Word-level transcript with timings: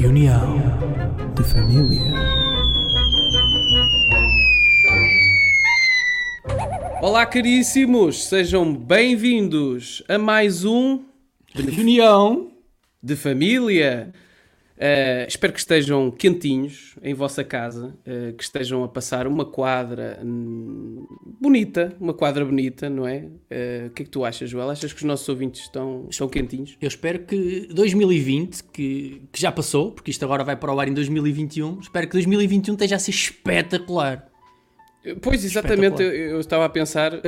Reunião 0.00 0.56
de 1.36 1.44
Família. 1.44 2.14
Olá, 7.02 7.26
caríssimos! 7.26 8.24
Sejam 8.24 8.74
bem-vindos 8.74 10.02
a 10.08 10.16
mais 10.16 10.64
um 10.64 11.04
Reunião 11.54 12.50
de 13.02 13.14
Família. 13.14 14.10
Uh, 14.80 15.28
espero 15.28 15.52
que 15.52 15.58
estejam 15.58 16.10
quentinhos 16.10 16.96
em 17.02 17.12
vossa 17.12 17.44
casa, 17.44 17.94
uh, 17.98 18.32
que 18.32 18.42
estejam 18.42 18.82
a 18.82 18.88
passar 18.88 19.26
uma 19.26 19.44
quadra 19.44 20.18
hum, 20.24 21.06
bonita, 21.38 21.94
uma 22.00 22.14
quadra 22.14 22.46
bonita, 22.46 22.88
não 22.88 23.06
é? 23.06 23.18
Uh, 23.18 23.88
o 23.88 23.90
que 23.90 24.02
é 24.02 24.04
que 24.06 24.10
tu 24.10 24.24
achas, 24.24 24.48
Joel? 24.48 24.70
Achas 24.70 24.90
que 24.90 25.00
os 25.00 25.04
nossos 25.04 25.28
ouvintes 25.28 25.60
estão, 25.60 26.06
estão 26.08 26.26
quentinhos? 26.30 26.78
Eu 26.80 26.88
espero 26.88 27.18
que 27.18 27.68
2020, 27.70 28.64
que, 28.72 29.20
que 29.30 29.38
já 29.38 29.52
passou, 29.52 29.92
porque 29.92 30.10
isto 30.10 30.24
agora 30.24 30.42
vai 30.42 30.56
para 30.56 30.72
o 30.74 30.80
ar 30.80 30.88
em 30.88 30.94
2021, 30.94 31.80
espero 31.80 32.06
que 32.06 32.14
2021 32.14 32.72
esteja 32.72 32.96
a 32.96 32.98
ser 32.98 33.10
espetacular. 33.10 34.30
Pois, 35.20 35.44
exatamente, 35.44 36.02
eu, 36.02 36.10
eu 36.10 36.40
estava 36.40 36.64
a 36.64 36.70
pensar. 36.70 37.12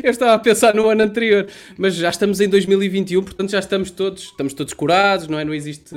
eu 0.00 0.10
estava 0.10 0.34
a 0.34 0.38
pensar 0.38 0.76
no 0.76 0.88
ano 0.88 1.02
anterior, 1.02 1.48
mas 1.76 1.96
já 1.96 2.10
estamos 2.10 2.40
em 2.40 2.48
2021, 2.48 3.20
portanto 3.20 3.50
já 3.50 3.58
estamos 3.58 3.90
todos, 3.90 4.22
estamos 4.22 4.54
todos 4.54 4.72
curados, 4.72 5.26
não 5.26 5.40
é? 5.40 5.44
Não 5.44 5.52
existe 5.52 5.92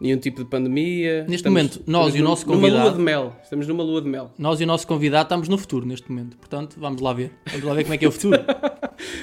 nenhum 0.00 0.18
tipo 0.18 0.42
de 0.44 0.50
pandemia. 0.50 1.20
Neste 1.22 1.36
Estamos- 1.36 1.56
momento, 1.62 1.82
nós 1.86 2.14
e 2.14 2.20
o 2.20 2.24
nosso 2.24 2.46
Numa 2.46 2.56
lua 2.60 2.70
convidado- 2.70 2.96
de 2.96 3.02
mel. 3.02 3.36
Estamos 3.42 3.66
numa 3.66 3.82
lua 3.82 4.02
de 4.02 4.08
mel. 4.08 4.30
Nós 4.38 4.60
e 4.60 4.64
o 4.64 4.66
nosso 4.66 4.86
convidado 4.86 5.22
estamos 5.24 5.48
no 5.48 5.56
futuro 5.58 5.86
neste 5.86 6.10
momento, 6.10 6.36
portanto 6.36 6.76
vamos 6.78 7.00
lá 7.00 7.12
ver. 7.12 7.32
Vamos 7.50 7.64
lá 7.66 7.74
ver 7.74 7.82
como 7.84 7.94
é 7.94 7.98
que 7.98 8.04
é 8.04 8.08
o 8.08 8.12
futuro. 8.12 8.38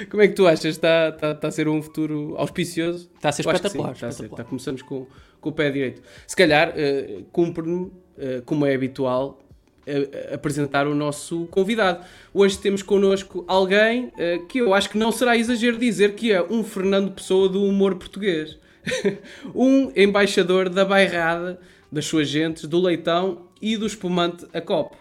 Como 0.09 0.21
é 0.21 0.27
que 0.27 0.35
tu 0.35 0.45
achas? 0.45 0.65
Está, 0.65 1.09
está, 1.09 1.31
está 1.31 1.47
a 1.47 1.51
ser 1.51 1.67
um 1.67 1.81
futuro 1.81 2.35
auspicioso? 2.37 3.09
Está 3.15 3.29
a 3.29 3.31
ser 3.31 3.41
Eu 3.43 3.49
que 3.51 3.57
sim, 3.57 3.65
espetacular, 3.65 3.93
está 3.93 4.07
a 4.07 4.11
ser. 4.11 4.15
espetacular. 4.25 4.41
Está- 4.41 4.49
começamos 4.49 4.81
com, 4.83 5.07
com 5.41 5.49
o 5.49 5.51
pé 5.51 5.71
direito. 5.71 6.01
Se 6.27 6.35
calhar, 6.35 6.73
eh, 6.75 7.21
cumpre-me, 7.31 7.91
eh, 8.15 8.43
como 8.45 8.67
é 8.67 8.75
habitual, 8.75 9.39
eh, 9.87 10.29
apresentar 10.31 10.85
o 10.85 10.93
nosso 10.93 11.47
convidado. 11.47 12.05
Hoje 12.31 12.59
temos 12.59 12.83
connosco 12.83 13.43
alguém 13.47 14.11
eh, 14.15 14.39
que 14.47 14.59
eu 14.59 14.75
acho 14.75 14.91
que 14.91 14.97
não 14.97 15.11
será 15.11 15.35
exagero 15.35 15.77
dizer 15.77 16.13
que 16.13 16.31
é 16.31 16.39
um 16.43 16.63
Fernando 16.63 17.11
Pessoa 17.11 17.49
do 17.49 17.63
humor 17.63 17.95
português. 17.95 18.59
um 19.53 19.91
embaixador 19.95 20.69
da 20.69 20.85
bairrada, 20.85 21.59
das 21.91 22.05
suas 22.05 22.27
gentes, 22.27 22.65
do 22.65 22.79
leitão 22.81 23.47
e 23.61 23.77
do 23.77 23.85
espumante 23.85 24.45
a 24.53 24.61
copo. 24.61 24.97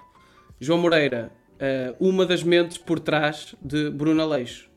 João 0.60 0.78
Moreira, 0.78 1.32
eh, 1.58 1.94
uma 1.98 2.24
das 2.24 2.42
mentes 2.42 2.78
por 2.78 3.00
trás 3.00 3.54
de 3.62 3.90
Bruno 3.90 4.22
Aleixo. 4.22 4.70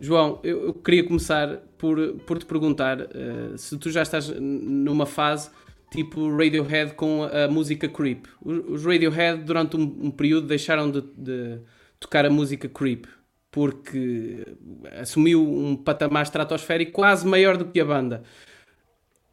João, 0.00 0.40
eu, 0.42 0.66
eu 0.66 0.74
queria 0.74 1.04
começar 1.04 1.58
por, 1.78 2.14
por 2.26 2.38
te 2.38 2.46
perguntar 2.46 3.00
eh, 3.00 3.56
se 3.56 3.78
tu 3.78 3.90
já 3.90 4.02
estás 4.02 4.28
numa 4.28 5.06
fase 5.06 5.50
tipo 5.90 6.28
Radiohead 6.36 6.94
com 6.94 7.22
a 7.22 7.46
música 7.46 7.88
Creep. 7.88 8.26
Os 8.42 8.84
Radiohead, 8.84 9.44
durante 9.44 9.76
um, 9.76 9.82
um 9.82 10.10
período, 10.10 10.48
deixaram 10.48 10.90
de, 10.90 11.02
de 11.16 11.60
tocar 12.00 12.26
a 12.26 12.30
música 12.30 12.68
Creep 12.68 13.06
porque 13.54 14.44
assumiu 15.00 15.40
um 15.40 15.76
patamar 15.76 16.24
estratosférico 16.24 16.90
quase 16.90 17.24
maior 17.24 17.56
do 17.56 17.66
que 17.66 17.80
a 17.80 17.84
banda. 17.84 18.24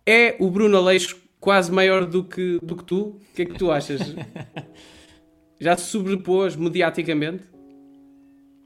É 0.05 0.35
o 0.39 0.51
Bruno 0.51 0.77
Aleixo 0.77 1.17
quase 1.39 1.71
maior 1.71 2.05
do 2.05 2.23
que, 2.23 2.59
do 2.61 2.75
que 2.75 2.83
tu? 2.83 2.99
O 2.99 3.19
que 3.35 3.41
é 3.41 3.45
que 3.45 3.55
tu 3.55 3.71
achas? 3.71 3.99
Já 5.59 5.75
se 5.75 5.85
sobrepôs 5.85 6.55
mediaticamente? 6.55 7.45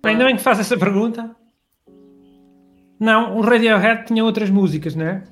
Ainda 0.04 0.26
bem 0.26 0.36
que 0.36 0.42
faz 0.42 0.60
essa 0.60 0.78
pergunta. 0.78 1.34
Não, 3.00 3.38
o 3.38 3.42
Radiohead 3.42 4.08
tinha 4.08 4.26
outras 4.26 4.50
músicas, 4.50 4.94
não 4.94 5.06
é? 5.06 5.24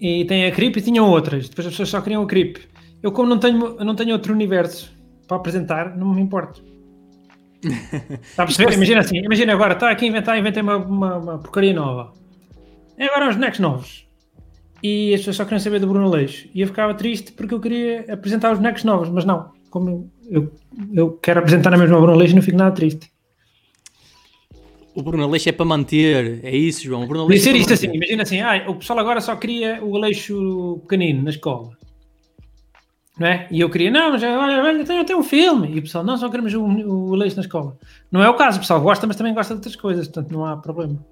E 0.00 0.24
tem 0.26 0.46
a 0.46 0.52
Creep 0.52 0.76
e 0.76 0.80
tinham 0.80 1.10
outras. 1.10 1.48
Depois 1.48 1.66
as 1.66 1.72
pessoas 1.72 1.88
só 1.88 2.00
queriam 2.00 2.22
a 2.22 2.26
Creep. 2.26 2.58
Eu, 3.02 3.10
como 3.10 3.28
não 3.28 3.38
tenho, 3.40 3.84
não 3.84 3.96
tenho 3.96 4.12
outro 4.12 4.32
universo 4.32 4.92
para 5.26 5.36
apresentar, 5.36 5.96
não 5.96 6.14
me 6.14 6.22
importo. 6.22 6.77
Está 7.62 8.44
a 8.44 8.46
perceber? 8.46 8.72
Imagina 8.74 9.00
assim, 9.00 9.18
imagina 9.18 9.52
agora, 9.52 9.74
está 9.74 9.90
aqui 9.90 10.04
a 10.04 10.08
inventar, 10.08 10.38
inventei 10.38 10.62
uma, 10.62 10.76
uma, 10.76 11.16
uma 11.16 11.38
porcaria 11.38 11.74
nova. 11.74 12.12
E 12.98 13.04
agora 13.04 13.28
os 13.28 13.36
bonecos 13.36 13.60
novos. 13.60 14.08
E 14.82 15.12
as 15.12 15.20
pessoas 15.20 15.36
só 15.36 15.44
queriam 15.44 15.60
saber 15.60 15.80
do 15.80 15.88
Bruno 15.88 16.08
Leixo. 16.08 16.48
E 16.54 16.60
eu 16.60 16.66
ficava 16.66 16.94
triste 16.94 17.32
porque 17.32 17.54
eu 17.54 17.60
queria 17.60 18.04
apresentar 18.12 18.52
os 18.52 18.58
bonecos 18.58 18.84
novos, 18.84 19.08
mas 19.08 19.24
não. 19.24 19.50
Como 19.70 20.10
eu, 20.30 20.52
eu, 20.94 21.12
quero 21.22 21.40
apresentar 21.40 21.70
na 21.70 21.76
mesma 21.76 22.00
Bruno 22.00 22.16
Leixo, 22.16 22.34
não 22.34 22.42
fico 22.42 22.56
nada 22.56 22.74
triste. 22.74 23.10
O 24.94 25.02
Bruno 25.02 25.22
Aleixo 25.24 25.48
é 25.48 25.52
para 25.52 25.64
manter, 25.64 26.40
é 26.44 26.56
isso, 26.56 26.82
João. 26.82 27.04
O 27.04 27.06
Bruno 27.06 27.24
Aleixo 27.24 27.44
ser 27.44 27.54
é 27.54 27.58
isto 27.58 27.72
assim, 27.72 27.86
imagina 27.94 28.24
assim, 28.24 28.40
ah, 28.40 28.64
o 28.68 28.74
pessoal 28.74 28.98
agora 28.98 29.20
só 29.20 29.36
queria 29.36 29.78
o 29.80 29.96
Aleixo 29.96 30.80
pequenino 30.82 31.22
na 31.22 31.30
escola. 31.30 31.77
Não 33.18 33.26
é? 33.26 33.48
E 33.50 33.60
eu 33.60 33.68
queria, 33.68 33.90
não, 33.90 34.12
mas 34.12 34.22
olha, 34.22 34.62
olha, 34.62 34.84
tem 34.84 35.00
até 35.00 35.16
um 35.16 35.24
filme. 35.24 35.74
E 35.74 35.78
o 35.80 35.82
pessoal, 35.82 36.04
não, 36.04 36.16
só 36.16 36.28
queremos 36.28 36.54
o, 36.54 36.62
o 36.62 37.16
na 37.16 37.26
escola. 37.26 37.76
Não 38.12 38.22
é 38.22 38.28
o 38.28 38.34
caso, 38.34 38.58
o 38.58 38.60
pessoal 38.60 38.80
gosta, 38.80 39.06
mas 39.06 39.16
também 39.16 39.34
gosta 39.34 39.54
de 39.54 39.58
outras 39.58 39.74
coisas, 39.74 40.06
portanto 40.06 40.32
não 40.32 40.46
há 40.46 40.56
problema. 40.56 41.04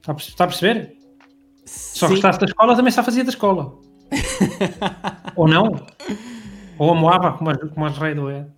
Está 0.00 0.12
a, 0.12 0.16
está 0.16 0.44
a 0.44 0.46
perceber? 0.46 0.96
Só 1.66 2.06
Sim. 2.06 2.14
gostasse 2.14 2.40
da 2.40 2.46
escola, 2.46 2.74
também 2.74 2.90
só 2.90 3.04
fazia 3.04 3.24
da 3.24 3.30
escola. 3.30 3.74
Ou 5.36 5.46
não? 5.46 5.86
Ou 6.78 6.90
amoava, 6.90 7.32
como 7.32 7.50
as, 7.50 7.58
como 7.58 7.86
as 7.86 7.96
Radiohead. 7.96 8.50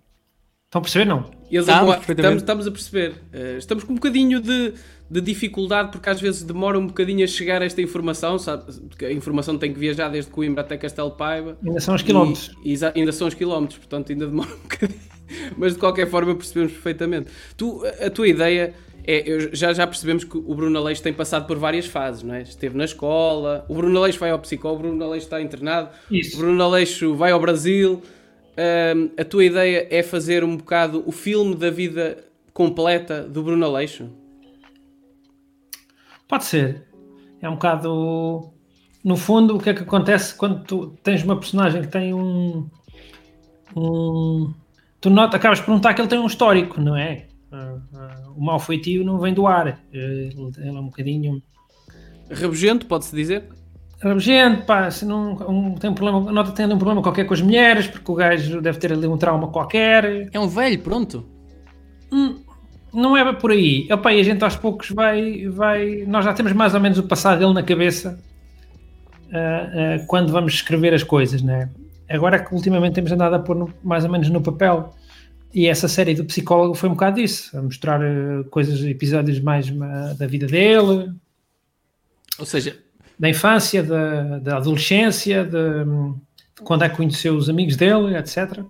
Estão 0.75 0.79
a 0.79 0.83
perceber, 0.83 1.05
não? 1.05 1.25
Eles 1.49 1.67
Estamos, 1.67 1.95
estamos, 2.09 2.35
estamos 2.41 2.67
a 2.67 2.71
perceber. 2.71 3.13
Eh, 3.31 3.55
estamos 3.57 3.83
com 3.85 3.93
um 3.93 3.95
bocadinho 3.95 4.41
de, 4.41 4.73
de 5.09 5.21
dificuldade 5.21 5.89
porque 5.91 6.09
às 6.09 6.19
vezes 6.19 6.43
demora 6.43 6.77
um 6.77 6.87
bocadinho 6.87 7.23
a 7.23 7.27
chegar 7.27 7.61
a 7.61 7.65
esta 7.65 7.81
informação, 7.81 8.37
sabe? 8.37 8.65
Porque 8.89 9.05
a 9.05 9.11
informação 9.13 9.57
tem 9.57 9.71
que 9.71 9.79
viajar 9.79 10.09
desde 10.09 10.29
Coimbra 10.31 10.61
até 10.61 10.75
Castelo 10.75 11.11
Paiva. 11.11 11.57
Ainda 11.65 11.79
são 11.79 11.95
os 11.95 12.01
quilómetros. 12.01 12.51
E- 12.63 12.73
e 12.73 12.79
ainda 12.93 13.11
são 13.13 13.27
os 13.27 13.33
quilómetros, 13.33 13.77
portanto 13.79 14.11
ainda 14.11 14.27
demora 14.27 14.49
um 14.49 14.57
bocadinho. 14.67 14.99
Mas 15.57 15.73
de 15.73 15.79
qualquer 15.79 16.09
forma 16.09 16.35
percebemos 16.35 16.73
perfeitamente. 16.73 17.29
Tu, 17.55 17.81
a 18.01 18.07
a 18.07 18.09
tua 18.09 18.27
ideia 18.27 18.73
é, 19.07 19.23
eu- 19.25 19.55
já, 19.55 19.71
já 19.71 19.87
percebemos 19.87 20.25
que 20.25 20.35
o 20.37 20.53
Bruno 20.55 20.77
Aleixo 20.77 21.01
tem 21.01 21.13
passado 21.13 21.47
por 21.47 21.57
várias 21.57 21.85
fases, 21.85 22.21
não 22.21 22.33
é? 22.35 22.41
Esteve 22.41 22.75
na 22.75 22.83
escola, 22.83 23.65
o 23.69 23.75
Bruno 23.75 23.97
Aleixo 23.97 24.19
vai 24.19 24.31
ao 24.31 24.39
psicólogo, 24.39 24.83
o 24.83 24.87
Bruno 24.89 25.05
Aleixo 25.05 25.27
está 25.27 25.41
internado, 25.41 25.89
Isso. 26.11 26.35
o 26.35 26.39
Bruno 26.39 26.61
Aleixo 26.61 27.15
vai 27.15 27.31
ao 27.31 27.39
Brasil. 27.39 28.01
A 29.17 29.25
tua 29.25 29.45
ideia 29.45 29.87
é 29.89 30.01
fazer 30.01 30.43
um 30.43 30.57
bocado 30.57 31.03
o 31.05 31.11
filme 31.11 31.55
da 31.55 31.69
vida 31.69 32.23
completa 32.53 33.23
do 33.23 33.43
Bruno 33.43 33.65
Aleixo? 33.65 34.09
Pode 36.27 36.45
ser. 36.45 36.87
É 37.41 37.49
um 37.49 37.53
bocado. 37.53 38.51
No 39.03 39.15
fundo, 39.15 39.55
o 39.55 39.59
que 39.59 39.69
é 39.69 39.73
que 39.73 39.83
acontece 39.83 40.33
quando 40.33 40.63
tu 40.63 40.87
tens 41.03 41.23
uma 41.23 41.39
personagem 41.39 41.81
que 41.81 41.87
tem 41.89 42.13
um. 42.13 42.67
um 43.75 44.53
tu 44.99 45.09
nota, 45.09 45.37
acabas 45.37 45.59
por 45.59 45.71
notar 45.71 45.93
que 45.93 46.01
ele 46.01 46.07
tem 46.07 46.17
um 46.17 46.25
histórico, 46.25 46.81
não 46.81 46.95
é? 46.95 47.27
Ah, 47.51 47.77
ah, 47.93 48.31
O 48.35 48.43
mau 48.43 48.59
feitio 48.59 49.03
não 49.03 49.19
vem 49.19 49.33
do 49.33 49.45
ar. 49.45 49.79
Ele, 49.91 50.33
ele 50.57 50.67
é 50.69 50.71
um 50.71 50.85
bocadinho. 50.85 51.43
Rabugento, 52.31 52.87
pode-se 52.87 53.15
dizer? 53.15 53.47
Rabugento, 54.01 54.65
pá, 54.65 54.91
se 54.91 55.05
não 55.05 55.33
um, 55.49 55.75
tem 55.75 55.89
um 55.89 55.93
problema, 55.93 56.31
nota 56.31 56.63
ali 56.63 56.73
um 56.73 56.77
problema 56.77 57.01
qualquer 57.01 57.25
com 57.25 57.33
as 57.33 57.41
mulheres, 57.41 57.87
porque 57.87 58.11
o 58.11 58.15
gajo 58.15 58.61
deve 58.61 58.77
ter 58.77 58.91
ali 58.91 59.07
um 59.07 59.17
trauma 59.17 59.47
qualquer. 59.47 60.29
É 60.31 60.39
um 60.39 60.47
velho, 60.47 60.79
pronto. 60.79 61.25
Não 62.93 63.15
é 63.17 63.33
por 63.33 63.51
aí. 63.51 63.87
Opa, 63.91 64.13
e 64.13 64.19
a 64.19 64.23
gente 64.23 64.43
aos 64.43 64.55
poucos 64.55 64.89
vai, 64.89 65.47
vai. 65.47 66.05
Nós 66.07 66.23
já 66.23 66.33
temos 66.33 66.53
mais 66.53 66.73
ou 66.73 66.79
menos 66.79 66.97
o 66.97 67.03
passado 67.03 67.39
dele 67.39 67.53
na 67.53 67.63
cabeça 67.63 68.19
ah, 69.33 69.97
ah, 69.99 70.05
quando 70.07 70.31
vamos 70.31 70.53
escrever 70.53 70.93
as 70.93 71.03
coisas, 71.03 71.41
né? 71.41 71.69
Agora 72.09 72.35
é 72.37 72.39
que 72.39 72.53
ultimamente 72.53 72.93
temos 72.93 73.11
andado 73.11 73.33
a 73.35 73.39
pôr 73.39 73.55
no- 73.55 73.73
mais 73.83 74.05
ou 74.05 74.11
menos 74.11 74.29
no 74.29 74.41
papel. 74.41 74.93
E 75.53 75.67
essa 75.67 75.87
série 75.87 76.13
do 76.13 76.25
psicólogo 76.25 76.73
foi 76.75 76.89
um 76.89 76.93
bocado 76.93 77.15
disso, 77.15 77.57
a 77.57 77.61
mostrar 77.61 78.01
ah, 78.01 78.43
coisas, 78.49 78.81
episódios 78.83 79.39
mais 79.39 79.69
da 80.17 80.27
vida 80.27 80.47
dele, 80.47 81.11
Ou 82.37 82.45
seja, 82.45 82.77
da 83.17 83.29
infância, 83.29 83.83
da, 83.83 84.39
da 84.39 84.57
adolescência, 84.57 85.43
de, 85.43 85.49
de 85.49 86.63
quando 86.63 86.83
é 86.83 86.89
que 86.89 86.97
conheceu 86.97 87.35
os 87.35 87.49
amigos 87.49 87.75
dele, 87.75 88.17
etc. 88.17 88.61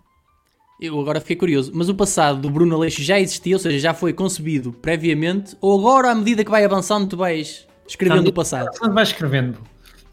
eu 0.79 0.99
agora 0.99 1.19
fiquei 1.19 1.35
curioso, 1.35 1.71
mas 1.73 1.89
o 1.89 1.95
passado 1.95 2.39
do 2.39 2.49
Bruno 2.49 2.75
Aleixo 2.75 3.01
já 3.01 3.19
existia, 3.19 3.55
ou 3.55 3.59
seja, 3.59 3.79
já 3.79 3.93
foi 3.93 4.13
concebido 4.13 4.71
previamente, 4.73 5.55
ou 5.61 5.79
agora, 5.79 6.11
à 6.11 6.15
medida 6.15 6.43
que 6.43 6.51
vai 6.51 6.63
avançando, 6.63 7.07
tu 7.07 7.17
vais 7.17 7.67
escrevendo 7.87 8.27
o 8.27 8.33
passado? 8.33 8.69
Vais 8.93 9.09
escrevendo, 9.09 9.57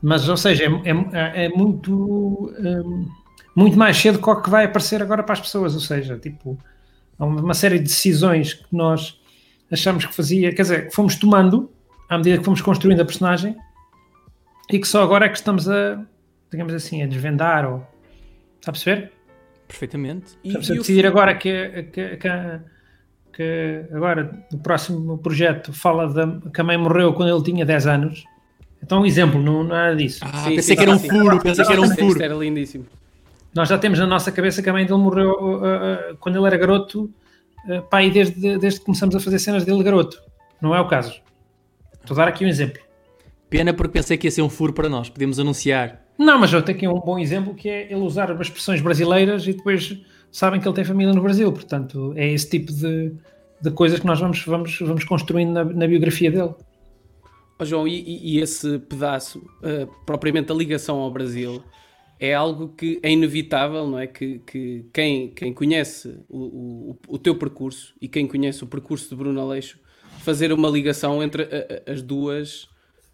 Mas, 0.01 0.29
ou 0.29 0.37
seja, 0.37 0.65
é, 0.65 0.91
é, 1.13 1.45
é 1.47 1.49
muito, 1.49 1.93
um, 1.93 3.09
muito 3.55 3.79
mais 3.79 3.97
cedo 3.97 4.19
que 4.19 4.29
o 4.29 4.43
que 4.43 4.51
vai 4.51 4.65
aparecer 4.65 5.03
agora 5.03 5.23
para 5.23 5.35
as 5.35 5.41
pessoas. 5.41 5.75
Ou 5.75 5.81
seja, 5.81 6.19
tipo, 6.19 6.59
há 7.19 7.25
uma 7.25 7.55
série 7.55 7.79
de 7.79 7.85
decisões 7.85 8.55
que 8.55 8.67
nós 8.73 9.19
achamos 9.71 10.05
que 10.05 10.15
fazia, 10.15 10.55
quer 10.55 10.63
dizer, 10.63 10.89
que 10.89 10.95
fomos 10.95 11.17
tomando 11.17 11.71
à 12.09 12.19
medida 12.19 12.39
que 12.39 12.45
fomos 12.45 12.61
construindo 12.61 13.01
a 13.01 13.05
personagem 13.05 13.57
e 14.71 14.79
que 14.79 14.87
só 14.87 15.03
agora 15.03 15.27
é 15.27 15.29
que 15.29 15.37
estamos 15.37 15.69
a, 15.69 16.03
digamos 16.51 16.73
assim, 16.75 17.03
a 17.03 17.07
desvendar 17.07 17.71
ou. 17.71 17.87
Está 18.61 18.71
a 18.71 18.73
perceber? 18.73 19.13
Perfeitamente. 19.67 20.33
E, 20.45 20.49
Estamos 20.49 20.71
a 20.71 20.75
decidir 20.75 21.07
agora 21.07 21.35
que, 21.35 21.85
que, 21.93 22.17
que, 22.17 22.61
que, 23.33 23.85
agora 23.93 24.45
o 24.53 24.59
próximo 24.59 25.19
projeto 25.19 25.73
fala 25.73 26.13
da, 26.13 26.51
que 26.51 26.61
a 26.61 26.65
mãe 26.65 26.77
morreu 26.77 27.13
quando 27.15 27.35
ele 27.35 27.43
tinha 27.43 27.65
10 27.65 27.87
anos. 27.87 28.25
Então 28.83 29.01
um 29.01 29.07
exemplo, 29.07 29.41
não, 29.41 29.65
nada 29.65 29.97
disso. 29.97 30.21
Ah, 30.23 30.45
sim, 30.45 30.57
pensei 30.57 30.63
sim, 30.63 30.77
que 30.77 30.83
era 30.83 30.91
um 30.91 30.99
furo, 30.99 31.41
pensei 31.41 31.65
que 31.65 31.73
era 31.73 31.81
um 31.81 31.89
furo. 31.89 32.09
Isto 32.09 32.23
era 32.23 32.35
lindíssimo. 32.35 32.87
Nós 33.55 33.69
já 33.69 33.79
temos 33.79 33.99
na 33.99 34.07
nossa 34.07 34.33
cabeça 34.33 34.63
que 34.63 34.69
a 34.69 34.73
mãe 34.73 34.85
dele 34.85 34.99
morreu 34.99 35.31
uh, 35.31 35.57
uh, 35.57 36.17
quando 36.19 36.37
ele 36.37 36.47
era 36.47 36.57
garoto, 36.57 37.11
uh, 37.69 37.83
pai, 37.83 38.11
desde, 38.11 38.59
desde 38.59 38.81
que 38.81 38.87
começamos 38.87 39.15
a 39.15 39.21
fazer 39.21 39.39
cenas 39.39 39.65
dele 39.65 39.83
garoto. 39.83 40.21
Não 40.61 40.75
é 40.75 40.81
o 40.81 40.89
caso. 40.89 41.21
Estou 42.01 42.15
a 42.15 42.25
dar 42.25 42.29
aqui 42.29 42.45
um 42.45 42.49
exemplo. 42.49 42.83
Pena 43.53 43.75
porque 43.75 43.93
pensei 43.93 44.17
que 44.17 44.27
ia 44.27 44.31
ser 44.31 44.41
um 44.41 44.49
furo 44.49 44.73
para 44.73 44.89
nós, 44.89 45.11
podemos 45.11 45.39
anunciar. 45.39 46.03
Não, 46.19 46.39
mas 46.39 46.51
eu 46.53 46.63
tenho 46.63 46.79
aqui 46.79 46.89
um 46.89 46.99
bom 46.99 47.19
exemplo 47.19 47.55
que 47.55 47.69
é 47.69 47.85
ele 47.85 48.01
usar 48.01 48.31
as 48.33 48.41
expressões 48.41 48.81
brasileiras 48.81 49.47
e 49.47 49.53
depois 49.53 49.95
sabem 50.31 50.59
que 50.59 50.67
ele 50.67 50.75
tem 50.75 50.85
família 50.85 51.13
no 51.13 51.21
Brasil. 51.21 51.53
Portanto, 51.53 52.15
é 52.17 52.33
esse 52.33 52.49
tipo 52.49 52.73
de, 52.73 53.13
de 53.61 53.71
coisas 53.73 54.01
que 54.01 54.07
nós 54.07 54.19
vamos, 54.19 54.43
vamos, 54.47 54.79
vamos 54.81 55.05
construindo 55.05 55.53
na, 55.53 55.65
na 55.65 55.87
biografia 55.87 56.31
dele. 56.31 56.55
Oh, 57.59 57.65
João, 57.67 57.87
e, 57.87 58.37
e, 58.37 58.41
esse 58.41 58.79
pedaço, 58.79 59.39
uh, 59.39 59.87
propriamente 60.07 60.51
a 60.51 60.55
ligação 60.55 60.99
ao 60.99 61.11
Brasil, 61.11 61.63
é 62.19 62.33
algo 62.33 62.69
que 62.69 62.99
é 63.03 63.11
inevitável, 63.11 63.87
não 63.87 63.99
é? 63.99 64.07
Que, 64.07 64.39
que 64.47 64.87
quem, 64.95 65.29
quem 65.29 65.53
conhece 65.53 66.19
o, 66.27 66.39
o, 66.39 66.99
o 67.07 67.19
teu 67.19 67.37
percurso 67.37 67.95
e 68.01 68.09
quem 68.09 68.27
conhece 68.27 68.65
o 68.65 68.67
percurso 68.67 69.11
de 69.11 69.17
Bruno 69.17 69.39
Aleixo 69.41 69.79
fazer 70.21 70.53
uma 70.53 70.71
ligação 70.71 71.23
entre 71.23 71.43
a, 71.43 71.91
a, 71.91 71.93
as 71.93 72.01
duas 72.01 72.72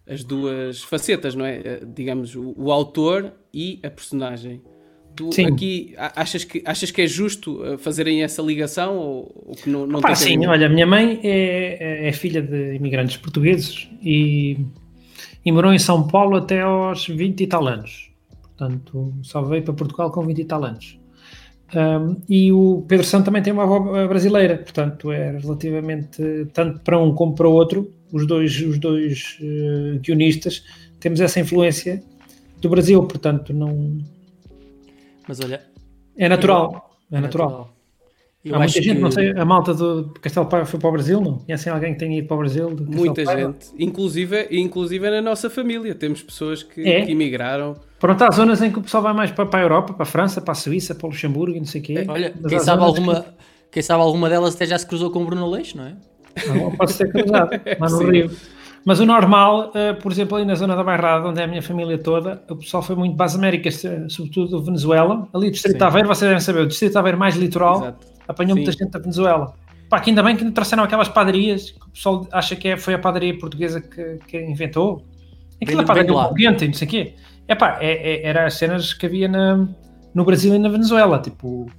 as 0.08 0.25
duas 0.25 0.82
facetas, 0.82 1.34
não 1.34 1.44
é? 1.44 1.56
Eh, 1.58 1.82
digamos, 1.94 2.34
o, 2.34 2.55
o 2.56 2.72
autor 2.72 3.32
e 3.52 3.78
a 3.82 3.90
personagem. 3.90 4.62
Tu 5.14 5.32
sim. 5.32 5.46
aqui 5.46 5.94
achas 5.96 6.44
que, 6.44 6.62
achas 6.64 6.90
que 6.90 7.02
é 7.02 7.06
justo 7.06 7.64
eh, 7.64 7.76
fazerem 7.76 8.22
essa 8.22 8.40
ligação 8.40 8.96
ou, 8.96 9.44
ou 9.46 9.55
que 9.55 9.69
não, 9.69 9.87
não 9.87 9.99
Opa, 9.99 10.14
Sim, 10.14 10.46
olha, 10.46 10.66
a 10.66 10.70
minha 10.70 10.87
mãe 10.87 11.20
é, 11.22 12.05
é, 12.05 12.08
é 12.08 12.12
filha 12.12 12.40
de 12.40 12.76
imigrantes 12.76 13.16
portugueses 13.16 13.88
e, 14.02 14.58
e 15.44 15.52
morou 15.52 15.72
em 15.72 15.78
São 15.78 16.06
Paulo 16.06 16.37
até 16.37 16.61
aos 16.61 17.06
20 17.06 17.40
e 17.40 17.46
tal 17.46 17.66
anos. 17.66 18.11
Portanto, 18.43 19.12
só 19.22 19.43
veio 19.43 19.62
para 19.62 19.75
Portugal 19.75 20.11
com 20.11 20.22
20 20.25 20.38
e 20.38 20.44
tal 20.44 20.64
anos. 20.64 20.99
Um, 21.75 22.16
e 22.28 22.50
o 22.50 22.84
Pedro 22.88 23.04
Santo 23.04 23.26
também 23.26 23.43
tem 23.43 23.52
uma 23.52 23.64
avó 23.64 24.06
brasileira, 24.08 24.56
portanto 24.56 25.12
é 25.12 25.37
relativamente, 25.37 26.46
tanto 26.54 26.81
para 26.81 26.99
um 26.99 27.14
como 27.14 27.34
para 27.34 27.46
o 27.46 27.52
outro, 27.52 27.93
os 28.12 28.26
dois, 28.26 28.60
os 28.60 28.78
dois 28.78 29.38
uh, 29.40 29.99
guionistas, 30.00 30.64
temos 31.00 31.20
essa 31.20 31.40
influência 31.40 32.02
do 32.60 32.69
Brasil, 32.69 33.02
portanto 33.05 33.52
não. 33.52 33.99
Mas 35.26 35.40
olha. 35.40 35.62
É 36.16 36.28
natural. 36.28 36.99
É, 37.10 37.16
é 37.16 37.20
natural. 37.20 37.49
natural. 37.50 37.78
Eu 38.44 38.55
Há 38.55 38.58
muita 38.58 38.81
gente, 38.81 38.94
que... 38.94 39.00
não 39.00 39.10
sei, 39.10 39.31
a 39.32 39.44
malta 39.44 39.75
do 39.75 40.14
Castelo 40.22 40.46
Paiva 40.46 40.64
foi 40.64 40.78
para 40.78 40.88
o 40.88 40.93
Brasil, 40.93 41.20
não? 41.20 41.38
Conhecem 41.38 41.72
alguém 41.72 41.93
que 41.93 41.99
tenha 41.99 42.19
ido 42.19 42.28
para 42.28 42.37
o 42.37 42.38
Brasil? 42.38 42.76
Muita 42.81 43.25
gente, 43.25 43.66
inclusive, 43.78 44.49
inclusive 44.52 45.06
é 45.06 45.11
na 45.11 45.22
nossa 45.22 45.50
família, 45.50 45.94
temos 45.94 46.22
pessoas 46.22 46.62
que, 46.62 46.81
é. 46.88 47.04
que 47.04 47.12
emigraram. 47.12 47.76
Pronto, 47.99 48.22
há 48.22 48.31
zonas 48.31 48.62
em 48.62 48.70
que 48.70 48.78
o 48.78 48.82
pessoal 48.82 49.02
vai 49.02 49.12
mais 49.12 49.32
para, 49.32 49.44
para 49.44 49.58
a 49.58 49.62
Europa, 49.62 49.93
para 49.93 50.04
a 50.04 50.06
França, 50.06 50.40
para 50.40 50.52
a 50.52 50.54
Suíça, 50.54 50.94
para 50.94 51.06
o 51.06 51.11
Luxemburgo 51.11 51.56
e 51.56 51.58
não 51.58 51.66
sei 51.66 51.81
o 51.81 51.84
quê. 51.84 51.94
É, 51.99 52.11
olha, 52.11 52.32
quem 52.49 52.61
sabe, 52.61 52.82
alguma, 52.82 53.22
que... 53.22 53.31
quem 53.72 53.82
sabe 53.82 54.02
alguma 54.02 54.28
delas 54.31 54.54
até 54.54 54.66
já 54.66 54.78
se 54.78 54.87
cruzou 54.87 55.11
com 55.11 55.22
o 55.22 55.26
Bruno 55.26 55.50
Leix, 55.50 55.75
não 55.75 55.84
é? 55.84 55.96
Não, 56.46 56.70
pode 56.72 56.92
ser 56.92 57.10
cruzado, 57.10 57.50
lá 57.78 57.88
no 57.88 57.98
Rio. 58.10 58.30
Mas 58.84 59.00
o 59.00 59.06
normal, 59.06 59.70
uh, 59.75 60.00
por 60.00 60.10
exemplo, 60.10 60.36
ali 60.36 60.46
na 60.46 60.54
zona 60.54 60.75
da 60.75 60.82
Bairrada, 60.82 61.28
onde 61.28 61.40
é 61.40 61.44
a 61.44 61.46
minha 61.46 61.62
família 61.62 61.98
toda, 61.98 62.42
o 62.48 62.56
pessoal 62.56 62.82
foi 62.82 62.96
muito 62.96 63.16
para 63.16 63.26
as 63.26 63.34
Américas, 63.34 63.84
eh, 63.84 64.06
sobretudo 64.08 64.62
Venezuela. 64.62 65.28
Ali, 65.34 65.48
o 65.48 65.50
Distrito 65.50 65.76
de 65.76 65.84
Aveiro, 65.84 66.08
vocês 66.08 66.28
devem 66.28 66.40
saber, 66.40 66.60
o 66.60 66.66
Distrito 66.66 66.92
de 66.92 66.98
Aveiro 66.98 67.19
mais 67.19 67.36
litoral, 67.36 67.82
Exato. 67.82 68.06
apanhou 68.26 68.56
Sim. 68.56 68.62
muita 68.62 68.72
gente 68.72 68.90
da 68.90 68.98
Venezuela. 68.98 69.54
Pá, 69.90 70.00
que 70.00 70.10
ainda 70.10 70.22
bem 70.22 70.36
que 70.36 70.44
não 70.44 70.52
trouxeram 70.52 70.84
aquelas 70.84 71.08
padarias, 71.08 71.70
que 71.70 71.86
o 71.86 71.90
pessoal 71.90 72.26
acha 72.30 72.54
que 72.54 72.69
é, 72.69 72.76
foi 72.76 72.94
a 72.94 72.98
padaria 72.98 73.36
portuguesa 73.38 73.80
que, 73.80 74.19
que 74.26 74.40
inventou. 74.40 75.04
Aquela 75.60 75.84
padaria 75.84 76.16
um 76.16 76.34
quente 76.34 76.64
e 76.64 76.69
não 76.69 76.75
sei 76.75 76.86
o 76.86 76.90
quê. 76.90 77.14
Epá, 77.48 77.78
é, 77.80 77.92
é, 77.92 78.26
era 78.26 78.46
as 78.46 78.54
cenas 78.54 78.92
que 78.92 79.06
havia 79.06 79.28
na, 79.28 79.66
no 80.14 80.25
Brasil 80.25 80.54
e 80.54 80.58
na 80.58 80.69
Venezuela, 80.69 81.19
tipo 81.19 81.70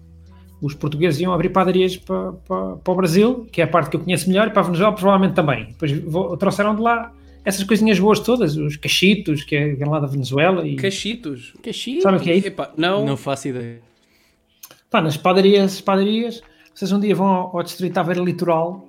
os 0.61 0.73
portugueses 0.73 1.19
iam 1.21 1.33
abrir 1.33 1.49
padarias 1.49 1.95
para, 1.97 2.33
para, 2.33 2.75
para, 2.77 2.93
o 2.93 2.95
Brasil, 2.95 3.47
que 3.51 3.61
é 3.61 3.63
a 3.63 3.67
parte 3.67 3.89
que 3.89 3.95
eu 3.95 3.99
conheço 4.01 4.27
melhor, 4.27 4.47
e 4.47 4.51
para 4.51 4.61
a 4.61 4.65
Venezuela 4.65 4.93
provavelmente 4.93 5.35
também. 5.35 5.65
Depois 5.67 5.91
vou, 6.03 6.35
trouxeram 6.37 6.75
de 6.75 6.81
lá 6.81 7.13
essas 7.45 7.63
coisinhas 7.63 7.99
boas 7.99 8.19
todas, 8.19 8.55
os 8.57 8.75
cachitos, 8.75 9.43
que 9.43 9.55
é 9.55 9.85
lá 9.85 9.99
da 9.99 10.07
Venezuela. 10.07 10.67
E... 10.67 10.75
Cachitos? 10.75 11.53
Cachitos? 11.63 12.03
Sabe 12.03 12.17
o 12.17 12.19
que 12.19 12.31
é 12.31 12.35
isso? 12.35 12.51
não. 12.77 13.05
não 13.05 13.17
faço 13.17 13.47
ideia. 13.47 13.81
Pá, 14.89 15.01
nas 15.01 15.17
padarias, 15.17 15.79
padarias, 15.81 16.41
vocês 16.73 16.91
um 16.91 16.99
dia 16.99 17.15
vão 17.15 17.27
ao, 17.27 17.57
ao 17.57 17.63
Distrito 17.63 17.97
Aveiro 17.97 18.23
Litoral 18.23 18.87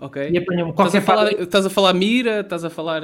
Ok. 0.00 0.30
e 0.30 0.38
apanham 0.38 0.72
qualquer 0.72 0.98
estás 0.98 1.04
a, 1.04 1.06
falar, 1.06 1.32
estás 1.32 1.66
a 1.66 1.70
falar 1.70 1.94
Mira, 1.94 2.40
estás 2.40 2.64
a 2.64 2.70
falar... 2.70 3.02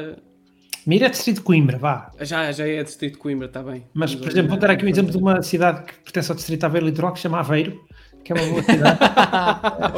Mira 0.86 1.06
é 1.06 1.08
distrito 1.10 1.36
de 1.36 1.42
Coimbra, 1.42 1.76
vá. 1.76 2.10
Já, 2.20 2.50
já 2.52 2.66
é 2.66 2.82
distrito 2.82 3.14
de 3.14 3.18
Coimbra, 3.18 3.46
está 3.46 3.62
bem. 3.62 3.84
Mas, 3.92 4.14
por 4.14 4.28
exemplo, 4.28 4.50
vou 4.50 4.58
dar 4.58 4.70
aqui 4.70 4.84
um 4.84 4.88
exemplo 4.88 5.10
de 5.10 5.18
uma 5.18 5.42
cidade 5.42 5.84
que 5.84 5.92
pertence 6.04 6.30
ao 6.30 6.36
distrito 6.36 6.60
de 6.60 6.66
Aveiro 6.66 6.86
Litoral, 6.86 7.12
que 7.12 7.18
se 7.18 7.24
chama 7.24 7.38
Aveiro, 7.38 7.78
que 8.24 8.32
é 8.32 8.36
uma 8.36 8.46
boa 8.46 8.62
cidade. 8.62 8.98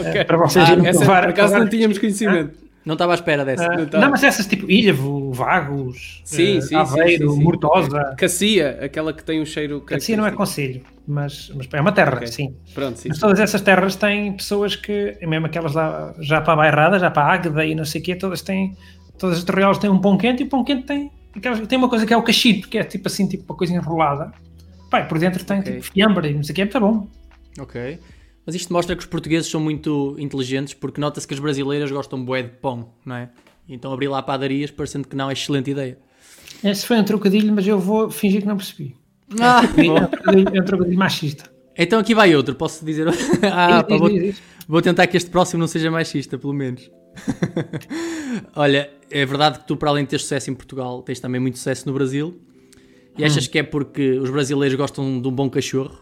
okay. 0.09 0.25
Para 0.25 0.37
vocês 0.39 0.69
ah, 0.69 0.73
irem 0.73 0.87
essa, 0.87 0.99
provar. 1.01 1.23
Por 1.23 1.31
acaso 1.31 1.59
não 1.59 1.69
tínhamos 1.69 1.99
conhecimento. 1.99 2.63
Não 2.85 2.95
estava 2.95 3.13
à 3.13 3.15
espera 3.15 3.45
dessa. 3.45 3.65
Uh, 3.65 3.89
não, 3.93 4.01
não, 4.01 4.11
mas 4.11 4.25
essas 4.25 4.45
tipo 4.45 4.69
Ilhavo, 4.69 5.33
Vagos, 5.33 6.21
sim, 6.25 6.59
uh, 6.59 6.63
sim, 6.63 6.75
Aveiro, 6.75 7.31
sim, 7.31 7.37
sim, 7.37 7.45
Murtosa. 7.45 8.15
Cacia, 8.19 8.79
aquela 8.83 9.13
que 9.13 9.23
tem 9.23 9.41
um 9.41 9.47
cheiro. 9.47 9.81
Cacia 9.83 10.17
não 10.17 10.27
é 10.27 10.33
conselho, 10.33 10.83
mas, 11.07 11.53
mas 11.55 11.69
é 11.73 11.81
uma 11.81 11.93
terra, 11.93 12.17
okay. 12.17 12.27
sim. 12.27 12.57
Pronto, 12.75 12.99
sim. 12.99 13.09
Mas 13.09 13.21
todas 13.21 13.39
essas 13.39 13.61
terras 13.61 13.95
têm 13.95 14.33
pessoas 14.33 14.75
que, 14.75 15.17
mesmo 15.23 15.47
aquelas 15.47 15.75
lá, 15.75 16.13
já 16.19 16.41
para 16.41 16.55
a 16.55 16.57
Bairrada, 16.57 16.99
já 16.99 17.09
para 17.09 17.23
a 17.23 17.33
Águeda 17.35 17.65
e 17.65 17.73
não 17.73 17.85
sei 17.85 18.01
o 18.01 18.05
quê, 18.05 18.17
todas 18.17 18.43
têm. 18.43 18.77
Todas 19.17 19.39
as 19.39 19.45
terreais 19.45 19.79
têm 19.79 19.89
um 19.89 20.01
pão 20.01 20.19
quente 20.19 20.43
e 20.43 20.47
o 20.47 20.49
pão 20.49 20.65
quente 20.65 20.85
tem 20.85 21.13
tem 21.41 21.79
uma 21.79 21.89
coisa 21.89 22.05
que 22.05 22.13
é 22.13 22.17
o 22.17 22.23
cachito, 22.23 22.69
que 22.69 22.77
é 22.77 22.85
tipo 22.85 23.09
assim, 23.09 23.27
tipo 23.27 23.45
uma 23.51 23.57
coisa 23.57 23.73
enrolada. 23.73 24.33
Pai, 24.91 25.09
por 25.09 25.19
dentro 25.19 25.43
tem 25.45 25.61
okay. 25.61 25.75
tipo 25.75 25.93
fiambre 25.93 26.31
e 26.31 26.35
não 26.35 26.43
sei 26.43 26.53
o 26.53 26.55
que, 26.55 26.61
é 26.61 26.65
muito 26.65 26.81
bom. 26.81 27.09
Ok. 27.59 27.99
Mas 28.45 28.55
isto 28.55 28.73
mostra 28.73 28.97
que 28.97 29.03
os 29.03 29.07
portugueses 29.07 29.51
são 29.51 29.61
muito 29.61 30.17
inteligentes 30.19 30.75
porque 30.75 31.01
nota-se 31.01 31.27
que 31.27 31.35
as 31.35 31.41
brasileiras 31.41 31.91
gostam 31.91 32.25
bué 32.25 32.43
de 32.43 32.51
pão, 32.51 32.93
não 33.05 33.17
é? 33.17 33.31
Então 33.69 33.93
abrir 33.93 34.09
lá 34.09 34.23
padarias 34.23 34.71
parecendo 34.71 35.07
que 35.07 35.15
não 35.15 35.31
é 35.31 35.33
excelente 35.33 35.71
ideia. 35.71 35.99
Esse 36.63 36.87
foi 36.87 36.99
um 36.99 37.05
trocadilho, 37.05 37.53
mas 37.53 37.67
eu 37.67 37.79
vou 37.79 38.11
fingir 38.11 38.41
que 38.41 38.47
não 38.47 38.57
percebi. 38.57 38.97
Ah, 39.41 39.63
é, 39.77 39.91
um 39.91 40.07
trocadilho, 40.07 40.57
é 40.57 40.61
um 40.61 40.65
trocadilho 40.65 40.99
machista. 40.99 41.51
Então 41.77 42.01
aqui 42.01 42.15
vai 42.15 42.35
outro, 42.35 42.55
posso 42.55 42.85
dizer? 42.85 43.09
ah, 43.51 43.83
pá, 43.83 43.97
vou, 43.97 44.11
vou 44.69 44.83
tentar 44.83 45.07
que 45.07 45.17
este 45.17 45.31
próximo 45.31 45.61
não 45.61 45.67
seja 45.67 45.91
machista, 45.91 46.37
pelo 46.37 46.53
menos. 46.53 46.91
Olha, 48.55 48.91
é 49.11 49.25
verdade 49.25 49.61
que 49.61 49.67
tu, 49.67 49.77
para 49.77 49.91
além 49.91 50.05
de 50.05 50.11
ter 50.11 50.19
sucesso 50.19 50.51
em 50.51 50.55
Portugal, 50.55 51.03
tens 51.03 51.21
também 51.21 51.41
muito 51.41 51.59
sucesso 51.59 51.87
no 51.87 51.95
Brasil. 51.95 52.41
E 53.17 53.25
achas 53.25 53.47
hum. 53.47 53.51
que 53.51 53.59
é 53.59 53.63
porque 53.63 54.19
os 54.19 54.31
brasileiros 54.31 54.77
gostam 54.77 55.21
de 55.21 55.29
um 55.29 55.33
bom 55.33 55.49
cachorro? 55.49 55.99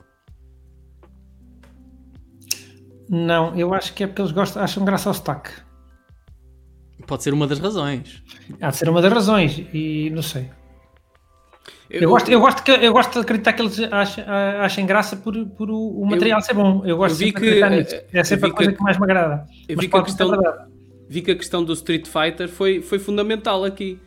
Não, 3.11 3.59
eu 3.59 3.75
acho 3.75 3.93
que 3.93 4.05
é 4.05 4.07
porque 4.07 4.23
eles 4.23 4.31
gostam, 4.31 4.63
acham 4.63 4.85
graça 4.85 5.11
ao 5.11 5.15
sotaque. 5.15 5.51
Pode 7.09 7.25
ser 7.25 7.35
uma 7.35 7.45
das 7.45 7.59
razões. 7.59 8.23
Há 8.61 8.71
de 8.71 8.77
ser 8.77 8.89
uma 8.89 9.03
das 9.03 9.13
razões, 9.13 9.59
e 9.75 10.11
não 10.11 10.23
sei. 10.23 10.49
Eu, 11.91 12.03
eu, 12.03 12.09
gosto, 12.09 12.31
eu, 12.31 12.41
gosto 12.41 12.63
que, 12.63 12.71
eu 12.71 12.93
gosto 12.93 13.13
de 13.15 13.19
acreditar 13.19 13.53
que 13.53 13.63
eles 13.63 13.81
achem, 13.91 14.25
achem 14.61 14.87
graça 14.87 15.17
por, 15.17 15.35
por 15.45 15.69
o, 15.69 16.03
o 16.03 16.07
material 16.07 16.39
eu, 16.39 16.45
ser 16.45 16.55
bom. 16.55 16.83
Eu 16.87 16.97
gosto 16.97 17.19
de 17.19 17.31
acreditar 17.31 17.71
nisso. 17.71 17.97
É 18.13 18.23
sempre 18.23 18.49
a 18.49 18.53
coisa 18.53 18.71
que, 18.71 18.79
que, 18.79 18.85
mais 18.85 18.97
me 18.97 19.03
agrada. 19.03 19.45
Eu 19.69 19.77
vi 19.77 19.89
que, 19.89 19.97
a 19.97 20.03
questão, 20.05 20.31
vi 21.09 21.23
que 21.23 21.31
a 21.33 21.37
questão 21.37 21.65
do 21.65 21.73
Street 21.73 22.07
Fighter 22.07 22.49
foi, 22.49 22.81
foi 22.81 23.01
fundamental 23.01 23.65
aqui. 23.65 23.99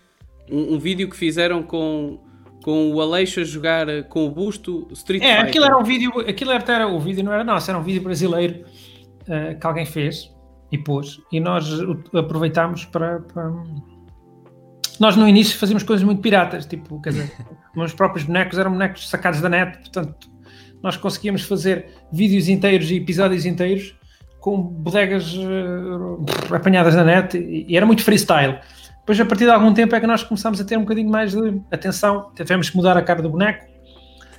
Um, 0.49 0.75
um 0.75 0.79
vídeo 0.79 1.09
que 1.09 1.17
fizeram 1.17 1.61
com, 1.61 2.21
com 2.63 2.89
o 2.93 3.01
Aleixo 3.01 3.41
a 3.41 3.43
jogar 3.43 4.03
com 4.03 4.25
o 4.25 4.31
busto 4.31 4.87
Street 4.93 5.21
é, 5.21 5.25
Fighter. 5.25 5.45
É, 5.45 5.49
aquilo 5.49 5.65
era 5.65 5.77
um 5.77 5.83
vídeo, 5.83 6.19
aquilo 6.21 6.51
era, 6.51 6.87
o 6.87 6.99
vídeo 7.01 7.21
não 7.21 7.33
era 7.33 7.43
nosso, 7.43 7.69
era 7.69 7.77
um 7.77 7.83
vídeo 7.83 8.01
brasileiro 8.01 8.63
uh, 9.27 9.59
que 9.59 9.65
alguém 9.65 9.85
fez 9.85 10.33
e 10.71 10.77
pôs, 10.77 11.21
e 11.31 11.39
nós 11.39 11.69
aproveitámos 12.13 12.85
para, 12.85 13.19
para, 13.19 13.51
Nós 14.99 15.15
no 15.15 15.27
início 15.27 15.57
fazíamos 15.59 15.83
coisas 15.83 16.03
muito 16.03 16.21
piratas, 16.21 16.65
tipo, 16.65 16.99
quer 17.01 17.11
dizer, 17.11 17.31
os 17.75 17.93
próprios 17.93 18.25
bonecos 18.25 18.57
eram 18.57 18.71
bonecos 18.71 19.07
sacados 19.07 19.39
da 19.39 19.49
net, 19.49 19.77
portanto, 19.77 20.29
nós 20.81 20.97
conseguíamos 20.97 21.43
fazer 21.43 21.87
vídeos 22.11 22.49
inteiros 22.49 22.89
e 22.91 22.97
episódios 22.97 23.45
inteiros 23.45 23.95
com 24.39 24.61
bodegas 24.61 25.33
uh, 25.35 26.25
apanhadas 26.53 26.95
na 26.95 27.03
net 27.03 27.37
e, 27.37 27.65
e, 27.69 27.77
era 27.77 27.85
muito 27.85 28.03
freestyle. 28.03 28.59
Depois, 28.99 29.19
a 29.19 29.25
partir 29.25 29.45
de 29.45 29.51
algum 29.51 29.73
tempo, 29.73 29.95
é 29.95 29.99
que 30.01 30.07
nós 30.07 30.23
começámos 30.23 30.59
a 30.59 30.65
ter 30.65 30.77
um 30.77 30.81
bocadinho 30.81 31.09
mais 31.09 31.33
de 31.33 31.61
atenção. 31.71 32.31
Tivemos 32.35 32.69
que 32.69 32.75
mudar 32.75 32.97
a 32.97 33.01
cara 33.01 33.21
do 33.21 33.29
boneco. 33.29 33.65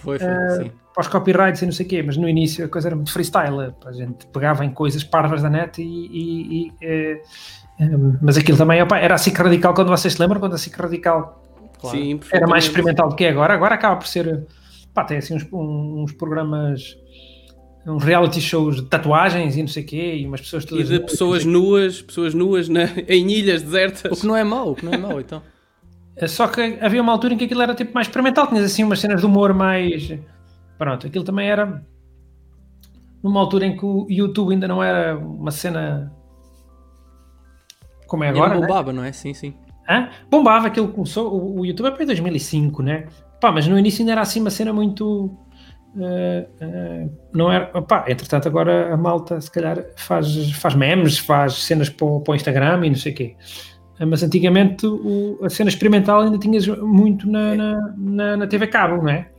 Foi, 0.04 0.18
foi, 0.18 0.28
uh, 0.28 0.62
sim. 0.62 0.70
Para 0.94 1.00
os 1.00 1.08
copyrights 1.08 1.62
e 1.62 1.64
não 1.64 1.72
sei 1.72 1.86
o 1.86 1.88
quê, 1.88 2.02
mas 2.02 2.16
no 2.16 2.28
início 2.28 2.64
a 2.64 2.68
coisa 2.68 2.88
era 2.88 2.94
muito 2.94 3.12
freestyle. 3.12 3.74
A 3.84 3.92
gente 3.92 4.26
pegava 4.26 4.64
em 4.64 4.70
coisas 4.70 5.02
parvas 5.02 5.42
da 5.42 5.50
net 5.50 5.82
e. 5.82 5.84
e, 5.84 6.66
e 6.66 6.72
é, 6.82 7.20
mas 8.22 8.36
aquilo 8.36 8.56
também 8.56 8.80
opa, 8.80 8.98
era 8.98 9.16
a 9.16 9.18
SIC 9.18 9.36
radical 9.36 9.74
quando 9.74 9.88
vocês 9.88 10.14
se 10.14 10.20
lembram, 10.20 10.38
quando 10.38 10.54
a 10.54 10.58
SIC 10.58 10.76
radical 10.76 11.42
claro. 11.80 11.96
sim, 11.96 12.20
era 12.30 12.46
mais 12.46 12.64
experimental 12.64 13.08
do 13.08 13.16
que 13.16 13.24
é 13.24 13.30
agora. 13.30 13.54
Agora 13.54 13.74
acaba 13.74 13.96
por 13.96 14.06
ser. 14.06 14.46
Pá, 14.92 15.02
tem 15.02 15.16
assim 15.16 15.34
uns, 15.34 15.44
uns 15.52 16.12
programas 16.12 16.96
uns 17.86 18.02
reality 18.02 18.40
shows 18.40 18.76
de 18.76 18.82
tatuagens 18.82 19.56
e 19.56 19.60
não 19.60 19.68
sei 19.68 19.82
o 19.82 19.86
quê, 19.86 20.16
e 20.16 20.26
umas 20.26 20.40
pessoas 20.40 20.64
todas. 20.64 20.88
E 20.88 20.92
de 20.92 21.00
pessoas 21.00 21.44
nuas, 21.44 22.00
pessoas 22.00 22.34
nuas 22.34 22.68
na, 22.68 22.84
em 23.08 23.30
ilhas 23.30 23.62
desertas. 23.62 24.12
O 24.12 24.20
que 24.20 24.26
não 24.26 24.36
é 24.36 24.44
mau, 24.44 24.70
o 24.70 24.74
que 24.74 24.84
não 24.84 24.92
é 24.92 24.96
mau, 24.96 25.20
então. 25.20 25.42
É 26.16 26.28
só 26.28 26.46
que 26.46 26.78
havia 26.80 27.02
uma 27.02 27.12
altura 27.12 27.34
em 27.34 27.36
que 27.36 27.44
aquilo 27.44 27.62
era 27.62 27.74
tipo 27.74 27.92
mais 27.92 28.06
experimental, 28.06 28.46
tinhas 28.46 28.64
assim 28.64 28.84
umas 28.84 29.00
cenas 29.00 29.20
de 29.20 29.26
humor 29.26 29.52
mais. 29.52 30.16
Pronto, 30.78 31.06
aquilo 31.06 31.24
também 31.24 31.48
era. 31.48 31.84
Numa 33.22 33.40
altura 33.40 33.66
em 33.66 33.76
que 33.76 33.84
o 33.84 34.06
YouTube 34.08 34.52
ainda 34.52 34.68
não 34.68 34.82
era 34.82 35.16
uma 35.16 35.50
cena. 35.50 36.12
Como 38.06 38.22
é 38.22 38.28
agora. 38.28 38.56
E 38.56 38.60
bombava, 38.60 38.92
né? 38.92 39.00
não 39.00 39.04
é? 39.04 39.12
Sim, 39.12 39.34
sim. 39.34 39.54
Hã? 39.88 40.08
Bombava, 40.30 40.68
aquilo 40.68 40.88
começou. 40.88 41.32
O, 41.32 41.60
o 41.60 41.66
YouTube 41.66 41.86
é 41.86 41.90
para 41.90 42.06
2005, 42.06 42.82
né? 42.82 43.06
Pá, 43.40 43.50
mas 43.50 43.66
no 43.66 43.78
início 43.78 44.02
ainda 44.02 44.12
era 44.12 44.20
assim 44.20 44.40
uma 44.40 44.50
cena 44.50 44.72
muito 44.72 45.36
Uh, 45.96 46.42
uh, 46.60 47.18
não 47.32 47.52
era. 47.52 47.70
Opá, 47.72 48.04
entretanto, 48.08 48.48
agora 48.48 48.92
a 48.92 48.96
malta 48.96 49.40
se 49.40 49.50
calhar 49.50 49.78
faz, 49.94 50.50
faz 50.52 50.74
memes, 50.74 51.18
faz 51.18 51.54
cenas 51.54 51.88
para 51.88 52.04
o, 52.04 52.20
para 52.20 52.32
o 52.32 52.34
Instagram 52.34 52.84
e 52.84 52.90
não 52.90 52.96
sei 52.96 53.12
o 53.12 53.14
quê. 53.14 53.36
Uh, 54.00 54.06
mas 54.06 54.22
antigamente 54.22 54.86
o, 54.86 55.38
a 55.42 55.48
cena 55.48 55.68
experimental 55.68 56.22
ainda 56.22 56.38
tinhas 56.38 56.66
muito 56.66 57.28
na, 57.28 57.54
na, 57.54 57.94
na, 57.96 58.36
na, 58.38 58.46
TV 58.46 58.66
Cabo, 58.66 59.02
não 59.02 59.08
é? 59.08 59.30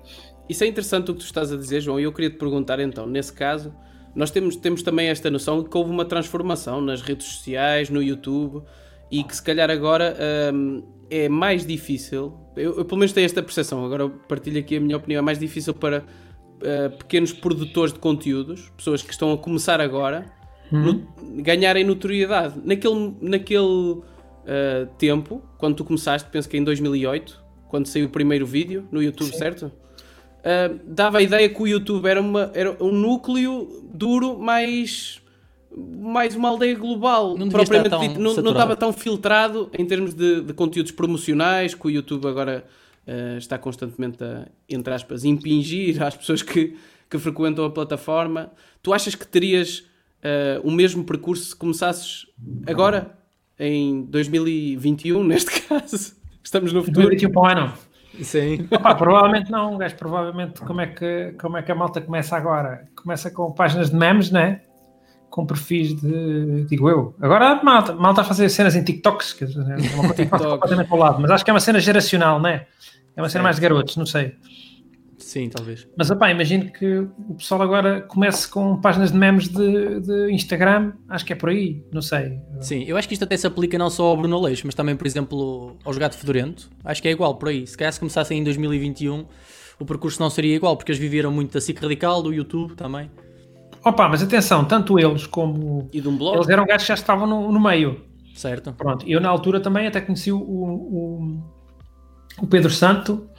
Isso 0.47 0.63
é 0.63 0.67
interessante 0.67 1.11
o 1.11 1.13
que 1.13 1.19
tu 1.19 1.25
estás 1.25 1.51
a 1.51 1.57
dizer, 1.57 1.81
João. 1.81 1.99
E 1.99 2.03
eu 2.03 2.13
queria 2.13 2.29
te 2.29 2.37
perguntar 2.37 2.79
então, 2.79 3.07
nesse 3.07 3.33
caso, 3.33 3.73
nós 4.15 4.31
temos, 4.31 4.55
temos 4.55 4.81
também 4.81 5.09
esta 5.09 5.29
noção 5.29 5.61
de 5.61 5.69
que 5.69 5.77
houve 5.77 5.91
uma 5.91 6.05
transformação 6.05 6.79
nas 6.79 7.01
redes 7.01 7.27
sociais, 7.27 7.89
no 7.89 8.01
YouTube, 8.01 8.63
e 9.11 9.23
que 9.23 9.35
se 9.35 9.43
calhar 9.43 9.69
agora 9.69 10.15
um, 10.53 10.83
é 11.09 11.27
mais 11.27 11.65
difícil. 11.65 12.33
Eu, 12.55 12.77
eu 12.77 12.85
pelo 12.85 12.99
menos 12.99 13.11
tenho 13.11 13.25
esta 13.25 13.43
percepção, 13.43 13.83
agora 13.85 14.07
partilho 14.07 14.59
aqui 14.59 14.77
a 14.77 14.79
minha 14.79 14.97
opinião, 14.97 15.19
é 15.19 15.21
mais 15.21 15.37
difícil 15.37 15.73
para 15.73 15.99
uh, 15.99 16.97
pequenos 16.97 17.33
produtores 17.33 17.93
de 17.93 17.99
conteúdos, 17.99 18.71
pessoas 18.77 19.01
que 19.01 19.11
estão 19.11 19.31
a 19.33 19.37
começar 19.37 19.81
agora, 19.81 20.25
uhum. 20.71 21.05
no, 21.21 21.41
ganharem 21.43 21.83
notoriedade. 21.83 22.55
Naquele, 22.63 23.15
naquele 23.21 24.01
uh, 24.45 24.87
tempo, 24.97 25.41
quando 25.57 25.75
tu 25.75 25.83
começaste, 25.83 26.29
penso 26.29 26.47
que 26.47 26.57
em 26.57 26.63
2008, 26.63 27.43
quando 27.67 27.87
saiu 27.87 28.05
o 28.05 28.09
primeiro 28.09 28.45
vídeo 28.45 28.87
no 28.91 29.01
YouTube, 29.01 29.31
Sim. 29.31 29.37
certo? 29.37 29.65
Uh, 29.65 30.79
dava 30.85 31.17
a 31.17 31.21
ideia 31.21 31.49
que 31.49 31.61
o 31.61 31.67
YouTube 31.67 32.05
era, 32.07 32.21
uma, 32.21 32.51
era 32.53 32.75
um 32.83 32.91
núcleo 32.91 33.83
duro 33.93 34.37
mais 34.37 35.21
mais 35.77 36.35
uma 36.35 36.47
aldeia 36.47 36.75
global 36.75 37.37
não 37.37 37.49
propriamente 37.49 37.99
dito, 37.99 38.17
não, 38.17 38.33
não 38.35 38.51
estava 38.51 38.77
tão 38.77 38.93
filtrado 38.93 39.69
em 39.77 39.85
termos 39.85 40.13
de, 40.13 40.41
de, 40.41 40.53
conteúdos 40.53 40.93
promocionais 40.93 41.73
que 41.73 41.85
o 41.85 41.89
YouTube 41.89 42.25
agora 42.27 42.63
uh, 43.05 43.37
está 43.37 43.57
constantemente 43.57 44.23
a, 44.23 44.47
entre 44.69 44.93
aspas, 44.93 45.25
impingir 45.25 46.01
às 46.01 46.15
pessoas 46.15 46.41
que, 46.41 46.77
que 47.09 47.17
frequentam 47.17 47.65
a 47.65 47.69
plataforma. 47.69 48.51
Tu 48.81 48.93
achas 48.93 49.15
que 49.15 49.27
terias 49.27 49.79
uh, 49.79 50.61
o 50.63 50.71
mesmo 50.71 51.03
percurso 51.03 51.43
se 51.49 51.55
começasses 51.55 52.25
agora, 52.65 53.17
em 53.59 54.03
2021, 54.03 55.23
neste 55.25 55.61
caso? 55.61 56.15
Estamos 56.43 56.71
no 56.71 56.83
futuro. 56.83 57.07
2021 57.07 57.31
para 57.31 57.41
o 57.41 57.45
ano. 57.45 57.73
Sim. 58.21 58.67
Opa, 58.71 58.95
provavelmente 58.95 59.51
não, 59.51 59.77
gajo. 59.77 59.95
Provavelmente 59.95 60.61
como 60.61 60.81
é, 60.81 60.87
que, 60.87 61.35
como 61.39 61.57
é 61.57 61.61
que 61.61 61.71
a 61.71 61.75
malta 61.75 61.99
começa 61.99 62.35
agora? 62.37 62.85
Começa 62.95 63.29
com 63.29 63.51
páginas 63.51 63.89
de 63.89 63.95
memes, 63.95 64.31
né? 64.31 64.61
Com 65.29 65.45
perfis 65.45 65.93
de. 65.99 66.65
Digo 66.65 66.89
eu. 66.89 67.13
Agora 67.19 67.49
a 67.49 67.63
malta, 67.63 67.93
malta 67.93 68.21
a 68.21 68.23
fazer 68.23 68.47
cenas 68.49 68.75
em 68.75 68.83
TikToks, 68.83 69.33
que 69.33 69.43
é 69.43 69.47
uma 69.95 70.13
coisa 70.13 70.25
completamente 70.29 70.91
ao 70.91 70.97
lado, 70.97 71.21
mas 71.21 71.31
acho 71.31 71.43
que 71.43 71.49
é 71.49 71.53
uma 71.53 71.59
cena 71.59 71.79
geracional, 71.79 72.41
né? 72.41 72.67
É 73.17 73.21
uma 73.21 73.29
cena 73.29 73.43
mais 73.43 73.57
de 73.57 73.61
garotos, 73.61 73.97
não 73.97 74.05
sei. 74.05 74.35
Sim, 75.25 75.49
talvez. 75.49 75.87
Mas 75.97 76.11
opá, 76.11 76.29
imagino 76.29 76.71
que 76.71 76.99
o 76.99 77.33
pessoal 77.35 77.63
agora 77.63 77.99
comece 78.01 78.47
com 78.47 78.79
páginas 78.79 79.11
de 79.11 79.17
memes 79.17 79.47
de, 79.47 79.99
de, 79.99 80.31
Instagram, 80.31 80.93
acho 81.09 81.25
que 81.25 81.33
é 81.33 81.35
por 81.35 81.49
aí, 81.49 81.83
não 81.91 81.99
sei. 81.99 82.39
Sim, 82.61 82.83
eu 82.83 82.95
acho 82.95 83.07
que 83.07 83.15
isto 83.15 83.23
até 83.23 83.35
se 83.35 83.47
aplica 83.47 83.75
não 83.75 83.89
só 83.89 84.05
ao 84.05 84.17
Bruno 84.17 84.39
Leixo, 84.39 84.61
mas 84.67 84.75
também, 84.75 84.95
por 84.95 85.07
exemplo, 85.07 85.77
ao 85.83 85.91
Jogado 85.91 86.13
Fedorento. 86.13 86.69
Acho 86.83 87.01
que 87.01 87.07
é 87.07 87.11
igual 87.11 87.33
por 87.39 87.49
aí. 87.49 87.65
Se 87.65 87.75
calhar 87.75 87.91
se 87.91 87.99
começassem 87.99 88.37
em 88.37 88.43
2021, 88.43 89.25
o 89.79 89.83
percurso 89.83 90.21
não 90.21 90.29
seria 90.29 90.55
igual, 90.55 90.77
porque 90.77 90.91
eles 90.91 91.01
viveram 91.01 91.31
muito 91.31 91.53
da 91.53 91.59
SIC 91.59 91.81
Radical, 91.81 92.21
do 92.21 92.31
YouTube 92.31 92.75
também. 92.75 93.09
Opa, 93.83 94.07
mas 94.07 94.21
atenção, 94.21 94.63
tanto 94.63 94.99
eles 94.99 95.25
como. 95.25 95.89
E 95.91 96.01
de 96.01 96.07
um 96.07 96.15
blog? 96.15 96.35
Eles 96.35 96.49
eram 96.49 96.67
gajos 96.67 96.83
que 96.83 96.89
já 96.89 96.93
estavam 96.93 97.25
no, 97.25 97.51
no 97.51 97.59
meio. 97.59 97.99
Certo. 98.35 98.73
Pronto, 98.73 99.03
eu 99.07 99.19
na 99.19 99.29
altura 99.29 99.59
também 99.59 99.87
até 99.87 99.99
conheci 100.01 100.31
o, 100.31 100.37
o 100.37 101.55
o 102.41 102.47
Pedro 102.47 102.69
Santo 102.69 103.29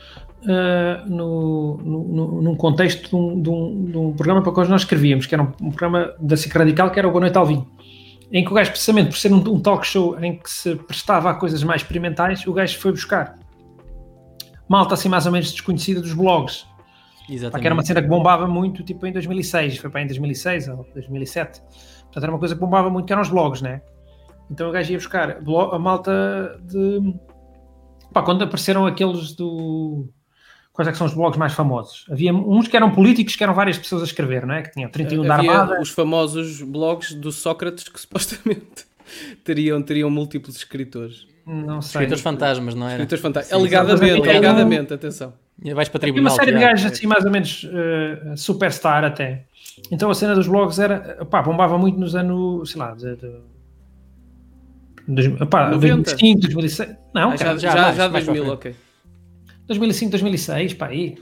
uh, 0.46 1.08
no, 1.08 1.76
no, 1.78 2.42
num 2.42 2.54
contexto 2.54 3.08
de 3.08 3.16
um, 3.16 3.42
de, 3.42 3.50
um, 3.50 3.84
de 3.84 3.98
um, 3.98 4.12
programa 4.12 4.42
para 4.42 4.50
o 4.50 4.52
qual 4.52 4.66
nós 4.68 4.82
escrevíamos, 4.82 5.26
que 5.26 5.34
era 5.34 5.42
um, 5.42 5.52
um, 5.60 5.70
programa 5.70 6.14
da 6.18 6.36
SIC 6.36 6.56
Radical, 6.56 6.90
que 6.90 6.98
era 6.98 7.06
o 7.06 7.10
Boa 7.10 7.20
Noite 7.20 7.36
Alvin, 7.36 7.66
em 8.32 8.44
que 8.44 8.50
o 8.50 8.54
gajo, 8.54 8.70
precisamente 8.70 9.10
por 9.10 9.16
ser 9.16 9.32
um, 9.32 9.60
talk 9.60 9.86
show 9.86 10.18
em 10.22 10.38
que 10.38 10.50
se 10.50 10.74
prestava 10.76 11.30
a 11.30 11.34
coisas 11.34 11.62
mais 11.62 11.82
experimentais, 11.82 12.46
o 12.46 12.52
gajo 12.52 12.78
foi 12.78 12.92
buscar 12.92 13.38
malta 14.68 14.94
assim 14.94 15.08
mais 15.08 15.26
ou 15.26 15.32
menos 15.32 15.50
desconhecida 15.50 16.00
dos 16.00 16.12
blogs. 16.12 16.66
Exatamente. 17.28 17.60
Que 17.60 17.66
era 17.66 17.74
uma 17.74 17.84
cena 17.84 18.02
que 18.02 18.08
bombava 18.08 18.46
muito, 18.46 18.84
tipo 18.84 19.04
em 19.06 19.12
2006, 19.12 19.78
foi 19.78 19.90
para 19.90 20.02
em 20.02 20.06
2006 20.06 20.68
ou 20.68 20.86
2007. 20.94 21.60
Portanto, 21.60 22.22
era 22.22 22.32
uma 22.32 22.38
coisa 22.38 22.54
que 22.54 22.60
bombava 22.60 22.88
muito, 22.88 23.06
que 23.06 23.12
eram 23.12 23.22
os 23.22 23.28
blogs, 23.28 23.60
né? 23.60 23.82
Então 24.48 24.68
o 24.68 24.72
gajo 24.72 24.92
ia 24.92 24.98
buscar 24.98 25.38
a 25.72 25.78
malta 25.78 26.56
de 26.62 27.00
Pá, 28.16 28.22
quando 28.22 28.42
apareceram 28.42 28.86
aqueles 28.86 29.34
do. 29.34 30.08
Quais 30.76 30.88
é 30.88 30.92
que 30.92 30.98
são 30.98 31.06
os 31.06 31.14
blogs 31.14 31.38
mais 31.38 31.54
famosos? 31.54 32.04
Havia 32.10 32.34
uns 32.34 32.68
que 32.68 32.76
eram 32.76 32.90
políticos, 32.90 33.34
que 33.34 33.42
eram 33.42 33.54
várias 33.54 33.78
pessoas 33.78 34.02
a 34.02 34.04
escrever, 34.04 34.46
não 34.46 34.54
é? 34.54 34.62
Que 34.62 34.72
tinham 34.72 34.90
31 34.90 35.20
Havia 35.20 35.28
da 35.28 35.34
Armada. 35.34 35.80
os 35.80 35.88
famosos 35.88 36.60
blogs 36.60 37.14
do 37.14 37.32
Sócrates 37.32 37.88
que 37.88 37.98
supostamente 37.98 38.84
teriam, 39.42 39.80
teriam 39.80 40.10
múltiplos 40.10 40.54
escritores. 40.54 41.26
Não 41.46 41.80
sei. 41.80 42.02
Escritores 42.02 42.22
fantasmas, 42.22 42.74
não 42.74 42.86
era? 42.86 42.96
Escritores 42.96 43.22
fantasmas. 43.22 43.52
Alegadamente, 43.54 44.28
alegadamente, 44.28 44.92
atenção. 44.92 45.32
E 45.64 45.72
vais 45.72 45.88
para 45.88 46.00
tribunal. 46.00 46.30
Uma 46.30 46.38
série 46.38 46.52
de 46.52 46.60
gajos 46.60 46.92
assim, 46.92 47.06
mais 47.06 47.24
ou 47.24 47.30
menos 47.30 47.64
uh, 47.64 48.36
superstar 48.36 49.02
até. 49.02 49.46
Então 49.90 50.10
a 50.10 50.14
cena 50.14 50.34
dos 50.34 50.46
blogs 50.46 50.78
era, 50.78 51.24
pá, 51.24 51.40
bombava 51.40 51.78
muito 51.78 51.98
nos 51.98 52.14
anos, 52.14 52.70
sei 52.70 52.78
lá, 52.78 52.94
de, 52.94 53.16
de 53.16 53.30
Epá, 55.40 55.70
2005, 55.70 56.40
2006. 56.42 56.96
Não, 57.14 57.30
ah, 57.30 57.38
cara, 57.38 57.58
já, 57.58 57.70
já, 57.70 57.76
já, 57.76 57.92
já 57.92 58.08
2000, 58.08 58.52
ok. 58.52 58.76
2005, 59.66 60.10
2006, 60.10 60.74
pá, 60.74 60.86
aí. 60.86 61.18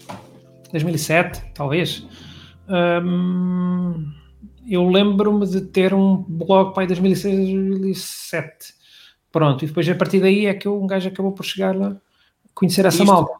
2007, 0.72 1.52
talvez. 1.54 2.06
Hum, 2.68 4.12
eu 4.68 4.88
lembro-me 4.88 5.46
de 5.46 5.60
ter 5.60 5.94
um 5.94 6.16
blog 6.16 6.74
para 6.74 6.86
2006, 6.86 7.36
2007. 7.70 8.74
Pronto, 9.30 9.64
e 9.64 9.68
depois 9.68 9.88
a 9.88 9.94
partir 9.94 10.20
daí 10.20 10.46
é 10.46 10.54
que 10.54 10.68
um 10.68 10.86
gajo 10.86 11.08
acabou 11.08 11.32
por 11.32 11.44
chegar 11.44 11.76
lá, 11.76 11.96
conhecer 12.54 12.84
essa 12.84 13.02
Isto, 13.02 13.06
malta. 13.06 13.32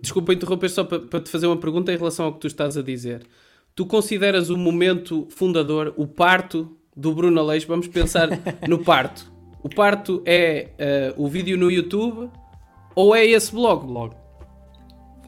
Desculpa 0.00 0.32
interromper 0.32 0.68
só 0.68 0.84
para, 0.84 1.00
para 1.00 1.20
te 1.20 1.30
fazer 1.30 1.46
uma 1.46 1.56
pergunta 1.56 1.92
em 1.92 1.96
relação 1.96 2.26
ao 2.26 2.32
que 2.34 2.40
tu 2.40 2.46
estás 2.46 2.76
a 2.76 2.82
dizer. 2.82 3.26
Tu 3.74 3.86
consideras 3.86 4.50
o 4.50 4.56
momento 4.56 5.26
fundador, 5.30 5.94
o 5.96 6.06
parto 6.06 6.76
do 6.96 7.14
Bruno 7.14 7.40
Aleixo? 7.40 7.66
Vamos 7.66 7.88
pensar 7.88 8.28
no 8.68 8.78
parto. 8.78 9.32
O 9.62 9.68
parto 9.68 10.22
é 10.24 11.14
uh, 11.16 11.22
o 11.22 11.28
vídeo 11.28 11.56
no 11.56 11.70
YouTube 11.70 12.30
ou 12.98 13.14
é 13.14 13.24
esse 13.24 13.54
blog? 13.54 13.86
blog. 13.86 14.16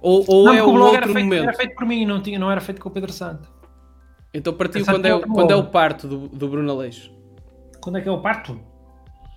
Ou, 0.03 0.25
ou 0.27 0.47
não, 0.47 0.55
é 0.55 0.65
um 0.65 0.75
outro 0.75 0.97
era 0.97 1.07
feito, 1.07 1.25
momento? 1.25 1.43
Era 1.45 1.53
feito 1.53 1.75
por 1.77 1.87
mim, 1.87 2.05
não, 2.05 2.21
tinha, 2.21 2.37
não 2.37 2.51
era 2.51 2.61
feito 2.61 2.81
com 2.81 2.89
o 2.89 2.93
Pedro 2.93 3.13
Santo. 3.13 3.49
Então 4.35 4.53
partiu 4.53 4.85
quando 4.85 5.07
é, 5.07 5.21
quando 5.21 5.51
é 5.53 5.55
o 5.55 5.65
parto 5.65 6.09
do, 6.09 6.29
do 6.29 6.49
Bruno 6.49 6.73
Aleixo? 6.73 7.13
Quando 7.81 7.99
é 7.99 8.01
que 8.01 8.09
é 8.09 8.13
o 8.13 8.21
parto? 8.21 8.59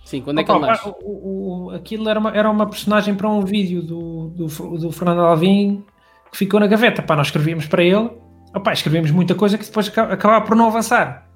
Sim, 0.04 0.22
quando 0.22 0.40
é 0.40 0.44
que 0.44 0.52
ele 0.52 0.60
nasce? 0.60 0.90
O, 1.04 1.68
o, 1.68 1.70
aquilo 1.76 2.10
era 2.10 2.20
uma, 2.20 2.32
era 2.32 2.50
uma 2.50 2.68
personagem 2.68 3.14
para 3.14 3.30
um 3.30 3.42
vídeo 3.42 3.84
do, 3.84 4.30
do, 4.30 4.48
do 4.78 4.92
Fernando 4.92 5.22
Alvim 5.22 5.86
que 6.32 6.38
ficou 6.38 6.60
na 6.60 6.66
gaveta. 6.66 7.04
Pá, 7.04 7.16
nós 7.16 7.28
escrevíamos 7.28 7.68
para 7.68 7.84
ele, 7.84 8.10
opá, 8.56 8.74
escrevíamos 8.74 9.12
muita 9.12 9.36
coisa 9.36 9.60
que 9.60 9.66
depois 9.66 9.96
acabava 9.96 10.44
por 10.44 10.56
não 10.56 10.68
avançar. 10.68 11.30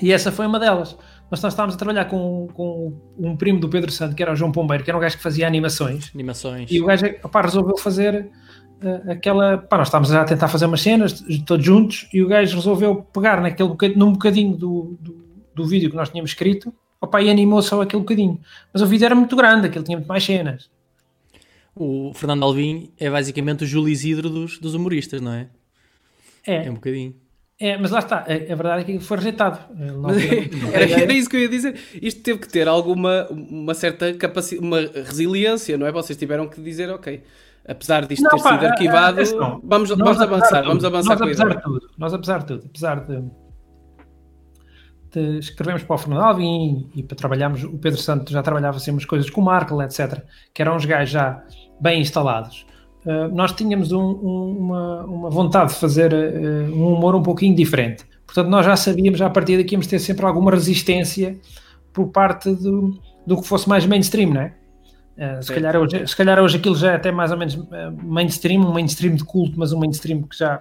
E 0.00 0.12
essa 0.12 0.30
foi 0.30 0.46
uma 0.46 0.58
delas 0.58 0.98
mas 1.30 1.42
nós 1.42 1.52
estávamos 1.52 1.74
a 1.74 1.78
trabalhar 1.78 2.04
com, 2.06 2.48
com 2.54 2.92
um 3.18 3.36
primo 3.36 3.58
do 3.58 3.68
Pedro 3.68 3.90
Santo, 3.90 4.14
que 4.14 4.22
era 4.22 4.32
o 4.32 4.36
João 4.36 4.52
Pombeiro, 4.52 4.84
que 4.84 4.90
era 4.90 4.96
um 4.96 5.00
gajo 5.00 5.16
que 5.16 5.22
fazia 5.22 5.46
animações. 5.46 6.10
Animações. 6.14 6.70
E 6.70 6.80
o 6.80 6.86
gajo 6.86 7.06
opá, 7.22 7.42
resolveu 7.42 7.76
fazer 7.76 8.30
uh, 8.82 9.10
aquela. 9.10 9.58
Pá, 9.58 9.78
nós 9.78 9.88
estávamos 9.88 10.12
a 10.12 10.24
tentar 10.24 10.48
fazer 10.48 10.66
umas 10.66 10.80
cenas, 10.80 11.24
todos 11.44 11.64
juntos, 11.64 12.08
e 12.12 12.22
o 12.22 12.28
gajo 12.28 12.56
resolveu 12.56 13.02
pegar 13.12 13.40
naquele 13.40 13.68
bocadinho, 13.68 13.98
num 13.98 14.12
bocadinho 14.12 14.56
do, 14.56 14.96
do, 15.00 15.26
do 15.54 15.66
vídeo 15.66 15.90
que 15.90 15.96
nós 15.96 16.08
tínhamos 16.08 16.30
escrito 16.30 16.72
opa, 17.00 17.20
e 17.22 17.30
animou 17.30 17.60
só 17.62 17.80
aquele 17.82 18.02
bocadinho. 18.02 18.40
Mas 18.72 18.82
o 18.82 18.86
vídeo 18.86 19.04
era 19.04 19.14
muito 19.14 19.34
grande, 19.34 19.66
aquele 19.66 19.84
tinha 19.84 19.98
muito 19.98 20.08
mais 20.08 20.24
cenas. 20.24 20.70
O 21.74 22.12
Fernando 22.14 22.42
Alvim 22.42 22.90
é 22.98 23.10
basicamente 23.10 23.64
o 23.64 23.66
Júlio 23.66 23.90
Isidro 23.90 24.30
dos, 24.30 24.58
dos 24.58 24.74
humoristas, 24.74 25.20
não 25.20 25.32
é? 25.32 25.48
É. 26.46 26.66
É 26.66 26.70
um 26.70 26.74
bocadinho. 26.74 27.14
É, 27.58 27.78
mas 27.78 27.90
lá 27.90 28.00
está, 28.00 28.18
a, 28.18 28.20
a 28.20 28.54
verdade 28.54 28.82
é 28.82 28.84
que 28.84 29.00
foi 29.00 29.16
rejeitado. 29.16 29.58
era, 30.74 31.02
era, 31.02 31.12
isso 31.12 31.28
que 31.28 31.36
eu 31.36 31.40
ia 31.40 31.48
dizer. 31.48 31.80
Isto 32.02 32.22
teve 32.22 32.40
que 32.40 32.48
ter 32.48 32.68
alguma 32.68 33.26
uma 33.30 33.72
certa 33.72 34.12
capacidade, 34.12 34.66
uma 34.66 34.80
resiliência, 34.80 35.78
não 35.78 35.86
é? 35.86 35.92
Vocês 35.92 36.18
tiveram 36.18 36.48
que 36.48 36.60
dizer, 36.60 36.90
ok, 36.90 37.22
apesar 37.66 38.04
disto 38.04 38.22
não, 38.22 38.30
ter 38.30 38.42
pá, 38.42 38.52
sido 38.52 38.66
arquivado, 38.66 39.16
vamos, 39.64 39.88
vamos 39.88 40.20
avançar, 40.20 40.64
vamos 40.64 40.84
avançar 40.84 41.18
nós, 41.18 41.22
apesar 41.22 41.48
de 41.48 41.62
tudo, 41.62 41.90
nós 41.96 42.14
apesar 42.14 42.38
de 42.40 42.46
tudo, 42.46 42.66
apesar 42.66 43.00
de, 43.06 43.24
de 45.12 45.38
escrevemos 45.38 45.82
para 45.82 45.94
o 45.94 45.98
Fernando 45.98 46.22
Alvim 46.24 46.90
e, 46.94 47.00
e 47.00 47.02
para 47.02 47.16
trabalharmos, 47.16 47.64
o 47.64 47.78
Pedro 47.78 47.98
Santos 47.98 48.34
já 48.34 48.42
trabalhava 48.42 48.76
assim 48.76 48.90
umas 48.90 49.06
coisas 49.06 49.30
com 49.30 49.40
o 49.40 49.44
Markle, 49.44 49.82
etc., 49.82 50.22
que 50.52 50.60
eram 50.60 50.76
uns 50.76 50.84
gajos 50.84 51.08
já 51.08 51.42
bem 51.80 52.02
instalados. 52.02 52.66
Uh, 53.06 53.32
nós 53.32 53.52
tínhamos 53.52 53.92
um, 53.92 54.00
um, 54.00 54.56
uma, 54.58 55.04
uma, 55.04 55.30
vontade 55.30 55.72
de 55.72 55.78
fazer 55.78 56.12
uh, 56.12 56.74
um 56.74 56.94
humor 56.94 57.14
um 57.14 57.22
pouquinho 57.22 57.54
diferente. 57.54 58.04
Portanto, 58.26 58.48
nós 58.48 58.66
já 58.66 58.74
sabíamos, 58.74 59.20
já 59.20 59.26
a 59.26 59.30
partir 59.30 59.56
daqui, 59.56 59.74
íamos 59.74 59.86
ter 59.86 60.00
sempre 60.00 60.26
alguma 60.26 60.50
resistência 60.50 61.38
por 61.92 62.08
parte 62.08 62.50
do, 62.50 62.98
do 63.24 63.40
que 63.40 63.46
fosse 63.46 63.68
mais 63.68 63.86
mainstream, 63.86 64.34
não 64.34 64.40
é? 64.40 64.54
Uh, 65.16 65.40
se, 65.40 65.54
calhar 65.54 65.76
hoje, 65.76 66.04
se 66.04 66.16
calhar 66.16 66.40
hoje 66.40 66.56
aquilo 66.56 66.74
já 66.74 66.90
é 66.90 66.94
até 66.96 67.12
mais 67.12 67.30
ou 67.30 67.38
menos 67.38 67.56
mainstream, 68.02 68.60
um 68.62 68.72
mainstream 68.72 69.14
de 69.14 69.22
culto, 69.22 69.52
mas 69.56 69.72
um 69.72 69.78
mainstream 69.78 70.22
que 70.22 70.36
já, 70.36 70.60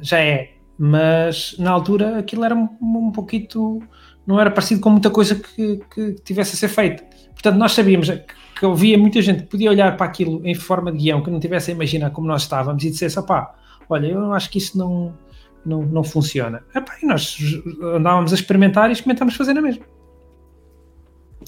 já 0.00 0.18
é. 0.20 0.52
Mas 0.78 1.54
na 1.58 1.70
altura 1.70 2.18
aquilo 2.18 2.46
era 2.46 2.56
um, 2.56 2.66
um 2.80 3.12
pouquinho. 3.12 3.82
não 4.26 4.40
era 4.40 4.50
parecido 4.50 4.80
com 4.80 4.88
muita 4.88 5.10
coisa 5.10 5.34
que, 5.34 5.82
que 5.94 6.14
tivesse 6.24 6.54
a 6.54 6.58
ser 6.58 6.68
feita. 6.68 7.04
Portanto, 7.34 7.56
nós 7.56 7.72
sabíamos 7.72 8.08
que 8.58 8.74
via 8.74 8.98
muita 8.98 9.22
gente 9.22 9.42
que 9.42 9.48
podia 9.48 9.70
olhar 9.70 9.96
para 9.96 10.06
aquilo 10.06 10.44
em 10.44 10.54
forma 10.54 10.90
de 10.90 10.98
guião, 10.98 11.22
que 11.22 11.30
não 11.30 11.38
tivesse 11.38 11.70
a 11.70 11.74
imaginar 11.74 12.10
como 12.10 12.26
nós 12.26 12.42
estávamos 12.42 12.82
e 12.82 12.90
dissesse, 12.90 13.18
opá, 13.18 13.54
olha, 13.88 14.06
eu 14.06 14.32
acho 14.32 14.50
que 14.50 14.58
isso 14.58 14.76
não, 14.76 15.14
não, 15.64 15.82
não 15.82 16.02
funciona. 16.02 16.62
Epá, 16.74 16.96
e 17.02 17.06
nós 17.06 17.38
andávamos 17.94 18.32
a 18.32 18.34
experimentar 18.34 18.90
e 18.90 18.92
experimentámos 18.92 19.36
fazer 19.36 19.54
na 19.54 19.62
mesma. 19.62 19.84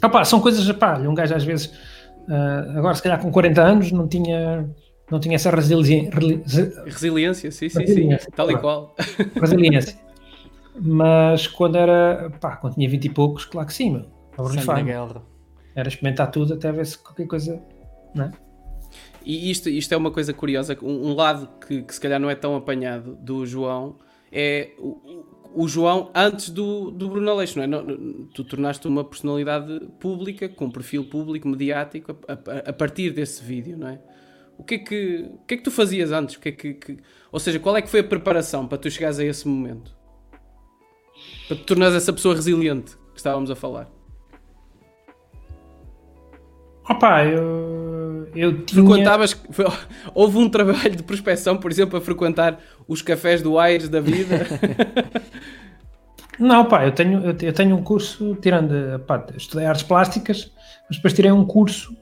Opá, 0.02 0.24
são 0.24 0.40
coisas, 0.40 0.68
opá, 0.68 0.98
um 0.98 1.14
gajo 1.14 1.34
às 1.34 1.44
vezes, 1.44 1.66
uh, 1.66 2.78
agora 2.78 2.94
se 2.94 3.02
calhar 3.02 3.20
com 3.20 3.30
40 3.30 3.60
anos, 3.60 3.92
não 3.92 4.06
tinha, 4.06 4.68
não 5.10 5.18
tinha 5.18 5.34
essa 5.34 5.50
resiliência. 5.50 6.10
Resiliência, 6.86 7.50
sim, 7.50 7.68
sim, 7.68 7.86
sim, 7.86 8.16
tal 8.36 8.50
e 8.50 8.56
qual. 8.56 8.94
Resiliência. 9.40 9.98
Mas 10.80 11.46
quando 11.48 11.76
era, 11.76 12.30
pá, 12.40 12.56
quando 12.56 12.74
tinha 12.74 12.88
20 12.88 13.04
e 13.04 13.10
poucos, 13.10 13.44
claro 13.44 13.66
que 13.66 13.74
sim, 13.74 13.90
meu. 13.90 14.06
Era 15.80 15.88
experimentar 15.88 16.30
tudo 16.30 16.54
até 16.54 16.70
ver 16.70 16.86
se 16.86 16.98
qualquer 16.98 17.26
coisa. 17.26 17.60
Não 18.14 18.26
é? 18.26 18.30
E 19.24 19.50
isto, 19.50 19.68
isto 19.68 19.92
é 19.92 19.96
uma 19.96 20.10
coisa 20.10 20.32
curiosa, 20.32 20.76
um, 20.82 21.10
um 21.10 21.14
lado 21.14 21.48
que, 21.66 21.82
que, 21.82 21.94
se 21.94 22.00
calhar 22.00 22.18
não 22.18 22.30
é 22.30 22.34
tão 22.34 22.56
apanhado 22.56 23.16
do 23.16 23.44
João 23.46 23.98
é 24.32 24.70
o, 24.78 25.24
o 25.54 25.68
João 25.68 26.10
antes 26.14 26.50
do, 26.50 26.90
do 26.90 27.08
Bruno 27.08 27.30
Aleixo, 27.30 27.58
não 27.58 27.64
é? 27.64 27.66
Não, 27.66 28.26
tu 28.34 28.44
tornaste 28.44 28.86
uma 28.86 29.04
personalidade 29.04 29.80
pública, 29.98 30.48
com 30.48 30.66
um 30.66 30.70
perfil 30.70 31.04
público, 31.04 31.48
mediático, 31.48 32.16
a, 32.26 32.32
a, 32.32 32.58
a, 32.70 32.72
partir 32.72 33.12
desse 33.12 33.42
vídeo, 33.42 33.76
não 33.76 33.88
é? 33.88 34.00
O 34.56 34.62
que 34.62 34.74
é 34.74 34.78
que, 34.78 35.30
o 35.32 35.38
que, 35.46 35.54
é 35.54 35.56
que 35.56 35.62
tu 35.62 35.70
fazias 35.70 36.12
antes? 36.12 36.36
O 36.36 36.40
que 36.40 36.50
é 36.50 36.52
que, 36.52 36.74
que, 36.74 36.98
ou 37.32 37.40
seja, 37.40 37.58
qual 37.58 37.76
é 37.76 37.82
que 37.82 37.88
foi 37.88 38.00
a 38.00 38.04
preparação 38.04 38.66
para 38.66 38.78
tu 38.78 38.90
chegares 38.90 39.18
a 39.18 39.24
esse 39.24 39.48
momento? 39.48 39.96
Para 41.48 41.56
te 41.56 41.64
tornares 41.64 41.96
essa 41.96 42.12
pessoa 42.12 42.34
resiliente 42.34 42.96
que 43.12 43.18
estávamos 43.18 43.50
a 43.50 43.56
falar? 43.56 43.99
Opa, 46.90 47.24
eu, 47.24 48.28
eu 48.34 48.64
tinha... 48.64 48.84
Frequentavas... 48.84 49.40
Houve 50.12 50.38
um 50.38 50.48
trabalho 50.48 50.96
de 50.96 51.02
prospecção, 51.02 51.56
por 51.56 51.70
exemplo, 51.70 51.96
a 51.96 52.00
frequentar 52.00 52.58
os 52.88 53.00
cafés 53.00 53.40
do 53.42 53.58
Aires 53.58 53.88
da 53.88 54.00
vida? 54.00 54.46
Não, 56.38 56.64
pá, 56.64 56.86
eu 56.86 56.92
tenho, 56.92 57.22
eu 57.22 57.52
tenho 57.52 57.76
um 57.76 57.82
curso, 57.82 58.34
tirando, 58.36 58.98
pá, 59.00 59.24
estudei 59.36 59.66
artes 59.66 59.82
plásticas, 59.82 60.50
mas 60.88 60.96
depois 60.96 61.12
tirei 61.12 61.30
um 61.30 61.44
curso 61.44 61.94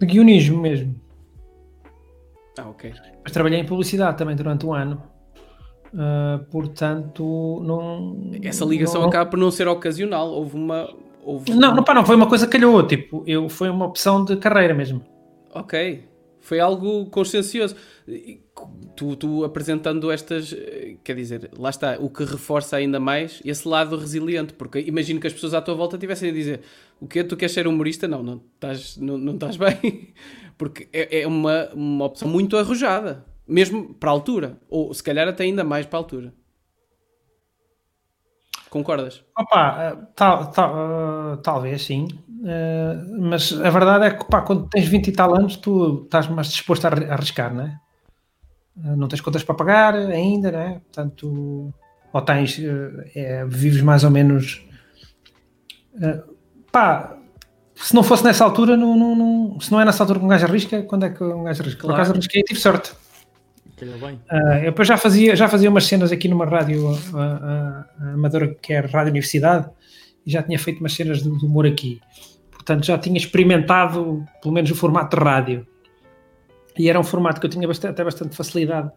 de 0.00 0.06
guionismo 0.06 0.60
mesmo. 0.60 0.94
Ah, 2.58 2.68
ok. 2.68 2.92
Mas 3.22 3.32
trabalhei 3.32 3.60
em 3.60 3.66
publicidade 3.66 4.16
também 4.16 4.34
durante 4.34 4.66
um 4.66 4.72
ano. 4.72 5.02
Uh, 5.92 6.42
portanto, 6.50 7.62
não. 7.62 8.30
Essa 8.42 8.64
ligação 8.64 9.02
não, 9.02 9.08
acaba 9.08 9.28
por 9.28 9.38
não 9.38 9.50
ser 9.50 9.68
ocasional. 9.68 10.28
Houve 10.30 10.56
uma, 10.56 10.88
Houve... 11.22 11.52
Não, 11.52 11.74
não, 11.74 11.84
pá, 11.84 11.94
não 11.94 12.04
foi 12.04 12.16
uma 12.16 12.28
coisa 12.28 12.46
que 12.46 12.52
calhou, 12.52 12.84
tipo, 12.86 13.22
eu, 13.26 13.48
foi 13.48 13.70
uma 13.70 13.86
opção 13.86 14.24
de 14.24 14.36
carreira 14.36 14.74
mesmo. 14.74 15.04
Ok, 15.54 16.04
foi 16.40 16.58
algo 16.58 17.06
consciencioso. 17.06 17.76
Tu, 18.96 19.16
tu, 19.16 19.44
apresentando 19.44 20.10
estas, 20.10 20.54
quer 21.04 21.14
dizer, 21.14 21.50
lá 21.56 21.70
está, 21.70 21.96
o 21.98 22.10
que 22.10 22.24
reforça 22.24 22.76
ainda 22.76 22.98
mais 22.98 23.40
esse 23.44 23.66
lado 23.66 23.96
resiliente, 23.96 24.52
porque 24.52 24.80
imagino 24.80 25.20
que 25.20 25.26
as 25.26 25.32
pessoas 25.32 25.54
à 25.54 25.62
tua 25.62 25.74
volta 25.74 25.96
tivessem 25.96 26.30
a 26.30 26.32
dizer 26.32 26.60
o 27.00 27.06
que 27.06 27.22
tu 27.22 27.36
queres 27.36 27.52
ser 27.52 27.66
humorista? 27.66 28.08
Não, 28.08 28.22
não 28.22 28.42
estás, 28.54 28.96
não, 28.96 29.16
não 29.16 29.34
estás 29.34 29.56
bem, 29.56 30.12
porque 30.58 30.88
é, 30.92 31.20
é 31.20 31.26
uma, 31.26 31.68
uma 31.72 32.04
opção 32.06 32.28
muito 32.28 32.56
arrojada, 32.56 33.24
mesmo 33.46 33.94
para 33.94 34.10
a 34.10 34.12
altura, 34.12 34.58
ou 34.68 34.92
se 34.92 35.02
calhar 35.02 35.28
até 35.28 35.44
ainda 35.44 35.62
mais 35.62 35.86
para 35.86 35.98
a 35.98 36.00
altura. 36.00 36.34
Concordas? 38.72 39.22
Opa, 39.38 39.76
eh, 39.80 39.96
tal, 40.16 40.46
tal, 40.46 40.74
uh, 40.74 41.36
talvez 41.42 41.84
sim, 41.84 42.08
uh, 42.26 43.20
mas 43.20 43.52
a 43.52 43.68
verdade 43.68 44.06
é 44.06 44.10
que 44.12 44.22
opa, 44.22 44.40
quando 44.40 44.66
tens 44.66 44.88
20 44.88 45.08
e 45.08 45.12
tal 45.12 45.36
anos 45.36 45.56
tu 45.56 46.04
estás 46.04 46.26
mais 46.26 46.48
disposto 46.48 46.86
a 46.86 46.88
arriscar, 46.88 47.54
não 47.54 47.64
é? 47.64 47.78
Uh, 48.78 48.96
não 48.96 49.08
tens 49.08 49.20
contas 49.20 49.44
para 49.44 49.54
pagar 49.54 49.94
ainda, 49.94 50.50
não 50.50 50.58
é? 50.58 50.80
Portanto, 50.90 51.74
ou 52.14 52.22
tens, 52.22 52.58
é, 53.14 53.44
vives 53.44 53.82
mais 53.82 54.04
ou 54.04 54.10
menos. 54.10 54.66
pá, 56.72 57.18
se 57.74 57.94
não 57.94 58.02
fosse 58.02 58.24
nessa 58.24 58.42
altura, 58.42 58.74
não, 58.74 58.96
não, 58.96 59.14
não, 59.14 59.60
se 59.60 59.70
não 59.70 59.82
é 59.82 59.84
nessa 59.84 60.02
altura 60.02 60.18
que 60.18 60.24
um 60.24 60.28
gajo 60.28 60.46
arrisca, 60.46 60.82
quando 60.84 61.04
é 61.04 61.10
que 61.10 61.22
um 61.22 61.44
gajo 61.44 61.60
arrisca? 61.60 61.80
Claro. 61.82 61.94
Por 61.94 62.00
acaso 62.00 62.12
arrisquei 62.12 62.40
e 62.40 62.44
tive 62.44 62.58
sorte. 62.58 62.94
Uh, 64.30 64.56
eu 64.58 64.64
depois 64.70 64.86
já 64.86 64.96
fazia, 64.96 65.34
já 65.34 65.48
fazia 65.48 65.68
umas 65.68 65.86
cenas 65.86 66.12
aqui 66.12 66.28
numa 66.28 66.46
rádio 66.46 66.88
uh, 66.88 66.94
uh, 66.94 68.14
amadora 68.14 68.54
que 68.54 68.72
é 68.72 68.80
Rádio 68.80 69.10
Universidade 69.10 69.68
e 70.24 70.30
já 70.30 70.42
tinha 70.42 70.58
feito 70.58 70.80
umas 70.80 70.92
cenas 70.92 71.22
de, 71.22 71.38
de, 71.38 71.44
humor 71.44 71.66
aqui. 71.66 72.00
Portanto, 72.50 72.84
já 72.84 72.96
tinha 72.96 73.16
experimentado 73.16 74.24
pelo 74.40 74.54
menos 74.54 74.70
o 74.70 74.74
formato 74.74 75.16
de 75.16 75.22
rádio. 75.22 75.66
E 76.78 76.88
era 76.88 76.98
um 76.98 77.04
formato 77.04 77.40
que 77.40 77.46
eu 77.46 77.50
tinha 77.50 77.66
bastante, 77.66 77.90
até 77.90 78.04
bastante 78.04 78.36
facilidade 78.36 78.90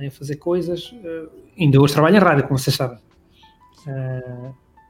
em 0.00 0.08
fazer 0.08 0.36
coisas. 0.36 0.94
ainda 1.58 1.80
hoje 1.80 1.92
trabalho 1.92 2.16
em 2.16 2.20
rádio, 2.20 2.44
como 2.44 2.56
vocês 2.56 2.74
sabem. 2.74 2.98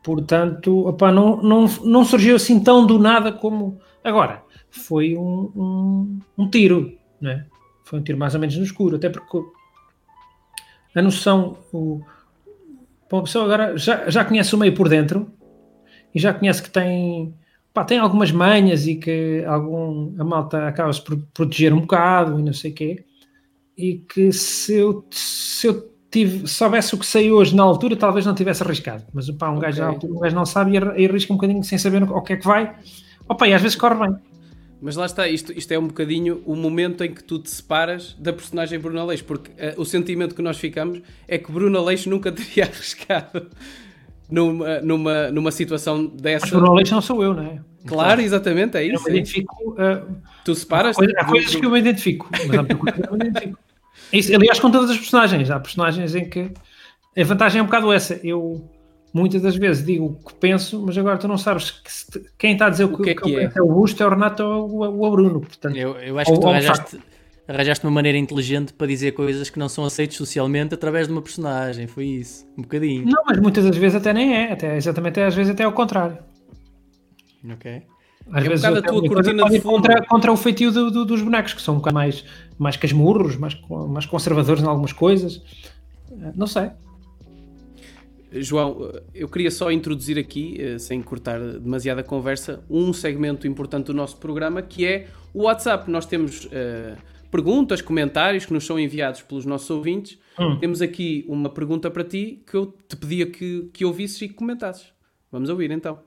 portanto, 0.04 0.86
opa, 0.86 1.10
não, 1.10 1.42
não, 1.42 1.66
não 1.82 2.04
surgiu 2.04 2.36
assim 2.36 2.62
tão 2.62 2.86
do 2.86 2.98
nada 2.98 3.32
como 3.32 3.80
agora. 4.04 4.42
Foi 4.70 5.16
um, 5.16 5.50
um, 5.56 6.20
um 6.36 6.50
tiro, 6.50 6.92
não 7.20 7.30
é? 7.30 7.46
Foi 7.88 7.98
um 7.98 8.02
tiro 8.02 8.18
mais 8.18 8.34
ou 8.34 8.40
menos 8.40 8.54
no 8.56 8.64
escuro, 8.64 8.96
até 8.96 9.08
porque 9.08 9.42
a 10.94 11.00
noção. 11.00 11.56
O, 11.72 12.02
uma 13.10 13.22
pessoa 13.22 13.46
agora 13.46 13.76
já, 13.78 14.10
já 14.10 14.22
conhece 14.24 14.54
o 14.54 14.58
meio 14.58 14.74
por 14.74 14.90
dentro 14.90 15.32
e 16.14 16.20
já 16.20 16.34
conhece 16.34 16.62
que 16.62 16.68
tem, 16.68 17.34
pá, 17.72 17.82
tem 17.84 17.98
algumas 17.98 18.30
manhas 18.30 18.86
e 18.86 18.96
que 18.96 19.42
algum, 19.46 20.14
a 20.20 20.24
malta 20.24 20.68
acaba-se 20.68 21.02
por 21.02 21.16
proteger 21.32 21.72
um 21.72 21.80
bocado 21.80 22.38
e 22.38 22.42
não 22.42 22.52
sei 22.52 22.72
o 22.72 22.74
quê. 22.74 23.04
E 23.74 23.94
que 23.94 24.30
se 24.32 24.74
eu, 24.74 25.06
se 25.10 25.66
eu 25.68 25.90
tive, 26.10 26.46
soubesse 26.46 26.94
o 26.94 26.98
que 26.98 27.06
sei 27.06 27.32
hoje 27.32 27.56
na 27.56 27.62
altura, 27.62 27.96
talvez 27.96 28.26
não 28.26 28.34
tivesse 28.34 28.62
arriscado. 28.62 29.04
Mas 29.14 29.30
pá, 29.30 29.48
um, 29.48 29.56
okay. 29.56 29.72
gajo, 29.72 30.06
um 30.06 30.18
gajo 30.18 30.36
não 30.36 30.44
sabe 30.44 30.72
e 30.72 31.06
arrisca 31.06 31.32
um 31.32 31.36
bocadinho 31.36 31.64
sem 31.64 31.78
saber 31.78 32.02
o 32.02 32.20
que 32.20 32.34
é 32.34 32.36
que 32.36 32.46
vai. 32.46 32.76
Opa, 33.26 33.48
e 33.48 33.54
às 33.54 33.62
vezes 33.62 33.76
corre 33.76 34.06
bem. 34.06 34.16
Mas 34.80 34.94
lá 34.94 35.06
está, 35.06 35.28
isto, 35.28 35.52
isto 35.52 35.72
é 35.72 35.78
um 35.78 35.88
bocadinho 35.88 36.40
o 36.46 36.54
momento 36.54 37.02
em 37.02 37.12
que 37.12 37.22
tu 37.22 37.38
te 37.38 37.50
separas 37.50 38.14
da 38.18 38.32
personagem 38.32 38.78
Bruno 38.78 39.00
Aleixo, 39.00 39.24
porque 39.24 39.50
uh, 39.50 39.80
o 39.80 39.84
sentimento 39.84 40.34
que 40.34 40.42
nós 40.42 40.56
ficamos 40.56 41.00
é 41.26 41.36
que 41.36 41.50
Bruno 41.50 41.76
Aleixo 41.78 42.08
nunca 42.08 42.30
teria 42.32 42.64
arriscado 42.64 43.48
numa, 44.30 44.80
numa, 44.80 45.30
numa 45.30 45.50
situação 45.50 46.06
dessa. 46.06 46.46
Mas 46.46 46.50
Bruno 46.50 46.72
Aleixo 46.72 46.94
não 46.94 47.02
sou 47.02 47.22
eu, 47.22 47.34
não 47.34 47.42
é? 47.42 47.60
Claro, 47.86 48.20
exatamente, 48.20 48.76
é 48.76 48.84
isso. 48.84 48.96
Eu 48.96 49.12
me 49.12 49.18
identifico. 49.18 49.72
Uh, 49.72 50.16
tu 50.44 50.54
separas? 50.54 50.96
Há, 50.96 50.98
coisa, 50.98 51.12
há 51.18 51.24
coisas 51.24 51.54
que 51.54 51.64
eu 51.64 51.70
me 51.70 51.78
identifico, 51.78 52.28
mas 52.30 52.58
há 52.58 52.64
coisas 52.64 53.00
que 53.00 53.08
eu 53.08 53.18
me 53.18 53.26
identifico. 53.26 53.58
Isso, 54.12 54.34
aliás, 54.34 54.60
com 54.60 54.70
todas 54.70 54.90
as 54.90 54.98
personagens. 54.98 55.50
Há 55.50 55.58
personagens 55.58 56.14
em 56.14 56.28
que 56.28 56.50
a 57.16 57.24
vantagem 57.24 57.58
é 57.58 57.62
um 57.62 57.66
bocado 57.66 57.92
essa. 57.92 58.20
Eu 58.22 58.68
muitas 59.12 59.42
das 59.42 59.56
vezes 59.56 59.84
digo 59.84 60.06
o 60.06 60.14
que 60.28 60.34
penso, 60.34 60.82
mas 60.84 60.96
agora 60.98 61.16
tu 61.18 61.26
não 61.28 61.38
sabes 61.38 61.70
que 61.70 61.92
se, 61.92 62.06
quem 62.38 62.52
está 62.52 62.66
a 62.66 62.70
dizer 62.70 62.84
o 62.84 62.88
que, 62.88 62.94
o 62.94 63.04
que, 63.04 63.10
é, 63.10 63.14
que 63.14 63.36
é. 63.36 63.52
é, 63.56 63.62
o 63.62 63.66
Busto, 63.72 64.02
é 64.02 64.06
o 64.06 64.10
Renato 64.10 64.42
ou 64.42 64.70
o, 64.70 65.04
o 65.06 65.10
Bruno. 65.10 65.40
Portanto, 65.40 65.76
eu, 65.76 65.96
eu 65.98 66.18
acho 66.18 66.32
que 66.32 66.40
tu 66.40 66.48
arranjaste, 66.48 66.98
arranjaste 67.46 67.84
uma 67.84 67.90
maneira 67.92 68.18
inteligente 68.18 68.72
para 68.72 68.86
dizer 68.86 69.12
coisas 69.12 69.48
que 69.50 69.58
não 69.58 69.68
são 69.68 69.84
aceitas 69.84 70.16
socialmente 70.16 70.74
através 70.74 71.06
de 71.06 71.12
uma 71.12 71.22
personagem. 71.22 71.86
Foi 71.86 72.04
isso, 72.06 72.46
um 72.56 72.62
bocadinho. 72.62 73.04
Não, 73.06 73.22
mas 73.26 73.38
muitas 73.40 73.64
das 73.64 73.76
vezes 73.76 73.96
até 73.96 74.12
nem 74.12 74.34
é, 74.34 74.52
até, 74.52 74.76
exatamente 74.76 75.20
às 75.20 75.34
vezes 75.34 75.52
até 75.52 75.64
ao 75.64 75.72
contrário. 75.72 76.18
Ok. 77.52 77.82
Às 78.30 78.44
É 78.44 78.46
um 78.46 78.50
vezes 78.50 78.60
bocado 78.66 78.78
a 78.78 78.82
tua 78.92 79.08
cortina 79.08 79.44
de 79.48 79.60
fundo. 79.60 79.72
contra, 79.76 80.04
contra 80.04 80.32
o 80.32 80.36
feitio 80.36 80.70
do- 80.70 80.90
do- 80.90 81.04
dos 81.06 81.22
bonecos, 81.22 81.54
que 81.54 81.62
são 81.62 81.74
um 81.74 81.78
bocado 81.78 81.94
mais, 81.94 82.24
mais 82.58 82.76
casmurros, 82.76 83.36
mais, 83.36 83.58
mais 83.88 84.04
conservadores 84.04 84.62
em 84.62 84.66
algumas 84.66 84.92
coisas. 84.92 85.40
Não 86.36 86.46
sei. 86.46 86.70
João, 88.32 88.92
eu 89.14 89.28
queria 89.28 89.50
só 89.50 89.72
introduzir 89.72 90.18
aqui, 90.18 90.56
eh, 90.60 90.78
sem 90.78 91.02
cortar 91.02 91.40
demasiada 91.40 92.02
conversa, 92.02 92.62
um 92.68 92.92
segmento 92.92 93.46
importante 93.46 93.86
do 93.86 93.94
nosso 93.94 94.18
programa 94.18 94.60
que 94.60 94.86
é 94.86 95.08
o 95.32 95.44
WhatsApp. 95.44 95.90
Nós 95.90 96.04
temos 96.04 96.46
eh, 96.52 96.94
perguntas, 97.30 97.80
comentários 97.80 98.44
que 98.44 98.52
nos 98.52 98.66
são 98.66 98.78
enviados 98.78 99.22
pelos 99.22 99.46
nossos 99.46 99.70
ouvintes. 99.70 100.18
Hum. 100.38 100.58
Temos 100.58 100.82
aqui 100.82 101.24
uma 101.26 101.48
pergunta 101.48 101.90
para 101.90 102.04
ti 102.04 102.42
que 102.46 102.54
eu 102.54 102.66
te 102.66 102.96
pedia 102.96 103.26
que, 103.26 103.70
que 103.72 103.84
ouvisses 103.84 104.20
e 104.20 104.28
que 104.28 104.34
comentasses. 104.34 104.92
Vamos 105.32 105.48
ouvir 105.48 105.70
então. 105.70 105.98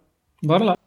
Bora 0.44 0.64
lá. 0.64 0.78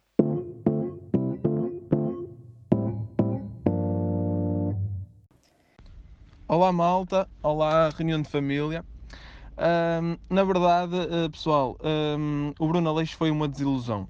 Olá 6.47 6.71
malta, 6.71 7.27
olá 7.41 7.89
reunião 7.89 8.21
de 8.21 8.29
família. 8.29 8.85
Ahm, 9.57 10.17
na 10.29 10.43
verdade, 10.43 10.95
eh, 10.97 11.29
pessoal, 11.29 11.77
ahm, 11.81 12.51
o 12.59 12.67
Bruno 12.67 12.89
Aleixo 12.89 13.15
foi 13.15 13.31
uma 13.31 13.47
desilusão. 13.47 14.07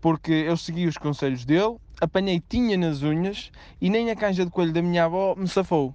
Porque 0.00 0.32
eu 0.32 0.56
segui 0.56 0.86
os 0.86 0.96
conselhos 0.98 1.44
dele, 1.44 1.76
apanhei 2.00 2.42
tinha 2.46 2.76
nas 2.76 3.02
unhas 3.02 3.50
e 3.80 3.88
nem 3.88 4.10
a 4.10 4.16
canja 4.16 4.44
de 4.44 4.50
coelho 4.50 4.72
da 4.72 4.82
minha 4.82 5.04
avó 5.04 5.34
me 5.34 5.48
safou. 5.48 5.94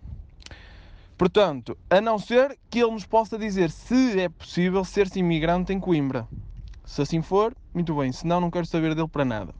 Portanto, 1.17 1.77
a 1.89 2.01
não 2.01 2.19
ser 2.19 2.57
que 2.69 2.79
ele 2.79 2.91
nos 2.91 3.05
possa 3.05 3.37
dizer 3.37 3.71
se 3.71 4.19
é 4.19 4.29
possível 4.29 4.83
ser-se 4.83 5.19
imigrante 5.19 5.71
em 5.71 5.79
Coimbra. 5.79 6.27
Se 6.83 7.01
assim 7.01 7.21
for, 7.21 7.55
muito 7.73 7.95
bem, 7.95 8.11
senão 8.11 8.41
não 8.41 8.51
quero 8.51 8.65
saber 8.65 8.93
dele 8.93 9.07
para 9.07 9.25
nada. 9.25 9.53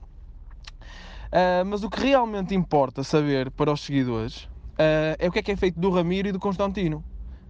Ah, 1.32 1.64
mas 1.66 1.84
o 1.84 1.90
que 1.90 2.02
realmente 2.02 2.54
importa 2.54 3.04
saber 3.04 3.52
para 3.52 3.72
os 3.72 3.82
seguidores 3.82 4.50
ah, 4.78 5.16
é 5.18 5.28
o 5.28 5.32
que 5.32 5.40
é 5.40 5.44
que 5.44 5.52
é 5.52 5.56
feito 5.56 5.80
do 5.80 5.90
Ramiro 5.90 6.28
e 6.28 6.32
do 6.32 6.40
Constantino, 6.40 7.04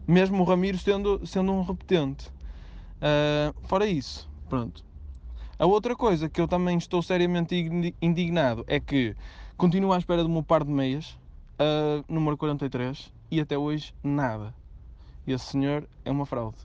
mesmo 0.08 0.42
o 0.42 0.46
Ramiro 0.46 0.78
sendo, 0.78 1.26
sendo 1.26 1.52
um 1.52 1.64
repetente. 1.64 2.30
Ah, 3.02 3.54
fora 3.64 3.86
isso, 3.86 4.30
pronto. 4.50 4.84
A 5.58 5.66
outra 5.66 5.96
coisa 5.96 6.28
que 6.30 6.42
eu 6.42 6.48
também 6.48 6.78
estou 6.78 7.02
seriamente 7.02 7.56
indi- 7.56 7.96
indignado 8.02 8.64
é 8.68 8.80
que 8.80 9.16
continuo 9.56 9.94
à 9.94 9.98
espera 9.98 10.24
de 10.24 10.30
um 10.30 10.44
par 10.44 10.64
de 10.64 10.72
meias, 10.72 11.18
ah, 11.60 12.04
número 12.10 12.38
43, 12.38 13.12
e 13.32 13.40
até 13.40 13.58
hoje 13.58 13.94
nada. 14.04 14.54
Esse 15.26 15.46
senhor 15.46 15.88
é 16.04 16.12
uma 16.12 16.26
fraude. 16.26 16.58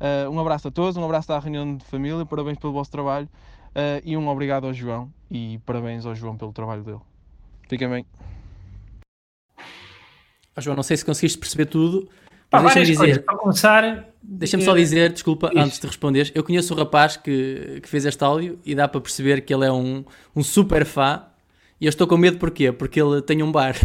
Ah, 0.00 0.28
um 0.30 0.38
abraço 0.40 0.68
a 0.68 0.70
todos, 0.70 0.96
um 0.96 1.04
abraço 1.04 1.32
à 1.32 1.38
reunião 1.38 1.76
de 1.76 1.84
família, 1.84 2.24
parabéns 2.26 2.58
pelo 2.58 2.72
vosso 2.72 2.90
trabalho 2.90 3.28
ah, 3.74 4.00
e 4.04 4.16
um 4.16 4.28
obrigado 4.28 4.66
ao 4.66 4.72
João 4.72 5.12
e 5.30 5.58
parabéns 5.64 6.06
ao 6.06 6.14
João 6.14 6.36
pelo 6.36 6.52
trabalho 6.52 6.82
dele. 6.82 7.00
Fiquem 7.68 7.88
bem. 7.88 8.06
Ah, 10.58 10.60
João, 10.60 10.74
não 10.74 10.82
sei 10.82 10.96
se 10.96 11.04
conseguiste 11.04 11.38
perceber 11.38 11.66
tudo, 11.66 12.08
Pá, 12.50 12.60
deixa-me 12.60 12.84
coisas. 12.86 13.06
dizer. 13.06 13.24
Para 13.24 13.36
começar, 13.36 14.08
Deixa-me 14.20 14.64
só 14.64 14.72
eh, 14.76 14.80
dizer, 14.80 15.12
desculpa, 15.12 15.50
Diz. 15.50 15.62
antes 15.62 15.78
de 15.78 15.86
responderes, 15.86 16.32
eu 16.34 16.42
conheço 16.42 16.74
o 16.74 16.76
rapaz 16.76 17.16
que, 17.16 17.78
que 17.80 17.88
fez 17.88 18.04
este 18.04 18.24
áudio 18.24 18.58
e 18.66 18.74
dá 18.74 18.88
para 18.88 19.00
perceber 19.00 19.42
que 19.42 19.54
ele 19.54 19.64
é 19.64 19.70
um, 19.70 20.04
um 20.34 20.42
super 20.42 20.84
fã. 20.84 21.22
E 21.80 21.86
eu 21.86 21.90
estou 21.90 22.08
com 22.08 22.16
medo 22.16 22.38
porquê? 22.38 22.72
Porque 22.72 23.00
ele 23.00 23.22
tem 23.22 23.40
um 23.40 23.52
bar. 23.52 23.76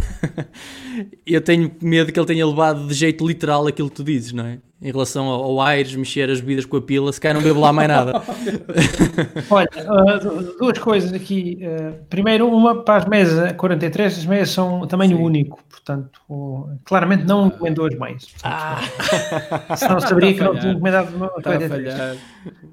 eu 1.27 1.41
tenho 1.41 1.71
medo 1.79 2.11
que 2.11 2.19
ele 2.19 2.25
tenha 2.25 2.47
levado 2.47 2.87
de 2.87 2.93
jeito 2.95 3.27
literal 3.27 3.67
aquilo 3.67 3.87
que 3.91 3.95
tu 3.97 4.03
dizes, 4.03 4.33
não 4.33 4.47
é? 4.47 4.57
Em 4.83 4.91
relação 4.91 5.25
ao, 5.27 5.43
ao 5.45 5.61
Aires, 5.61 5.95
mexer 5.95 6.29
as 6.29 6.41
bebidas 6.41 6.65
com 6.65 6.75
a 6.75 6.81
pila, 6.81 7.11
se 7.13 7.21
calhar 7.21 7.35
não 7.35 7.41
bebo 7.41 7.59
lá 7.61 7.71
mais 7.71 7.87
nada. 7.87 8.21
Olha, 9.49 9.69
ah, 9.77 10.17
du- 10.17 10.57
duas 10.57 10.77
coisas 10.77 11.13
aqui. 11.13 11.59
Ah, 11.63 11.93
primeiro, 12.09 12.47
uma 12.47 12.83
para 12.83 12.97
as 12.97 13.05
mesas 13.05 13.53
43, 13.53 14.17
as 14.19 14.25
mesas 14.25 14.49
são 14.49 14.85
tamanho 14.87 15.19
único, 15.21 15.63
portanto, 15.69 16.19
o- 16.29 16.67
claramente 16.83 17.23
não 17.23 17.47
encomendou 17.47 17.85
as 17.85 17.95
meias. 17.97 18.27
Ah, 18.43 18.81
Senão 19.77 19.99
saberia 20.01 20.33
que 20.33 20.41
não 20.43 20.59
tinha 20.59 20.73
encomendado 20.73 21.15
uma 21.15 21.27
Está 21.27 21.51
a 21.51 21.57
43. 21.57 21.93
falhar. 21.93 22.15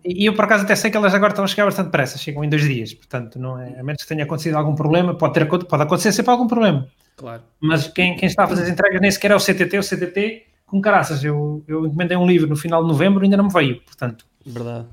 E 0.05 0.27
eu, 0.27 0.35
por 0.35 0.44
acaso, 0.46 0.64
até 0.64 0.75
sei 0.75 0.90
que 0.90 0.96
elas 0.96 1.14
agora 1.14 1.31
estão 1.33 1.44
a 1.44 1.49
chegar 1.49 1.64
bastante 1.64 1.87
depressa, 1.87 2.18
chegam 2.18 2.42
em 2.42 2.49
dois 2.49 2.62
dias, 2.62 2.92
portanto, 2.92 3.38
não 3.38 3.59
é, 3.61 3.79
a 3.79 3.83
menos 3.85 4.03
que 4.03 4.09
tenha 4.09 4.25
acontecido 4.25 4.57
algum 4.57 4.75
problema, 4.75 5.14
pode, 5.14 5.35
ter, 5.35 5.46
pode 5.46 5.83
acontecer 5.83 6.11
sempre 6.12 6.33
algum 6.33 6.46
problema. 6.49 6.87
Claro. 7.16 7.42
Mas 7.61 7.87
quem, 7.87 8.16
quem 8.16 8.27
está 8.27 8.44
a 8.44 8.49
fazer 8.49 8.62
as 8.62 8.68
entregas 8.68 9.01
nem 9.01 9.11
sequer 9.11 9.31
é 9.31 9.37
o 9.37 9.38
CTT, 9.38 9.79
o 9.79 9.83
CTT, 9.83 10.42
com 10.70 10.80
caraças, 10.80 11.24
eu, 11.24 11.64
eu 11.66 11.85
encomendei 11.85 12.16
um 12.16 12.26
livro 12.26 12.48
no 12.48 12.56
final 12.56 12.83
de 12.83 12.88
novembro 12.88 13.22
e 13.22 13.26
ainda 13.26 13.37
não 13.37 13.44
me 13.44 13.52
veio, 13.52 13.83
portanto. 13.83 14.24
verdade. 14.46 14.87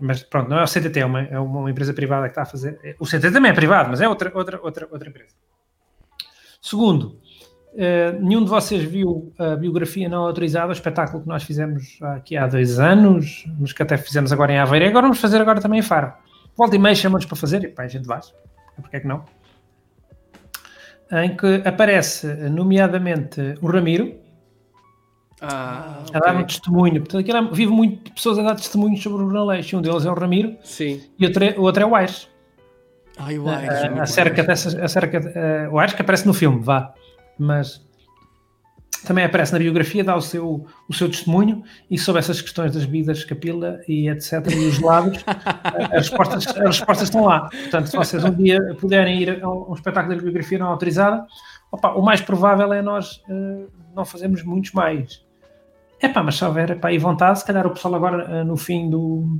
Mas 0.00 0.22
pronto, 0.22 0.48
não 0.48 0.58
é 0.58 0.64
o 0.64 0.66
CTT, 0.66 1.00
é 1.00 1.06
uma, 1.06 1.22
é 1.22 1.38
uma 1.38 1.70
empresa 1.70 1.92
privada 1.92 2.24
que 2.26 2.32
está 2.32 2.42
a 2.42 2.46
fazer. 2.46 2.96
O 2.98 3.06
CTT 3.06 3.32
também 3.32 3.50
é 3.50 3.54
privado, 3.54 3.90
mas 3.90 4.00
é 4.00 4.08
outra, 4.08 4.30
outra, 4.34 4.60
outra, 4.62 4.88
outra 4.90 5.08
empresa. 5.08 5.34
Segundo, 6.60 7.18
eh, 7.76 8.12
nenhum 8.20 8.44
de 8.44 8.50
vocês 8.50 8.82
viu 8.82 9.32
a 9.38 9.56
biografia 9.56 10.08
não 10.08 10.22
autorizada, 10.22 10.68
o 10.68 10.72
espetáculo 10.72 11.22
que 11.22 11.28
nós 11.28 11.42
fizemos 11.42 11.98
aqui 12.02 12.36
há 12.36 12.46
dois 12.46 12.78
anos, 12.78 13.44
mas 13.58 13.72
que 13.72 13.82
até 13.82 13.96
fizemos 13.96 14.32
agora 14.32 14.52
em 14.52 14.58
Aveiro, 14.58 14.84
e 14.84 14.88
agora 14.88 15.02
vamos 15.02 15.20
fazer 15.20 15.40
agora 15.40 15.60
também 15.60 15.80
em 15.80 15.82
Faro. 15.82 16.12
Volta 16.56 16.76
e 16.76 16.78
meia 16.78 16.94
chamam-nos 16.94 17.26
para 17.26 17.36
fazer, 17.36 17.64
e 17.64 17.68
pá, 17.68 17.82
a 17.82 17.88
gente 17.88 18.06
vai, 18.06 18.20
porque 18.80 18.96
é 18.96 19.00
que 19.00 19.06
não? 19.06 19.24
Em 21.10 21.36
que 21.36 21.62
aparece, 21.64 22.26
nomeadamente, 22.48 23.56
o 23.60 23.66
Ramiro, 23.66 24.23
Ah, 25.46 26.02
a 26.12 26.18
dar 26.18 26.34
um 26.34 26.38
ok. 26.38 26.46
testemunho. 26.46 27.00
Portanto, 27.00 27.18
aquilo 27.18 27.38
é, 27.38 27.50
vive 27.52 27.72
muito 27.72 28.04
de 28.04 28.12
pessoas 28.12 28.38
a 28.38 28.42
dar 28.42 28.54
testemunhos 28.54 29.02
sobre 29.02 29.22
o 29.22 29.26
Bruno 29.26 29.40
Aleixo. 29.40 29.76
Um 29.76 29.82
deles 29.82 30.06
é 30.06 30.10
o 30.10 30.14
Ramiro 30.14 30.56
Sim. 30.62 31.02
e 31.18 31.26
outro 31.26 31.44
é, 31.44 31.54
o 31.56 31.62
outro 31.62 31.82
é 31.82 31.86
o 31.86 31.94
Aires. 31.94 32.28
Ai, 33.18 33.38
o 33.38 33.48
Aires. 33.48 33.82
é 33.82 33.88
muito 33.88 34.02
acerca 34.02 34.42
bom. 34.42 34.48
dessas, 34.48 34.74
acerca, 34.74 35.18
uh, 35.20 35.74
o 35.74 35.78
Aires 35.78 35.94
que 35.94 36.02
aparece 36.02 36.26
no 36.26 36.34
filme, 36.34 36.60
vá, 36.62 36.92
mas 37.38 37.84
também 39.04 39.24
aparece 39.24 39.52
na 39.52 39.58
biografia, 39.58 40.02
dá 40.02 40.16
o 40.16 40.20
seu, 40.20 40.66
o 40.88 40.94
seu 40.94 41.08
testemunho 41.08 41.62
e 41.90 41.98
sobre 41.98 42.20
essas 42.20 42.40
questões 42.40 42.72
das 42.72 42.86
bebidas 42.86 43.22
capila 43.24 43.80
e 43.86 44.08
etc. 44.08 44.32
e 44.50 44.66
os 44.66 44.76
gelados, 44.76 45.18
uh, 45.22 45.24
as, 45.92 46.08
respostas, 46.08 46.46
as 46.48 46.78
respostas 46.78 47.08
estão 47.08 47.24
lá. 47.24 47.48
Portanto, 47.50 47.86
se 47.86 47.96
vocês 47.96 48.24
um 48.24 48.32
dia 48.32 48.60
puderem 48.80 49.20
ir 49.20 49.42
a 49.42 49.48
um, 49.48 49.70
um 49.70 49.74
espetáculo 49.74 50.16
de 50.16 50.22
biografia 50.22 50.58
não 50.58 50.68
autorizada, 50.68 51.26
opa, 51.70 51.90
o 51.90 52.02
mais 52.02 52.20
provável 52.20 52.72
é 52.72 52.80
nós 52.80 53.16
uh, 53.28 53.70
não 53.94 54.04
fazermos 54.04 54.42
muitos 54.42 54.72
mais. 54.72 55.22
É 56.04 56.08
pá, 56.08 56.22
mas 56.22 56.36
se 56.36 56.44
houver 56.44 56.70
epá, 56.70 56.88
aí 56.88 56.98
vontade, 56.98 57.38
se 57.38 57.44
calhar 57.46 57.66
o 57.66 57.70
pessoal 57.70 57.94
agora 57.94 58.42
uh, 58.42 58.44
no 58.44 58.56
fim 58.56 58.88
do. 58.90 59.38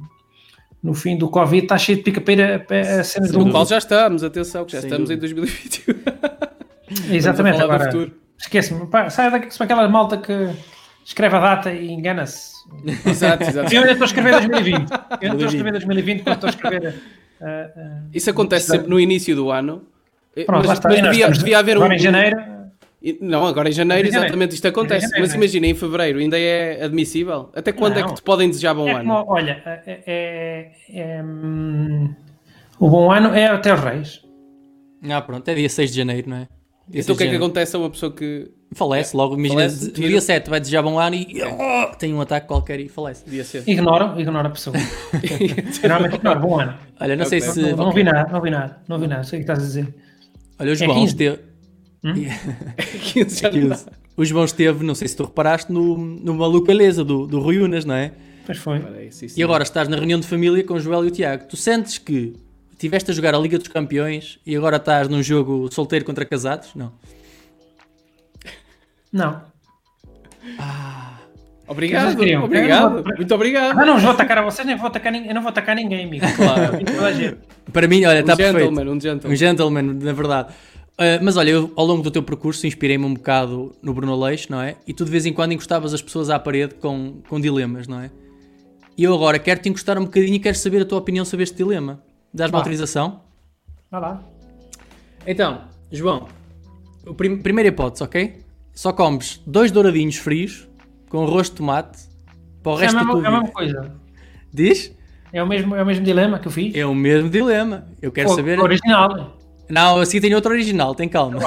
No 0.82 0.92
fim 0.92 1.16
do 1.16 1.30
Covid 1.30 1.62
está 1.64 1.78
cheio 1.78 1.96
de 1.98 2.04
pica-peira 2.04 2.66
a 2.98 3.04
cenas 3.04 3.32
No 3.32 3.44
do 3.46 3.50
qual 3.50 3.64
já 3.64 3.78
estamos, 3.78 4.22
atenção, 4.22 4.66
que 4.66 4.72
já 4.72 4.80
Sem 4.82 4.90
estamos 4.90 5.10
em 5.10 5.16
dúvida. 5.16 5.40
2021. 5.40 7.14
Exatamente, 7.14 7.62
agora 7.62 7.90
esquece-me, 8.38 8.86
sai 9.10 9.30
daqui 9.30 9.54
são 9.54 9.64
aquela 9.64 9.88
malta 9.88 10.18
que 10.18 10.50
escreve 11.04 11.36
a 11.36 11.40
data 11.40 11.72
e 11.72 11.90
engana-se. 11.90 12.52
Exato, 13.08 13.44
exato. 13.48 13.74
Eu 13.74 13.80
ainda 13.80 13.92
estou 13.92 14.04
a 14.04 14.06
escrever 14.08 14.32
2020. 14.32 14.90
Eu 14.90 14.98
ainda 15.10 15.26
estou 15.26 15.44
a 15.44 15.46
escrever 15.46 15.72
2020 15.72 16.22
quando 16.22 16.34
estou 16.34 16.46
a 16.48 16.50
escrever. 16.50 16.94
ah, 17.40 17.70
ah, 17.76 18.00
Isso 18.12 18.28
acontece 18.30 18.66
sempre 18.66 18.88
no 18.88 19.00
início 19.00 19.34
do 19.34 19.50
ano. 19.50 19.82
Eh, 20.36 20.44
pronto, 20.44 20.66
lá 20.66 20.68
mas 20.68 20.78
está. 20.78 20.88
mas 20.90 20.98
E 20.98 21.02
devia, 21.02 21.30
devia 21.30 21.58
haver 21.58 21.76
um. 21.78 21.80
agora 21.80 21.94
em 21.94 21.98
janeiro. 21.98 22.36
Não, 23.20 23.46
agora 23.46 23.68
em 23.68 23.72
janeiro, 23.72 24.08
Em 24.08 24.10
janeiro. 24.10 24.26
exatamente 24.28 24.54
isto 24.54 24.66
acontece. 24.68 25.02
Janeiro, 25.02 25.22
Mas 25.22 25.34
imagina, 25.34 25.66
em 25.66 25.74
fevereiro 25.74 26.18
ainda 26.18 26.38
é 26.38 26.82
admissível? 26.84 27.50
Até 27.54 27.72
quando 27.72 27.98
é 27.98 28.00
Não. 28.00 28.08
que 28.08 28.14
te 28.14 28.22
podem 28.22 28.48
desejar 28.48 28.74
bom 28.74 28.88
É 28.88 28.92
ano? 28.92 29.00
como, 29.14 29.24
olha, 29.32 29.62
é, 29.86 30.00
é- 30.06 30.70
é, 30.90 31.22
hum, 31.22 32.14
o 32.80 32.88
bom 32.88 33.10
ano 33.12 33.34
é 33.34 33.46
até 33.46 33.74
os 33.74 33.80
Reis. 33.80 34.20
Ah, 35.10 35.20
pronto, 35.20 35.46
é 35.48 35.54
dia 35.54 35.68
6 35.68 35.90
de 35.90 35.96
janeiro, 35.98 36.30
não 36.30 36.36
é? 36.38 36.48
Dia 36.88 37.02
6 37.02 37.04
Então 37.04 37.14
o 37.14 37.18
que 37.18 37.24
é 37.24 37.28
que 37.28 37.36
acontece 37.36 37.76
a 37.76 37.78
uma 37.78 37.90
pessoa 37.90 38.12
que. 38.12 38.50
Falece 38.76 39.16
logo, 39.16 39.34
imagina, 39.34 39.60
Falece, 39.60 39.92
tira- 39.92 40.08
dia 40.08 40.20
7 40.20 40.50
vai 40.50 40.58
desejar 40.58 40.82
bom 40.82 40.98
ano 40.98 41.14
e 41.14 41.28
oh, 41.44 41.94
tem 41.96 42.12
um 42.12 42.20
ataque 42.20 42.48
qualquer 42.48 42.80
e 42.80 42.88
falece. 42.88 43.24
Devia 43.24 43.44
ser. 43.44 43.62
Ignoro, 43.68 44.18
ignoro 44.20 44.48
a 44.48 44.50
pessoa. 44.50 44.74
Geralmente 45.80 46.16
ignoro, 46.16 46.40
bom 46.40 46.58
ano. 46.60 46.74
Olha, 47.00 47.14
não 47.14 47.24
sei 47.24 47.38
Ok. 47.40 47.52
se. 47.52 47.60
Não, 47.62 47.76
não 47.76 47.92
vi 47.92 48.02
nada, 48.02 48.28
não 48.32 48.40
vi 48.40 48.50
nada, 48.50 48.78
não 48.88 48.98
vi 48.98 49.06
nada, 49.06 49.22
sei 49.22 49.38
o 49.40 49.44
que 49.44 49.50
estás 49.50 49.58
a 49.60 49.62
dizer. 49.62 49.94
Olha, 50.58 50.72
o 50.72 50.74
João 50.74 50.94
15. 50.94 51.12
esteve. 51.12 51.38
15 52.12 53.40
já 53.40 53.50
não 53.50 53.68
dá. 53.68 53.78
O 54.16 54.24
João 54.24 54.44
esteve, 54.44 54.84
não 54.84 54.94
sei 54.94 55.08
se 55.08 55.16
tu 55.16 55.24
reparaste, 55.24 55.72
no, 55.72 55.96
no 55.96 56.34
Maluco 56.34 56.66
Beleza 56.66 57.02
do, 57.04 57.26
do 57.26 57.40
Rui 57.40 57.58
Unas, 57.58 57.84
não 57.84 57.94
é? 57.94 58.12
Pois 58.46 58.58
foi. 58.58 58.80
E 59.36 59.42
agora 59.42 59.62
estás 59.62 59.88
na 59.88 59.96
reunião 59.96 60.20
de 60.20 60.26
família 60.26 60.62
com 60.62 60.74
o 60.74 60.80
Joel 60.80 61.04
e 61.06 61.08
o 61.08 61.10
Tiago. 61.10 61.44
Tu 61.48 61.56
sentes 61.56 61.96
que 61.98 62.34
estiveste 62.72 63.10
a 63.10 63.14
jogar 63.14 63.34
a 63.34 63.38
Liga 63.38 63.58
dos 63.58 63.68
Campeões 63.68 64.38
e 64.44 64.54
agora 64.54 64.76
estás 64.76 65.08
num 65.08 65.22
jogo 65.22 65.68
solteiro 65.72 66.04
contra 66.04 66.24
casados? 66.26 66.68
Não. 66.74 66.92
Não. 69.12 69.40
Obrigado, 71.66 72.16
queriam? 72.18 72.44
obrigado, 72.44 73.02
não- 73.02 73.16
muito 73.16 73.34
obrigado. 73.34 73.78
Ah, 73.80 73.86
não 73.86 73.94
vos 73.94 74.02
vou 74.02 74.12
atacar 74.12 74.36
a 74.38 74.42
vocês, 74.42 74.66
nem 74.66 74.76
vou 74.76 74.86
atacar 74.86 75.10
ninguém, 75.10 75.28
eu 75.30 75.34
não 75.34 75.40
vou 75.40 75.48
atacar 75.48 75.74
ninguém, 75.74 76.04
amigo. 76.04 76.26
Claro. 76.36 76.78
Para 77.72 77.88
mim, 77.88 78.04
olha, 78.04 78.18
Um 78.18 78.20
está 78.20 78.36
perfeito. 78.36 78.58
gentleman, 78.68 78.92
um 78.92 79.00
gentleman. 79.00 79.32
Um 79.32 79.36
gentleman, 79.36 79.82
na 79.94 80.12
verdade. 80.12 80.52
Uh, 80.94 81.18
mas 81.22 81.36
olha, 81.36 81.50
eu, 81.50 81.72
ao 81.74 81.84
longo 81.84 82.02
do 82.02 82.10
teu 82.10 82.22
percurso 82.22 82.66
inspirei-me 82.66 83.04
um 83.04 83.14
bocado 83.14 83.74
no 83.82 83.92
Bruno 83.92 84.14
Leix, 84.22 84.48
não 84.48 84.60
é? 84.60 84.76
E 84.86 84.94
tu 84.94 85.04
de 85.04 85.10
vez 85.10 85.26
em 85.26 85.32
quando 85.32 85.50
encostavas 85.52 85.92
as 85.92 86.00
pessoas 86.00 86.30
à 86.30 86.38
parede 86.38 86.76
com, 86.76 87.20
com 87.28 87.40
dilemas, 87.40 87.88
não 87.88 87.98
é? 88.00 88.10
E 88.96 89.02
eu 89.02 89.12
agora 89.12 89.38
quero-te 89.40 89.68
encostar 89.68 89.98
um 89.98 90.04
bocadinho 90.04 90.36
e 90.36 90.38
quero 90.38 90.56
saber 90.56 90.82
a 90.82 90.84
tua 90.84 90.98
opinião 90.98 91.24
sobre 91.24 91.42
este 91.42 91.56
dilema. 91.56 92.00
Dás-me 92.32 92.56
autorização? 92.56 93.22
Vá 93.90 93.98
lá. 93.98 94.22
Então, 95.26 95.62
João, 95.90 96.28
prim 97.16 97.38
primeira 97.38 97.68
hipótese, 97.70 98.04
ok? 98.04 98.38
Só 98.72 98.92
comes 98.92 99.40
dois 99.44 99.72
douradinhos 99.72 100.16
frios 100.16 100.68
com 101.08 101.24
arroz 101.24 101.48
de 101.50 101.56
tomate 101.56 102.08
para 102.62 102.72
o 102.72 102.76
resto 102.76 102.96
é 102.96 103.00
a 103.00 103.04
mesma, 103.04 103.14
da 103.14 103.20
tua 103.20 103.24
é 103.24 103.28
a 103.28 103.40
mesma 103.40 103.52
coisa. 103.54 103.94
Diz? 104.52 104.92
É 105.32 105.42
o, 105.42 105.46
mesmo, 105.48 105.74
é 105.74 105.82
o 105.82 105.86
mesmo 105.86 106.04
dilema 106.04 106.38
que 106.38 106.46
eu 106.46 106.52
fiz. 106.52 106.72
É 106.76 106.86
o 106.86 106.94
mesmo 106.94 107.28
dilema. 107.28 107.88
Eu 108.00 108.12
quero 108.12 108.30
O- 108.30 108.34
saber. 108.36 108.60
Original. 108.60 109.36
Não, 109.68 109.98
assim 110.00 110.20
tem 110.20 110.34
outro 110.34 110.52
original, 110.52 110.94
tem 110.94 111.08
calma. 111.08 111.40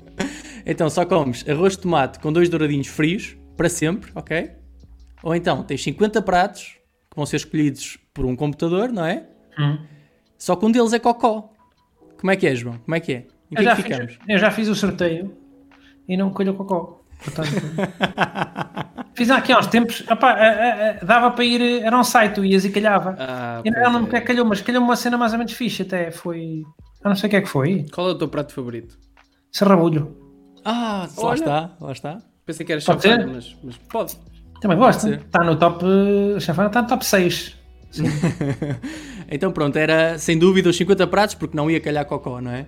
então 0.66 0.88
só 0.90 1.04
comes 1.04 1.44
arroz 1.48 1.74
de 1.76 1.80
tomate 1.82 2.18
com 2.18 2.32
dois 2.32 2.48
douradinhos 2.48 2.86
frios 2.88 3.36
para 3.56 3.68
sempre, 3.68 4.10
ok? 4.14 4.50
Ou 5.22 5.34
então 5.34 5.62
tens 5.62 5.82
50 5.82 6.20
pratos 6.22 6.76
que 7.10 7.16
vão 7.16 7.24
ser 7.26 7.36
escolhidos 7.36 7.98
por 8.12 8.24
um 8.26 8.36
computador, 8.36 8.90
não 8.92 9.04
é? 9.04 9.26
Hum. 9.58 9.78
Só 10.38 10.54
que 10.54 10.64
um 10.66 10.70
deles 10.70 10.92
é 10.92 10.98
cocó. 10.98 11.50
Como 12.20 12.30
é 12.30 12.36
que 12.36 12.46
é, 12.46 12.54
João? 12.54 12.78
Como 12.78 12.94
é 12.94 13.00
que 13.00 13.12
é? 13.12 13.16
Em 13.50 13.56
que 13.56 13.62
Eu 13.62 13.62
é 13.62 13.64
já, 13.64 13.76
que 13.76 13.82
fiz, 13.82 14.18
eu 14.28 14.38
já 14.38 14.50
fiz 14.50 14.68
o 14.68 14.74
sorteio 14.74 15.36
e 16.08 16.16
não 16.16 16.30
colho 16.30 16.52
o 16.52 16.56
cocó. 16.56 17.00
Portanto, 17.22 17.48
fiz 19.14 19.30
aqui 19.30 19.52
há 19.52 19.58
uns 19.58 19.66
tempos. 19.68 20.04
Epá, 20.08 20.32
a- 20.32 20.34
a- 20.34 20.90
a- 20.90 20.92
dava 21.04 21.30
para 21.30 21.44
ir. 21.44 21.82
Era 21.82 21.98
um 21.98 22.04
site, 22.04 22.34
tu 22.34 22.44
ias 22.44 22.64
e 22.64 22.70
calhava. 22.70 23.16
Ah, 23.18 23.62
eu 23.64 23.72
não 23.90 24.02
me 24.02 24.14
é. 24.14 24.20
calhou, 24.20 24.44
mas 24.44 24.60
calhou 24.60 24.82
uma 24.82 24.96
cena 24.96 25.16
mais 25.16 25.32
ou 25.32 25.38
menos 25.38 25.52
fixe. 25.54 25.82
Até 25.82 26.10
foi. 26.10 26.62
Eu 27.06 27.10
não 27.10 27.14
sei 27.16 27.28
o 27.28 27.30
que 27.30 27.36
é 27.36 27.40
que 27.40 27.48
foi. 27.48 27.86
Qual 27.94 28.08
é 28.08 28.10
o 28.10 28.14
teu 28.16 28.26
prato 28.26 28.52
favorito? 28.52 28.98
Serrabulho. 29.52 30.16
Ah, 30.64 31.06
lá 31.16 31.24
Olha. 31.24 31.34
está, 31.38 31.70
lá 31.80 31.92
está. 31.92 32.18
Pensei 32.44 32.66
que 32.66 32.72
era 32.72 32.82
Pode 32.82 33.00
ser? 33.02 33.24
mas, 33.28 33.56
mas 33.62 33.76
pode. 33.76 34.16
Também 34.60 34.76
gosto. 34.76 35.02
ser. 35.02 35.20
Está 35.20 35.44
no 35.44 35.54
top. 35.56 35.84
eh, 35.86 36.40
Chafana 36.40 36.66
está 36.66 36.82
no 36.82 36.88
top 36.88 37.04
6. 37.06 37.56
Então 39.28 39.50
pronto, 39.50 39.76
era 39.76 40.18
sem 40.18 40.38
dúvida 40.38 40.68
os 40.70 40.76
50 40.76 41.04
pratos 41.08 41.34
porque 41.34 41.56
não 41.56 41.68
ia 41.70 41.80
calhar 41.80 42.04
cocó, 42.06 42.40
não 42.40 42.50
é? 42.52 42.66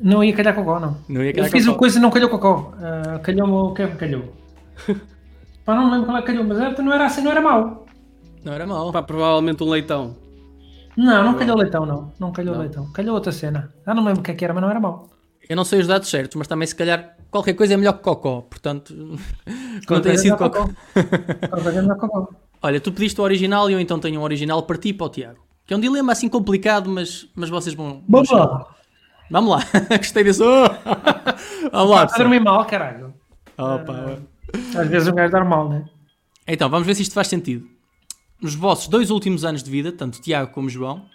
Não 0.00 0.22
ia 0.22 0.32
calhar 0.32 0.54
cocó, 0.54 0.78
não. 0.78 0.96
Não 1.08 1.20
ia 1.22 1.30
Eu 1.30 1.34
calhar 1.34 1.50
fiz 1.50 1.64
cocó. 1.64 1.72
uma 1.74 1.78
coisa 1.78 1.98
e 1.98 2.02
não 2.02 2.10
calhou 2.10 2.28
cocó. 2.28 2.72
Ah, 2.80 3.18
Calhou-me 3.20 3.52
o 3.52 3.72
que 3.74 3.82
é 3.82 3.86
que 3.88 3.96
calhou? 3.96 4.32
Pá, 5.64 5.74
não 5.76 5.86
me 5.86 5.90
lembro 5.92 6.06
qual 6.06 6.18
é 6.18 6.20
que 6.20 6.26
calhou, 6.28 6.44
mas 6.44 6.58
era- 6.58 6.82
não 6.82 6.92
era 6.92 7.06
assim, 7.06 7.22
não 7.22 7.30
era 7.32 7.40
mau. 7.40 7.86
Não 8.44 8.52
era 8.52 8.66
mau. 8.66 8.90
Pá, 8.92 9.02
provavelmente 9.02 9.62
um 9.64 9.68
leitão. 9.70 10.16
Não, 10.96 11.24
não 11.24 11.34
calhou 11.34 11.56
leitão, 11.56 11.86
não. 11.86 12.12
Não 12.20 12.32
calhou 12.32 12.54
Não. 12.54 12.60
leitão. 12.60 12.92
Calhou 12.92 13.14
outra 13.14 13.32
cena. 13.32 13.72
Já 13.86 13.94
não 13.94 14.04
lembro 14.04 14.20
o 14.20 14.22
que 14.22 14.30
é 14.30 14.34
que 14.34 14.44
era, 14.44 14.52
mas 14.52 14.62
não 14.62 14.70
era 14.70 14.78
mau. 14.80 15.08
Eu 15.48 15.56
não 15.56 15.64
sei 15.64 15.80
os 15.80 15.86
dados 15.86 16.08
certos, 16.08 16.36
mas 16.36 16.46
também 16.46 16.66
se 16.66 16.74
calhar 16.74 17.16
qualquer 17.30 17.54
coisa 17.54 17.74
é 17.74 17.76
melhor 17.76 17.94
que 17.94 18.02
cocó, 18.02 18.42
portanto 18.42 18.94
não 18.94 19.16
tenha 19.16 19.80
Qualquer 19.86 20.18
sido 20.18 20.36
cocó. 20.36 20.68
cocó. 20.68 22.28
Olha, 22.62 22.80
tu 22.80 22.92
pediste 22.92 23.20
o 23.20 23.24
original 23.24 23.68
e 23.68 23.72
eu 23.72 23.80
então 23.80 23.98
tenho 23.98 24.20
um 24.20 24.22
original 24.22 24.62
para 24.62 24.78
ti 24.78 24.90
e 24.90 24.94
para 24.94 25.06
o 25.06 25.10
Tiago. 25.10 25.40
Que 25.66 25.74
é 25.74 25.76
um 25.76 25.80
dilema 25.80 26.12
assim 26.12 26.28
complicado, 26.28 26.88
mas, 26.88 27.26
mas 27.34 27.48
vocês 27.50 27.74
vão. 27.74 28.02
Vamos 28.08 28.28
vão 28.28 28.38
lá. 28.38 28.66
Vamos 29.30 29.50
lá. 29.50 29.62
Gostei 29.98 30.22
disso. 30.24 30.44
Vamos 31.72 31.90
lá, 31.90 32.04
Está 32.04 32.16
a 32.16 32.18
dormir 32.18 32.40
mal, 32.40 32.64
caralho. 32.66 33.14
Opa. 33.58 34.18
Às 34.76 34.88
vezes 34.88 35.08
um 35.08 35.14
gajo 35.14 35.32
dorme 35.32 35.48
mal, 35.50 35.68
né? 35.68 35.84
Então, 36.46 36.68
vamos 36.68 36.86
ver 36.86 36.94
se 36.94 37.02
isto 37.02 37.14
faz 37.14 37.28
sentido. 37.28 37.66
Nos 38.42 38.56
vossos 38.56 38.88
dois 38.88 39.08
últimos 39.12 39.44
anos 39.44 39.62
de 39.62 39.70
vida, 39.70 39.92
tanto 39.92 40.20
Tiago 40.20 40.50
como 40.50 40.68
João, 40.68 41.06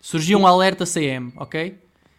surgiu 0.00 0.38
um 0.38 0.46
alerta 0.46 0.86
CM, 0.86 1.32
ok? 1.36 1.76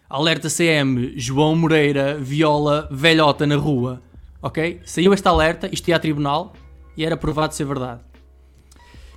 Alerta 0.10 0.50
CM, 0.50 1.14
João 1.16 1.56
Moreira 1.56 2.20
viola 2.20 2.86
velhota 2.92 3.48
na 3.48 3.56
rua, 3.56 4.04
ok? 4.42 4.82
Saiu 4.84 5.14
este 5.14 5.26
alerta, 5.30 5.70
isto 5.72 5.88
ia 5.88 5.96
a 5.96 6.00
tribunal 6.00 6.52
e 6.98 7.06
era 7.06 7.16
provado 7.16 7.56
ser 7.56 7.64
verdade. 7.64 8.02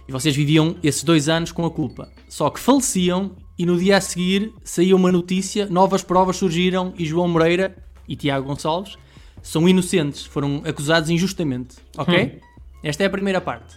E 0.07 0.13
vocês 0.13 0.37
viviam 0.37 0.77
esses 0.81 1.03
dois 1.03 1.29
anos 1.29 1.51
com 1.51 1.67
a 1.67 1.71
culpa. 1.73 2.13
Só 2.29 2.49
que 2.49 2.61
faleciam 2.61 3.35
e 3.59 3.67
no 3.67 3.77
dia 3.77 3.97
a 3.97 4.01
seguir 4.01 4.55
saiu 4.63 4.97
uma 4.97 5.11
notícia, 5.11 5.67
novas 5.67 6.05
provas 6.05 6.37
surgiram 6.37 6.95
e 6.97 7.05
João 7.05 7.27
Moreira 7.27 7.77
e 8.07 8.15
Tiago 8.15 8.47
Gonçalves 8.47 8.97
são 9.43 9.69
inocentes, 9.69 10.25
foram 10.25 10.63
acusados 10.65 11.11
injustamente, 11.11 11.79
ok? 11.99 12.41
Esta 12.81 13.03
é 13.03 13.07
a 13.07 13.11
primeira 13.11 13.41
parte. 13.41 13.77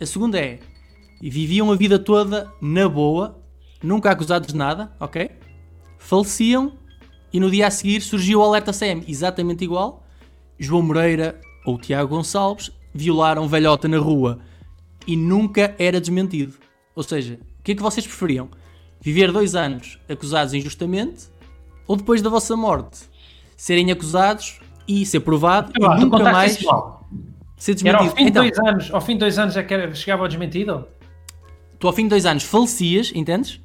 A 0.00 0.04
segunda 0.04 0.38
é, 0.40 0.58
e 1.20 1.30
viviam 1.30 1.70
a 1.72 1.76
vida 1.76 1.98
toda 1.98 2.50
na 2.60 2.88
boa, 2.88 3.38
nunca 3.82 4.10
acusados 4.10 4.48
de 4.48 4.56
nada, 4.56 4.92
ok? 5.00 5.30
Faleciam 5.98 6.72
e 7.32 7.40
no 7.40 7.50
dia 7.50 7.66
a 7.66 7.70
seguir 7.70 8.00
surgiu 8.00 8.40
o 8.40 8.42
alerta 8.42 8.72
CM, 8.72 9.04
exatamente 9.08 9.64
igual. 9.64 10.04
João 10.58 10.82
Moreira 10.82 11.38
ou 11.64 11.78
Tiago 11.78 12.14
Gonçalves 12.16 12.70
violaram 12.94 13.46
velhota 13.48 13.88
na 13.88 13.98
rua 13.98 14.38
e 15.06 15.16
nunca 15.16 15.74
era 15.78 16.00
desmentido. 16.00 16.54
Ou 16.94 17.02
seja, 17.02 17.38
o 17.58 17.62
que 17.62 17.72
é 17.72 17.74
que 17.74 17.82
vocês 17.82 18.06
preferiam? 18.06 18.48
Viver 19.00 19.30
dois 19.32 19.54
anos 19.54 19.98
acusados 20.08 20.54
injustamente 20.54 21.26
ou 21.86 21.96
depois 21.96 22.22
da 22.22 22.30
vossa 22.30 22.56
morte 22.56 23.00
serem 23.56 23.90
acusados 23.92 24.58
e 24.88 25.04
ser 25.04 25.20
provado 25.20 25.72
lá, 25.80 25.96
e 25.96 26.00
nunca 26.00 26.18
mais 26.32 26.58
ser 27.56 27.84
Era 27.86 27.98
desmentido? 27.98 28.10
ao 28.10 28.16
fim 28.16 28.22
de 28.24 28.30
Então, 28.30 28.42
dois 28.42 28.58
anos, 28.58 28.90
ao 28.94 29.00
fim 29.00 29.12
de 29.14 29.18
dois 29.20 29.38
anos 29.38 29.56
é 29.56 29.62
que 29.62 29.74
era- 29.74 29.94
chegava 29.94 30.22
ao 30.22 30.28
desmentido? 30.28 30.86
Tu 31.78 31.86
ao 31.86 31.92
fim 31.92 32.04
de 32.04 32.10
dois 32.10 32.26
anos 32.26 32.42
falecias, 32.42 33.12
entendes? 33.14 33.60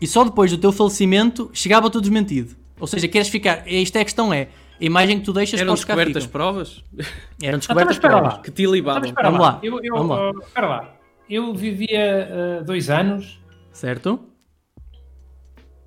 E 0.00 0.06
só 0.06 0.24
depois 0.24 0.50
do 0.50 0.58
teu 0.58 0.72
falecimento 0.72 1.50
chegava 1.52 1.88
tudo 1.90 2.02
desmentido. 2.02 2.56
Ou 2.80 2.86
seja, 2.86 3.06
queres 3.08 3.28
ficar. 3.28 3.66
Isto 3.70 3.96
é 3.96 4.00
a 4.00 4.04
questão: 4.04 4.32
é 4.32 4.48
a 4.80 4.84
imagem 4.84 5.18
que 5.20 5.24
tu 5.24 5.32
deixas 5.32 5.60
Eram 5.60 5.74
descobertas 5.74 6.26
provas 6.26 6.82
Eram 6.98 7.06
Então, 7.40 7.58
descobertas 7.58 7.98
provas. 7.98 8.22
lá. 8.34 8.38
que 8.40 8.50
te 8.50 8.66
libavam. 8.66 9.08
Então, 9.08 9.22
Vamos 9.22 9.40
lá, 9.40 9.60
Eu, 9.62 9.78
eu, 9.84 9.94
vamos 9.94 10.16
lá. 10.16 10.30
uh, 10.32 10.38
espera 10.40 10.66
lá. 10.66 10.94
Eu 11.30 11.54
vivia 11.54 12.28
uh, 12.60 12.64
dois 12.64 12.90
anos. 12.90 13.40
Certo? 13.72 14.18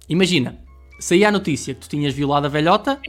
Imagina, 0.08 0.60
saía 1.00 1.28
a 1.28 1.32
notícia 1.32 1.74
que 1.74 1.82
tu 1.82 1.90
tinhas 1.90 2.14
violado 2.14 2.46
a 2.46 2.50
velhota, 2.50 3.00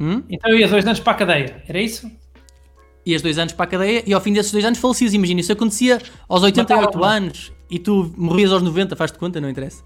hum? 0.00 0.22
Então 0.30 0.50
eu 0.50 0.58
ia 0.58 0.68
dois 0.68 0.86
anos 0.86 1.00
para 1.00 1.12
a 1.12 1.16
cadeia. 1.16 1.62
Era 1.68 1.80
isso? 1.80 2.10
Ias 3.04 3.22
dois 3.22 3.38
anos 3.38 3.52
para 3.52 3.64
a 3.64 3.68
cadeia 3.68 4.02
e 4.06 4.12
ao 4.12 4.20
fim 4.20 4.32
desses 4.32 4.52
dois 4.52 4.64
anos 4.64 4.78
falecias. 4.78 5.14
Imagina, 5.14 5.40
isso 5.40 5.52
acontecia 5.52 6.00
aos 6.28 6.42
88 6.42 6.84
Matava-me. 6.84 7.16
anos 7.16 7.52
e 7.70 7.78
tu 7.78 8.12
morrias 8.16 8.52
aos 8.52 8.62
90, 8.62 8.96
faz-te 8.96 9.18
conta, 9.18 9.40
não 9.40 9.48
interessa. 9.48 9.82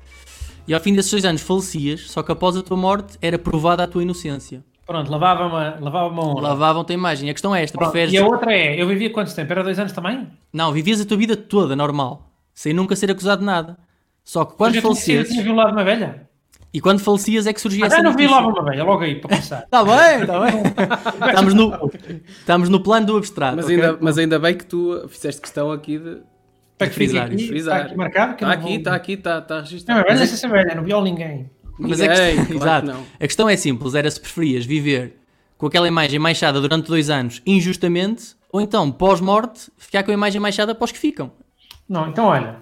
E 0.67 0.73
ao 0.73 0.81
fim 0.81 0.95
desses 0.95 1.11
dois 1.11 1.25
anos 1.25 1.43
falecias, 1.43 2.11
só 2.11 2.23
que 2.23 2.33
após 2.33 2.57
a 2.57 2.63
tua 2.63 2.77
morte 2.77 3.19
era 3.21 3.39
provada 3.39 3.85
a 3.85 3.87
tua 3.87 4.03
inocência. 4.03 4.65
Pronto, 4.87 5.11
lavava-me 5.11 5.83
lavava 5.83 6.15
a 6.15 6.25
honra. 6.25 6.43
Lavavam-te 6.43 6.93
a 6.93 6.95
imagem. 6.95 7.31
A 7.31 7.33
questão 7.33 7.55
é 7.55 7.63
esta: 7.63 7.79
Pronto, 7.79 7.91
preferes. 7.91 8.13
E 8.13 8.19
a 8.19 8.27
outra 8.27 8.53
é, 8.53 8.81
eu 8.81 8.87
vivia 8.87 9.11
quanto 9.11 9.35
tempo? 9.35 9.51
Era 9.51 9.63
dois 9.63 9.79
anos 9.79 9.93
também? 9.93 10.29
Não, 10.53 10.73
vivias 10.73 11.01
a 11.01 11.07
tua 11.07 11.17
vida 11.17 11.37
toda 11.37 11.75
normal, 11.75 12.31
sem 12.53 12.75
nunca 12.75 12.95
ser 12.95 13.11
acusado 13.11 13.41
de 13.41 13.47
nada. 13.47 13.79
Só 14.23 14.45
que 14.45 14.57
quando 14.57 14.81
falecias, 14.81 15.29
tinha 15.29 15.43
violado 15.43 15.73
uma 15.73 15.85
velha? 15.85 16.29
E 16.75 16.81
quando 16.81 16.99
falecias 16.99 17.47
é 17.47 17.53
que 17.53 17.61
surgia 17.61 17.87
essa 17.87 17.97
Ah, 18.01 18.03
não 18.03 18.11
notícia. 18.11 18.29
violava 18.29 18.49
uma 18.49 18.65
velha, 18.69 18.83
logo 18.85 19.03
aí, 19.05 19.15
para 19.15 19.31
começar. 19.31 19.63
Está 19.63 19.85
bem, 19.85 20.21
está 20.23 20.41
bem. 20.41 20.63
estamos, 21.31 21.55
no, 21.55 21.91
estamos 22.41 22.69
no 22.69 22.81
plano 22.81 23.07
do 23.07 23.17
abstrato. 23.17 23.57
Mas, 23.57 23.65
ok? 23.67 23.77
ainda, 23.77 23.99
mas 24.01 24.19
ainda 24.19 24.39
bem 24.39 24.55
que 24.57 24.67
tu 24.67 25.07
fizeste 25.09 25.41
questão 25.41 25.71
aqui 25.71 25.99
de 25.99 26.19
Para 26.77 26.89
que 26.89 26.95
frisar, 26.95 27.27
aqui, 27.27 27.47
frisar. 27.47 27.77
está 27.77 27.87
aqui 27.87 27.97
marcado. 27.97 28.35
que 28.37 28.45
eu 28.45 28.49
Está 28.49 28.59
aqui, 28.61 28.69
vou- 28.69 28.79
está 28.79 28.95
aqui, 28.95 29.13
está 29.13 29.39
está 29.39 29.55
Não, 29.55 29.63
registado. 29.63 30.05
mas 30.09 30.21
essa 30.21 30.49
velha, 30.49 30.75
não 30.75 30.83
violo 30.85 31.05
ninguém. 31.05 31.49
Mas 31.79 31.99
Ninguém, 32.01 32.35
claro 32.37 32.47
que 32.47 32.55
exato. 32.57 32.87
não. 32.87 33.01
A 33.15 33.27
questão 33.27 33.49
é 33.49 33.57
simples: 33.57 33.95
era 33.95 34.11
se 34.11 34.21
preferias 34.21 34.65
viver 34.67 35.17
com 35.57 35.67
aquela 35.67 35.87
imagem 35.89 36.19
manchada 36.19 36.61
durante 36.61 36.87
dois 36.89 37.09
anos 37.11 37.41
injustamente, 37.47 38.35
ou 38.53 38.61
então, 38.61 38.91
pós-morte, 38.93 39.71
ficar 39.79 40.03
com 40.03 40.11
a 40.11 40.15
imagem 40.15 40.41
manchada 40.41 40.75
para 40.75 40.85
os 40.85 40.93
que 40.93 40.99
ficam. 40.99 41.33
Não, 41.89 42.09
então 42.09 42.27
olha, 42.27 42.57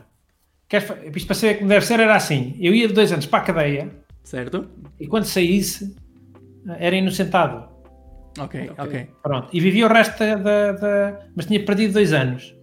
quer, 0.68 0.82
isto 1.14 1.26
para 1.26 1.34
ser 1.34 1.56
como 1.58 1.68
deve 1.68 1.84
ser 1.84 2.00
era 2.00 2.14
assim, 2.16 2.56
eu 2.58 2.74
ia 2.74 2.88
de 2.88 2.94
dois 2.94 3.12
anos 3.12 3.26
para 3.26 3.40
a 3.40 3.42
cadeia 3.42 3.90
Certo? 4.24 4.66
e 5.00 5.06
quando 5.06 5.24
saísse 5.24 5.94
era 6.78 6.94
inocentado. 6.96 7.68
Ok, 8.38 8.70
ok. 8.78 9.08
Pronto. 9.22 9.48
E 9.52 9.60
vivia 9.60 9.84
o 9.86 9.88
resto 9.92 10.18
da, 10.18 10.72
da- 10.72 11.18
Mas 11.36 11.46
tinha 11.46 11.62
perdido 11.64 11.92
dois 11.94 12.12
anos. 12.12 12.54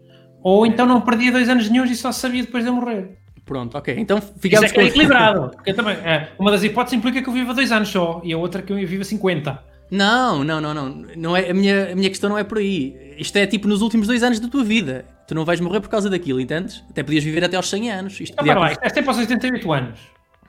Ou 0.41 0.65
então 0.65 0.85
não 0.85 1.01
perdia 1.01 1.31
dois 1.31 1.47
anos 1.49 1.69
nenhum 1.69 1.83
e 1.85 1.93
só 1.95 2.11
sabia 2.11 2.41
depois 2.43 2.63
de 2.63 2.69
eu 2.69 2.73
morrer. 2.73 3.17
Pronto, 3.45 3.77
ok. 3.77 3.93
Então 3.97 4.17
Isso 4.19 4.33
ficamos 4.39 4.71
é 4.71 4.73
é 4.73 4.73
com. 4.73 4.81
equilibrado. 4.81 5.49
Porque 5.51 5.73
também, 5.73 5.95
é, 5.97 6.29
uma 6.39 6.49
das 6.49 6.63
hipóteses 6.63 6.97
implica 6.97 7.21
que 7.21 7.27
eu 7.29 7.33
viva 7.33 7.53
dois 7.53 7.71
anos 7.71 7.89
só 7.89 8.21
e 8.23 8.31
a 8.33 8.37
outra 8.37 8.61
que 8.61 8.71
eu 8.71 8.77
viva 8.77 9.03
50. 9.03 9.61
Não, 9.91 10.43
não, 10.43 10.61
não, 10.61 10.73
não. 10.73 10.89
não 11.17 11.35
é, 11.37 11.49
a, 11.49 11.53
minha, 11.53 11.91
a 11.91 11.95
minha 11.95 12.09
questão 12.09 12.29
não 12.29 12.37
é 12.37 12.43
por 12.43 12.59
aí. 12.59 13.15
Isto 13.17 13.37
é 13.37 13.45
tipo 13.47 13.67
nos 13.67 13.81
últimos 13.81 14.07
dois 14.07 14.23
anos 14.23 14.39
da 14.39 14.47
tua 14.47 14.63
vida. 14.63 15.05
Tu 15.27 15.35
não 15.35 15.43
vais 15.45 15.59
morrer 15.59 15.81
por 15.81 15.89
causa 15.89 16.09
daquilo, 16.09 16.39
entendes? 16.39 16.83
Até 16.89 17.03
podias 17.03 17.23
viver 17.23 17.43
até 17.43 17.57
aos 17.57 17.69
100 17.69 17.91
anos. 17.91 18.13
Isto 18.21 18.33
Então, 18.33 18.37
podia 18.37 18.53
para 18.53 18.61
lá, 18.61 18.71
isto 18.71 18.83
é 18.83 18.89
sempre 18.89 19.09
aos 19.09 19.17
88 19.17 19.71
anos. 19.73 19.99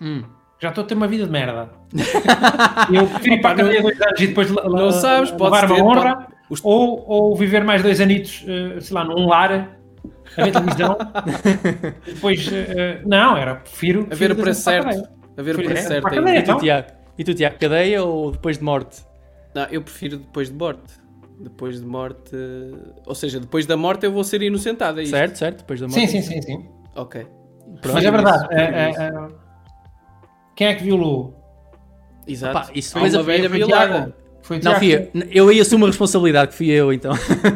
Hum. 0.00 0.22
Já 0.60 0.68
estou 0.68 0.84
a 0.84 0.86
ter 0.86 0.94
uma 0.94 1.08
vida 1.08 1.24
de 1.24 1.30
merda. 1.30 1.70
eu 2.92 3.06
prefiro 3.06 3.34
ir 3.36 3.40
para 3.40 3.50
a 3.50 3.54
cadeia 3.56 3.82
dois 3.82 4.00
anos 4.00 4.20
e 4.20 4.26
depois 4.26 4.50
Não 4.50 4.90
sabes, 4.92 5.30
pode 5.30 5.54
levar 5.54 5.64
uma 5.66 5.74
ter, 5.76 5.82
honra. 5.82 6.14
pode- 6.16 6.26
os- 6.50 6.60
Ou, 6.64 7.04
ou 7.08 7.36
viver 7.36 7.64
mais 7.64 7.82
dois 7.82 8.00
anitos, 8.00 8.44
eh, 8.46 8.80
sei 8.80 8.94
lá, 8.94 9.04
num 9.04 9.26
lar, 9.28 9.52
a 10.36 10.44
ver 10.44 10.52
televisão. 10.52 10.96
depois, 12.04 12.48
eh, 12.52 13.00
não, 13.06 13.36
era, 13.36 13.54
prefiro. 13.56 14.06
A 14.10 14.14
ver 14.14 14.32
o 14.32 14.36
preço 14.36 14.62
certo. 14.62 15.08
A 15.36 15.42
ver 15.42 15.54
o 15.58 15.62
preço 15.62 15.88
certo 15.88 16.08
aí. 16.08 16.14
cadeia, 16.16 16.38
E 16.38 16.42
tu, 16.42 16.50
então. 16.50 16.58
Tiago? 16.58 16.86
E 17.18 17.24
tu, 17.24 17.34
Tiago, 17.34 17.56
cadeia 17.58 18.02
ou 18.02 18.32
depois 18.32 18.58
de 18.58 18.64
morte? 18.64 19.02
Não, 19.54 19.64
eu 19.70 19.80
prefiro 19.82 20.18
depois 20.18 20.48
de 20.50 20.54
morte. 20.56 21.00
Depois 21.38 21.80
de 21.80 21.86
morte. 21.86 22.36
Ou 23.06 23.14
seja, 23.14 23.40
depois 23.40 23.64
da 23.64 23.76
morte 23.76 24.04
eu 24.04 24.12
vou 24.12 24.22
ser 24.24 24.42
inocentado. 24.42 25.00
É? 25.00 25.04
Certo, 25.06 25.36
certo, 25.36 25.58
depois 25.58 25.80
da 25.80 25.86
morte. 25.88 26.00
Sim, 26.00 26.06
sim, 26.06 26.22
sim, 26.22 26.42
sim. 26.42 26.68
Ok. 26.96 27.26
Mas 27.66 27.76
é 27.76 27.80
Prefiro 27.80 28.12
verdade. 28.12 28.46
é- 28.50 28.60
é- 28.60 28.90
é- 28.90 29.28
Quem 30.60 30.66
é 30.68 30.74
que 30.74 30.84
violou? 30.84 31.34
Exato. 32.28 32.52
Pá, 32.52 32.66
isso 32.74 32.92
depois 32.92 33.14
uma 33.14 33.20
a- 33.20 33.24
velha 33.24 33.48
Foi 33.48 33.56
violada. 33.58 34.14
Foi 34.42 34.60
Não, 34.62 34.74
fui 34.74 34.92
eu. 34.94 35.08
Eu 35.30 35.48
aí 35.48 35.58
assumo 35.58 35.86
a 35.86 35.88
responsabilidade 35.88 36.50
que 36.50 36.56
fui 36.58 36.68
eu, 36.68 36.92
então. 36.92 37.12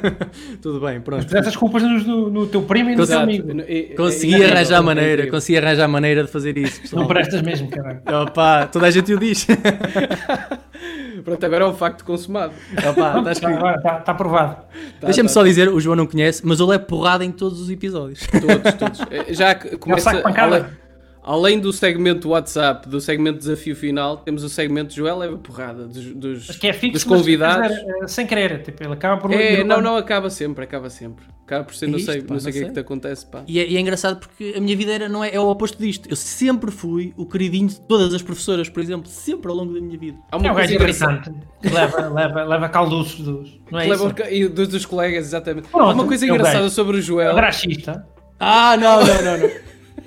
Tudo 0.62 0.80
bem, 0.80 0.94
Mas 0.94 1.02
pronto. 1.04 1.24
puseste 1.26 1.48
as 1.50 1.56
culpas 1.56 1.82
no, 1.82 2.30
no- 2.30 2.46
teu 2.46 2.62
primo 2.62 2.88
e 2.88 2.92
no 2.92 2.96
teu 2.96 3.04
Exato. 3.04 3.22
amigo. 3.24 3.60
É- 3.60 3.78
é- 3.78 3.82
Consegui 3.94 4.42
é- 4.42 4.50
arranjar 4.50 4.76
a 4.76 4.78
é- 4.78 4.82
maneira, 4.86 5.22
é- 5.24 5.26
consegui 5.26 5.58
arranjar 5.58 5.84
a 5.84 5.88
maneira 5.88 6.24
de 6.24 6.30
fazer 6.30 6.56
isso, 6.56 6.80
pessoal. 6.80 7.02
Não 7.02 7.08
prestas 7.08 7.42
mesmo, 7.42 7.68
caralho. 7.68 8.00
Opa, 8.22 8.66
toda 8.68 8.86
a 8.86 8.90
gente 8.90 9.12
o 9.12 9.18
diz. 9.18 9.46
Pronto, 11.24 11.44
agora 11.44 11.64
é 11.64 11.68
um 11.68 11.74
facto 11.74 12.04
consumado. 12.06 12.54
Opa, 12.78 13.22
tá. 13.34 13.48
Agora 13.48 13.76
está 13.76 13.94
tá 14.00 14.12
aprovado. 14.12 14.56
Tá, 15.00 15.06
Deixa-me 15.08 15.28
tá, 15.28 15.32
só 15.34 15.42
dizer, 15.42 15.68
o 15.68 15.78
João 15.78 15.96
não 15.96 16.06
conhece, 16.06 16.40
mas 16.44 16.58
ele 16.58 16.74
é 16.74 16.78
porrada 16.78 17.22
em 17.22 17.30
todos 17.32 17.60
os 17.60 17.70
episódios. 17.70 18.26
Todos, 18.28 18.74
todos. 18.74 19.36
Já 19.36 19.54
que 19.54 19.76
começa. 19.76 20.04
saco 20.04 20.16
de 20.18 20.22
pancada. 20.22 20.83
Além, 21.24 21.58
do 21.58 21.72
segmento 21.72 22.28
WhatsApp, 22.28 22.88
do 22.88 23.00
segmento 23.00 23.38
desafio 23.38 23.74
final, 23.74 24.18
temos 24.18 24.42
o 24.44 24.48
segmento 24.48 24.94
Joel 24.94 25.18
leva 25.18 25.36
porrada 25.38 25.86
dos, 25.86 26.04
dos, 26.14 26.46
Mas 26.48 26.56
que 26.56 26.66
é 26.68 26.72
fixo, 26.72 26.92
dos 26.92 27.04
mas, 27.06 27.18
convidados. 27.20 27.68
dizer, 27.76 27.94
eh, 28.02 28.08
sem 28.08 28.26
querer. 28.26 28.62
Tipo, 28.62 28.84
ele 28.84 28.92
acaba 28.92 29.20
por. 29.20 29.32
É, 29.32 29.64
não, 29.64 29.80
não, 29.80 29.96
acaba 29.96 30.28
sempre, 30.30 30.64
acaba 30.64 30.90
sempre. 30.90 31.24
Acaba 31.44 31.64
por 31.64 31.74
ser, 31.74 31.88
não 31.88 31.98
Isto, 31.98 32.10
sei, 32.12 32.22
pá, 32.22 32.32
não 32.34 32.40
sei 32.40 32.50
o 32.50 32.52
que 32.54 32.60
é 32.60 32.64
que 32.66 32.72
te 32.72 32.80
acontece, 32.80 33.26
pá. 33.26 33.42
E 33.46 33.58
é, 33.58 33.68
e 33.68 33.76
é 33.76 33.80
engraçado 33.80 34.18
porque 34.18 34.54
a 34.56 34.60
minha 34.60 34.74
vida 34.76 34.92
era, 34.92 35.08
não 35.08 35.22
é, 35.22 35.34
é 35.34 35.38
o 35.40 35.46
oposto 35.48 35.76
disto. 35.78 36.08
Eu 36.08 36.16
sempre 36.16 36.70
fui 36.70 37.12
o 37.18 37.26
queridinho 37.26 37.68
de 37.68 37.80
todas 37.82 38.14
as 38.14 38.22
professoras, 38.22 38.68
por 38.70 38.82
exemplo, 38.82 39.08
sempre 39.10 39.50
ao 39.50 39.56
longo 39.56 39.74
da 39.74 39.80
minha 39.80 39.98
vida. 39.98 40.16
Há 40.32 40.36
É 40.36 40.38
uma 40.38 40.50
um 40.50 40.54
coisa 40.54 40.72
gajo 40.72 40.84
irritante. 40.84 41.30
que 41.62 41.68
Leva, 41.68 42.08
leva, 42.08 42.44
leva 42.44 42.68
calduços 42.70 43.20
dos. 43.20 43.60
Não 43.70 43.78
é 43.78 43.86
Leva 43.88 44.06
isso? 44.06 44.14
os- 44.22 44.30
e 44.32 44.48
dos, 44.48 44.68
dos 44.68 44.86
colegas, 44.86 45.26
exatamente. 45.26 45.68
Pronto, 45.68 45.90
Há 45.90 45.92
uma 45.94 46.06
coisa 46.06 46.24
é 46.24 46.28
engraçada 46.30 46.70
sobre 46.70 46.96
o 46.96 47.02
Joel. 47.02 47.34
Graxista. 47.34 48.06
Ah, 48.40 48.76
não, 48.78 49.04
não, 49.04 49.22
não, 49.22 49.38
não. 49.38 49.50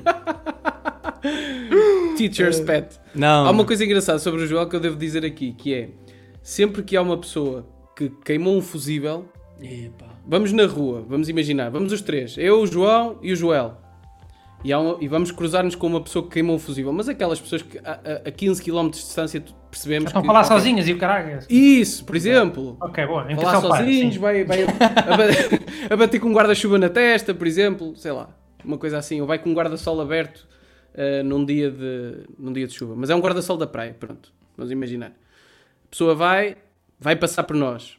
Teacher's 2.18 2.60
pet. 2.60 3.00
Não. 3.13 3.46
Há 3.46 3.52
uma 3.52 3.66
coisa 3.66 3.84
engraçada 3.86 4.20
sobre 4.20 4.42
o 4.44 4.48
Joel 4.48 4.68
que 4.68 4.76
eu 4.76 4.80
devo 4.80 4.96
dizer 4.96 5.24
aqui, 5.26 5.54
que 5.54 5.74
é 5.74 5.90
sempre 6.42 6.82
que 6.84 6.96
há 6.98 7.02
uma 7.02 7.18
pessoa 7.18 7.68
que 7.96 8.10
queimou 8.26 8.56
um 8.58 8.62
fusível, 8.62 9.26
Epá. 9.62 10.06
vamos 10.26 10.52
na 10.52 10.66
rua, 10.66 11.04
vamos 11.08 11.30
imaginar, 11.30 11.70
vamos 11.70 11.92
os 11.92 12.02
três, 12.02 12.36
eu, 12.38 12.62
o 12.62 12.68
João 12.68 13.18
e 13.22 13.32
o 13.32 13.36
Joel. 13.36 13.78
E, 14.63 14.74
há 14.74 14.80
uma- 14.80 14.98
e 15.00 15.08
vamos 15.08 15.32
cruzar-nos 15.32 15.76
com 15.76 15.86
uma 15.86 16.02
pessoa 16.02 16.26
que 16.26 16.32
queimou 16.32 16.56
um 16.56 16.60
fusível, 16.60 16.92
mas 16.92 17.08
aquelas 17.08 17.40
pessoas 17.40 17.62
que 17.62 17.78
a, 17.78 17.92
a- 17.92 18.28
a 18.28 18.32
15 18.32 18.63
km 18.63 18.86
de 18.90 18.98
distância 18.98 19.44
percebemos 19.70 20.08
Estão 20.10 20.22
a 20.24 20.26
falar 20.26 20.44
sozinhas 20.46 20.88
e 20.88 20.94
o 20.94 20.98
caralho. 20.98 21.40
Isso, 21.48 22.04
por 22.04 22.16
exemplo. 22.16 22.76
Ok, 22.82 23.06
boa. 23.06 23.32
Em 23.32 23.36
Falar 23.36 23.62
sozinhos, 23.62 24.16
sim. 24.16 24.20
vai, 24.20 24.44
vai 24.44 24.63
a, 24.63 25.16
bater, 25.16 25.62
a 25.92 25.96
bater 25.96 26.20
com 26.20 26.30
um 26.30 26.34
guarda-chuva 26.34 26.80
na 26.80 26.90
testa, 26.90 27.36
por 27.36 27.46
exemplo, 27.46 27.96
sei 27.96 28.12
lá, 28.12 28.30
uma 28.66 28.80
coisa 28.80 28.98
assim, 28.98 29.22
ou 29.22 29.28
vai 29.28 29.38
com 29.38 29.52
um 29.52 29.54
guarda-sol 29.54 30.02
aberto 30.02 30.48
eh, 30.98 31.24
num, 31.24 31.46
dia 31.46 31.72
de, 31.72 32.24
num 32.38 32.52
dia 32.52 32.68
de 32.68 32.74
chuva. 32.74 32.94
Mas 32.98 33.10
é 33.10 33.16
um 33.16 33.20
guarda-sol 33.22 33.56
da 33.56 33.66
praia, 33.68 33.96
pronto, 33.98 34.34
vamos 34.58 34.72
imaginar. 34.72 35.10
A 35.10 35.90
pessoa 35.90 36.14
vai, 36.14 36.58
vai 37.00 37.16
passar 37.16 37.44
por 37.44 37.56
nós. 37.56 37.96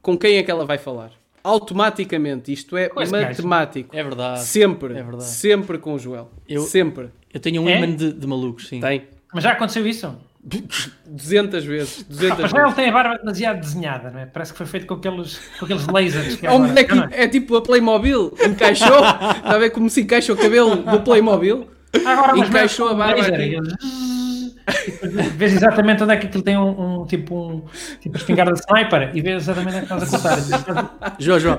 Com 0.00 0.16
quem 0.16 0.36
é 0.36 0.42
que 0.44 0.50
ela 0.50 0.64
vai 0.64 0.78
falar? 0.78 1.10
Automaticamente, 1.42 2.52
isto 2.52 2.76
é 2.76 2.88
gajo. 2.88 3.10
matemático. 3.12 3.96
É 3.96 4.02
verdade. 4.02 4.42
Sempre, 4.42 4.94
É 4.94 5.02
verdade. 5.02 5.24
sempre 5.24 5.78
com 5.78 5.94
o 5.94 5.98
Joel. 5.98 6.30
Eu- 6.48 6.62
Sempre. 6.62 7.08
Eu 7.32 7.40
tenho 7.40 7.62
um 7.62 7.68
É? 7.68 7.76
imã 7.78 7.94
de, 7.94 8.12
de 8.12 8.26
malucos, 8.26 8.68
sim. 8.68 8.80
Tem. 8.80 9.04
Mas 9.32 9.42
já 9.44 9.52
aconteceu 9.52 9.86
isso? 9.86 10.16
200 11.06 11.64
vezes. 11.64 12.04
200 12.04 12.38
Mas 12.38 12.50
já 12.50 12.56
ele 12.56 12.62
vezes. 12.64 12.76
tem 12.76 12.88
a 12.88 12.92
barba 12.92 13.18
demasiado 13.18 13.60
desenhada, 13.60 14.10
não 14.10 14.20
é? 14.20 14.26
Parece 14.26 14.52
que 14.52 14.58
foi 14.58 14.66
feito 14.66 14.86
com 14.86 14.94
aqueles, 14.94 15.38
com 15.58 15.64
aqueles 15.64 15.86
lasers. 15.86 16.42
É 16.42 16.50
um 16.52 16.66
bonequinho, 16.66 17.08
é? 17.10 17.24
é 17.24 17.28
tipo 17.28 17.56
a 17.56 17.62
Playmobil, 17.62 18.32
encaixou, 18.48 18.98
está 19.00 19.54
a 19.54 19.58
ver 19.58 19.70
como 19.70 19.90
se 19.90 20.02
encaixa 20.02 20.32
o 20.32 20.36
cabelo 20.36 20.76
do 20.76 21.00
Playmobil? 21.00 21.68
Agora, 22.04 22.38
Encaixou 22.38 22.88
a 22.88 22.94
barba 22.94 23.22
aqui. 23.22 23.56
Vês 25.36 25.54
exatamente 25.54 26.02
onde 26.02 26.12
é 26.12 26.16
que 26.16 26.26
aquilo 26.26 26.42
tem 26.42 26.58
um, 26.58 27.02
um 27.02 27.06
tipo 27.06 27.34
um 27.34 27.62
tipo 28.00 28.16
espingarda 28.16 28.52
de 28.52 28.60
sniper 28.60 29.10
e 29.14 29.20
vês 29.20 29.42
exatamente 29.42 29.92
onde 29.92 30.04
é 30.04 30.06
que 30.06 30.16
estás 30.16 30.52
a 30.52 30.58
contar. 30.58 31.16
João, 31.18 31.38
João, 31.38 31.58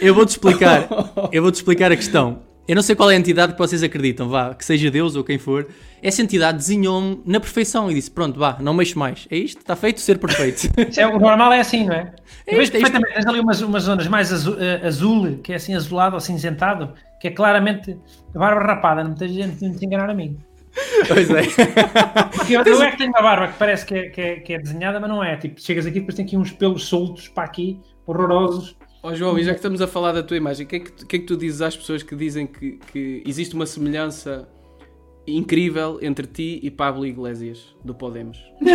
eu 0.00 0.14
vou-te 0.14 0.30
explicar, 0.30 0.88
eu 1.32 1.42
vou-te 1.42 1.56
explicar 1.56 1.90
a 1.90 1.96
questão. 1.96 2.46
Eu 2.68 2.74
não 2.74 2.82
sei 2.82 2.94
qual 2.94 3.10
é 3.10 3.14
a 3.14 3.18
entidade 3.18 3.54
que 3.54 3.58
vocês 3.58 3.82
acreditam, 3.82 4.28
vá, 4.28 4.54
que 4.54 4.62
seja 4.62 4.90
Deus 4.90 5.16
ou 5.16 5.24
quem 5.24 5.38
for. 5.38 5.66
Essa 6.02 6.20
entidade 6.20 6.58
desenhou-me 6.58 7.22
na 7.24 7.40
perfeição 7.40 7.90
e 7.90 7.94
disse: 7.94 8.10
Pronto, 8.10 8.38
vá, 8.38 8.58
não 8.60 8.74
mexo 8.74 8.98
mais. 8.98 9.26
É 9.30 9.38
isto? 9.38 9.58
Está 9.58 9.74
feito 9.74 10.02
ser 10.02 10.18
perfeito. 10.18 10.68
É, 10.98 11.06
o 11.06 11.18
normal 11.18 11.50
é 11.54 11.60
assim, 11.60 11.86
não 11.86 11.94
é? 11.94 12.12
É 12.46 12.54
Eu 12.54 12.58
vejo 12.58 12.70
é 12.70 12.72
perfeitamente, 12.72 13.14
tens 13.14 13.26
ali 13.26 13.40
umas, 13.40 13.62
umas 13.62 13.84
zonas 13.84 14.06
mais 14.06 14.30
azul, 14.30 14.56
eh, 14.60 14.86
azul, 14.86 15.38
que 15.38 15.52
é 15.54 15.56
assim 15.56 15.74
azulado 15.74 16.12
ou 16.14 16.20
cinzentado, 16.20 16.92
que 17.20 17.28
é 17.28 17.30
claramente 17.30 17.98
a 18.34 18.38
barba 18.38 18.60
rapada, 18.60 19.02
não 19.02 19.10
muita 19.10 19.28
gente 19.28 19.62
não 19.64 19.74
te 19.74 19.84
enganar 19.84 20.10
a 20.10 20.14
mim. 20.14 20.36
pois 21.08 21.30
é. 21.30 21.42
Porque 22.34 22.56
eu, 22.56 22.62
eu 22.62 22.82
é 22.82 22.90
que 22.90 22.98
tenho 22.98 23.10
uma 23.10 23.22
barba 23.22 23.48
que 23.48 23.58
parece 23.58 23.84
que 23.84 23.94
é, 23.94 24.08
que, 24.10 24.20
é, 24.20 24.36
que 24.40 24.52
é 24.52 24.58
desenhada, 24.58 25.00
mas 25.00 25.08
não 25.08 25.22
é. 25.22 25.36
Tipo, 25.36 25.60
chegas 25.60 25.86
aqui 25.86 25.98
e 25.98 26.00
depois 26.00 26.14
tem 26.14 26.24
aqui 26.24 26.36
uns 26.36 26.52
pelos 26.52 26.86
soltos 26.86 27.28
para 27.28 27.44
aqui, 27.44 27.80
horrorosos. 28.06 28.76
Ó 29.02 29.14
João, 29.14 29.38
e 29.38 29.44
já 29.44 29.52
que 29.52 29.58
estamos 29.58 29.80
a 29.80 29.86
falar 29.86 30.12
da 30.12 30.22
tua 30.22 30.36
imagem, 30.36 30.66
o 30.66 30.68
que, 30.68 30.76
é 30.76 30.80
que, 30.80 30.90
que 31.06 31.16
é 31.16 31.18
que 31.20 31.26
tu 31.26 31.36
dizes 31.36 31.62
às 31.62 31.76
pessoas 31.76 32.02
que 32.02 32.16
dizem 32.16 32.46
que, 32.46 32.78
que 32.92 33.22
existe 33.24 33.54
uma 33.54 33.66
semelhança 33.66 34.48
incrível 35.36 35.98
entre 36.02 36.26
ti 36.26 36.58
e 36.62 36.70
Pablo 36.70 37.06
Iglesias, 37.06 37.74
do 37.84 37.94
Podemos? 37.94 38.38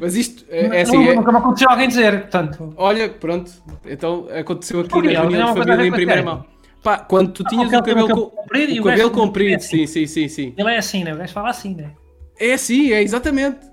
Mas 0.00 0.14
isto 0.16 0.44
é, 0.48 0.78
é 0.78 0.82
assim, 0.82 0.96
Nunca- 0.98 1.12
é- 1.12 1.16
Nunca 1.16 1.32
me 1.32 1.38
aconteceu 1.38 1.70
alguém 1.70 1.88
dizer, 1.88 2.20
portanto. 2.22 2.72
olha, 2.76 3.08
pronto, 3.08 3.50
então 3.86 4.26
aconteceu 4.36 4.80
aqui 4.80 4.94
na 4.94 5.02
Não, 5.12 5.20
reunião 5.22 5.46
não, 5.46 5.52
de 5.52 5.58
mas 5.58 5.68
família 5.68 5.84
é 5.84 5.88
em 5.88 5.92
primeira 5.92 6.22
mão. 6.22 6.44
Pá, 6.82 6.98
quando 6.98 7.32
tu 7.32 7.44
tinhas 7.44 7.72
Ah, 7.72 7.78
o 7.78 7.82
cabelo, 7.82 8.08
cabelo 8.08 8.30
co- 8.30 8.36
comprido 8.36 8.80
o 8.80 8.84
cabelo 8.84 9.10
não 9.10 9.18
comprido, 9.18 9.52
é 9.52 9.56
assim. 9.56 9.86
sim, 9.86 9.88
sim, 10.06 10.06
sim, 10.06 10.28
sim. 10.28 10.54
Ele 10.56 10.70
é 10.70 10.78
assim, 10.78 11.04
né? 11.04 11.14
O 11.14 11.18
gajo 11.18 11.32
fala 11.32 11.50
assim, 11.50 11.74
né? 11.76 11.92
É 12.40 12.54
assim, 12.54 12.90
é 12.92 13.02
exatamente. 13.02 13.70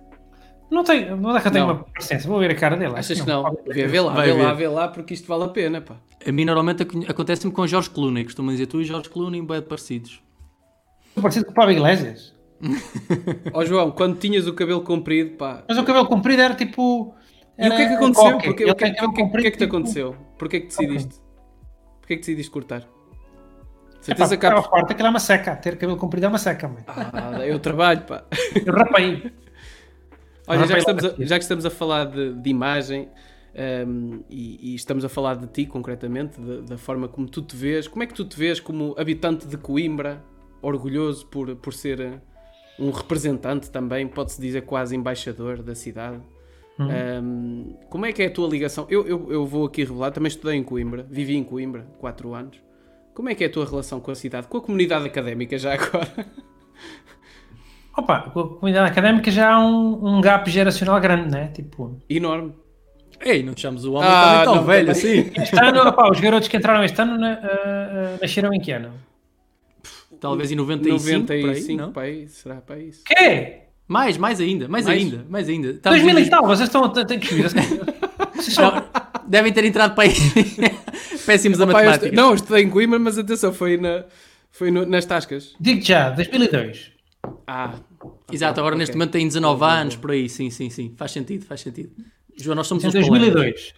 Não, 0.70 0.84
tem, 0.84 1.10
não 1.16 1.36
é 1.36 1.42
que 1.42 1.48
eu 1.48 1.52
tenho 1.52 1.66
Não. 1.66 1.74
uma 1.74 1.84
presença, 1.84 2.28
vou 2.28 2.38
ver 2.38 2.52
a 2.52 2.56
cara 2.56 2.76
dele. 2.76 2.90
acho 2.96 3.14
Achas 3.14 3.22
que 3.22 3.28
não? 3.28 3.58
Vê, 3.66 3.88
vê 3.88 4.00
lá, 4.00 4.14
Vai 4.14 4.28
vê 4.32 4.44
lá, 4.44 4.50
ver. 4.54 4.58
vê 4.58 4.68
lá, 4.68 4.88
porque 4.88 5.16
isto 5.16 5.28
vale 5.28 5.46
a 5.46 5.48
pena, 5.48 5.82
pá. 5.82 5.96
A 6.24 6.32
mim 6.32 6.46
normalmente 6.46 6.84
ac- 6.84 7.06
acontece-me 7.10 7.52
com 7.52 7.66
Jorge 7.66 7.90
Clooney. 7.90 8.24
Costumam 8.26 8.52
dizer 8.52 8.68
tu 8.68 8.80
e 8.80 8.84
Jorge 8.86 9.10
Clooney 9.10 9.42
bem 9.42 9.60
parecidos. 9.64 10.22
Parecido 11.22 11.46
com 11.46 11.52
o 11.52 11.56
Pablo 11.56 11.72
Iglesias. 11.74 12.36
Ó 13.54 13.64
João, 13.66 13.92
quando 13.92 14.18
tinhas 14.18 14.48
o 14.48 14.54
cabelo 14.54 14.82
comprido, 14.82 15.38
pá, 15.38 15.64
Mas 15.68 15.78
o 15.78 15.84
cabelo 15.84 16.06
comprido 16.08 16.42
era 16.42 16.54
tipo. 16.56 17.16
E 17.58 17.68
o 17.68 17.72
que 17.72 17.74
é 17.76 17.76
que 17.76 17.82
era 17.82 17.96
aconteceu? 17.96 18.38
Porque, 18.38 18.64
Ele 18.64 18.72
o 18.72 18.76
que, 18.76 18.86
que- 18.86 18.92
cabelo 18.96 19.12
o 19.12 19.14
que 19.14 19.22
é 19.22 19.24
comprido, 19.26 19.44
que 19.46 19.52
te 19.52 19.58
tipo- 19.66 19.76
aconteceu? 19.78 20.16
Porquê 20.38 20.58
é 20.58 20.60
que 20.62 20.68
decidiste? 20.68 21.16
Porquê 22.00 22.14
é 22.14 22.16
que 22.16 22.22
decidiste 22.22 22.52
cortar? 22.52 22.88
Certeza 24.02 24.38
que 24.38 24.46
estava 24.46 24.62
há... 24.66 24.70
forte, 24.70 24.92
aquilo 24.94 25.08
é 25.08 25.10
uma 25.10 25.20
seca. 25.20 25.56
Ter 25.58 25.78
cabelo 25.78 25.98
comprido 25.98 26.26
é 26.26 26.30
uma 26.30 26.38
seca, 26.38 26.68
mãe. 26.70 26.84
Ah, 26.88 27.46
eu 27.46 27.60
trabalho, 27.60 28.02
pá. 28.04 28.24
Eu 28.66 28.74
rapei. 28.74 29.32
Olha, 30.48 30.66
já 30.66 30.74
que 30.74 30.80
estamos 30.80 31.06
a, 31.06 31.14
já 31.20 31.36
que 31.38 31.44
estamos 31.44 31.66
a 31.66 31.70
falar 31.70 32.06
de, 32.06 32.34
de 32.34 32.50
imagem 32.50 33.10
ehm, 33.54 34.22
e, 34.30 34.72
e 34.72 34.76
estamos 34.76 35.04
a 35.06 35.10
falar 35.10 35.36
de 35.36 35.48
ti 35.48 35.66
concretamente, 35.66 36.40
de- 36.42 36.62
da 36.62 36.78
forma 36.78 37.08
como 37.08 37.28
tu 37.28 37.42
te 37.42 37.56
vês, 37.56 37.88
como 37.88 38.04
é 38.04 38.08
que 38.08 38.14
tu 38.14 38.26
te 38.26 38.38
vês 38.38 38.60
como 38.60 38.96
habitante 38.98 39.46
de 39.48 39.58
Coimbra, 39.58 40.24
orgulhoso 40.62 41.26
por, 41.28 41.56
por 41.56 41.74
ser 41.74 42.00
eh, 42.00 42.20
um 42.80 42.92
representante 42.92 43.70
também, 43.70 44.08
pode-se 44.08 44.40
dizer 44.42 44.62
quase 44.62 44.96
embaixador 44.96 45.62
da 45.62 45.76
cidade? 45.76 46.20
Ehm, 46.80 47.74
como 47.90 48.06
é 48.06 48.14
que 48.14 48.24
é 48.24 48.28
a 48.28 48.32
tua 48.32 48.48
ligação? 48.48 48.88
Eu, 48.90 49.06
eu, 49.06 49.28
eu 49.32 49.46
vou 49.46 49.66
aqui 49.66 49.84
revelar, 49.84 50.12
também 50.12 50.30
estudei 50.30 50.56
em 50.56 50.64
Coimbra, 50.64 51.06
vivi 51.10 51.36
em 51.36 51.44
Coimbra 51.44 51.86
4 52.00 52.34
anos. 52.34 52.58
Como 53.14 53.28
é 53.28 53.36
que 53.36 53.44
é 53.44 53.48
a 53.48 53.50
tua 53.52 53.66
relação 53.66 54.00
com 54.00 54.12
a 54.12 54.16
cidade, 54.16 54.48
com 54.48 54.58
a 54.58 54.62
comunidade 54.62 55.06
académica 55.06 55.58
já 55.58 55.74
agora? 55.74 56.08
Opa, 57.98 58.22
com 58.32 58.40
a 58.40 58.48
comunidade 58.56 58.92
académica 58.92 59.30
já 59.30 59.54
há 59.56 59.60
um, 59.60 60.18
um 60.18 60.22
gap 60.22 60.50
geracional 60.50 61.00
grande, 61.02 61.30
né? 61.30 61.48
Tipo, 61.54 61.98
Enorme. 62.10 62.54
Ei, 63.22 63.44
não 63.44 63.54
te 63.54 63.62
chames 63.62 63.84
o 63.84 63.94
homem 63.96 64.08
Ah, 64.10 64.22
também 64.24 64.44
tão 64.46 64.56
não, 64.56 64.64
velho 64.64 64.94
também. 64.94 65.20
assim. 65.20 65.32
este 65.42 65.60
ano, 65.60 65.82
opa, 65.90 66.10
os 66.10 66.20
garotos 66.22 66.48
que 66.48 66.56
entraram 66.56 66.82
este 66.86 67.02
ano 67.02 67.18
na- 67.18 67.34
ah, 67.34 67.40
ah, 67.44 68.18
nasceram 68.22 68.54
em 68.54 68.60
que 68.62 68.72
ano? 68.72 68.94
Talvez 70.20 70.52
em 70.52 70.56
95, 70.56 71.04
95, 71.20 71.28
por 71.42 71.50
aí, 71.72 71.76
não? 71.78 71.92
para 71.94 72.02
aí, 72.04 72.28
será 72.30 72.56
para 72.62 72.80
isso? 72.80 73.02
Quê? 73.06 73.62
Mais, 73.88 74.18
mais 74.18 74.40
ainda, 74.40 74.68
mais, 74.68 74.86
Mais? 74.86 75.02
ainda, 75.02 75.26
mais 75.30 75.50
ainda. 75.50 75.70
Estamos 75.72 76.00
2000 76.02 76.20
em 76.24 76.28
e 76.28 76.30
tal, 76.30 76.46
vocês 76.46 76.68
estão 76.70 76.84
a 76.84 76.90
devem 79.28 79.52
ter 79.52 79.64
entrado 79.66 79.96
para 79.96 80.04
aí. 80.10 80.14
Péssimos 81.26 81.60
a 81.60 81.64
eu 81.64 81.68
matemática. 81.68 82.06
estu- 82.06 82.16
não, 82.16 82.30
eu 82.30 82.36
estudei 82.36 82.64
em 82.64 82.70
Coimbra, 82.70 83.00
mas 83.00 83.18
atenção, 83.18 83.52
foi, 83.54 83.78
na, 83.78 84.06
foi 84.52 84.70
no- 84.72 84.86
nas 84.86 85.06
tascas. 85.06 85.56
Digo 85.60 85.82
já, 85.82 86.10
2002. 86.12 86.92
Ah, 87.48 87.74
Exato, 88.32 88.60
agora 88.60 88.76
ok. 88.76 88.80
neste 88.80 88.96
momento 88.96 89.12
tem 89.12 89.28
19 89.28 89.58
Boa, 89.60 89.70
boa, 89.72 89.82
anos, 89.82 89.96
por 89.96 90.12
aí, 90.12 90.30
sim, 90.30 90.50
sim, 90.52 90.70
sim. 90.70 90.94
Faz 90.96 91.12
sentido, 91.12 91.46
faz 91.46 91.62
sentido. 91.62 91.92
João, 92.38 92.56
nós 92.56 92.68
somos 92.68 92.84
Em 92.84 92.92
polémicos. 92.92 93.20
2002. 93.20 93.74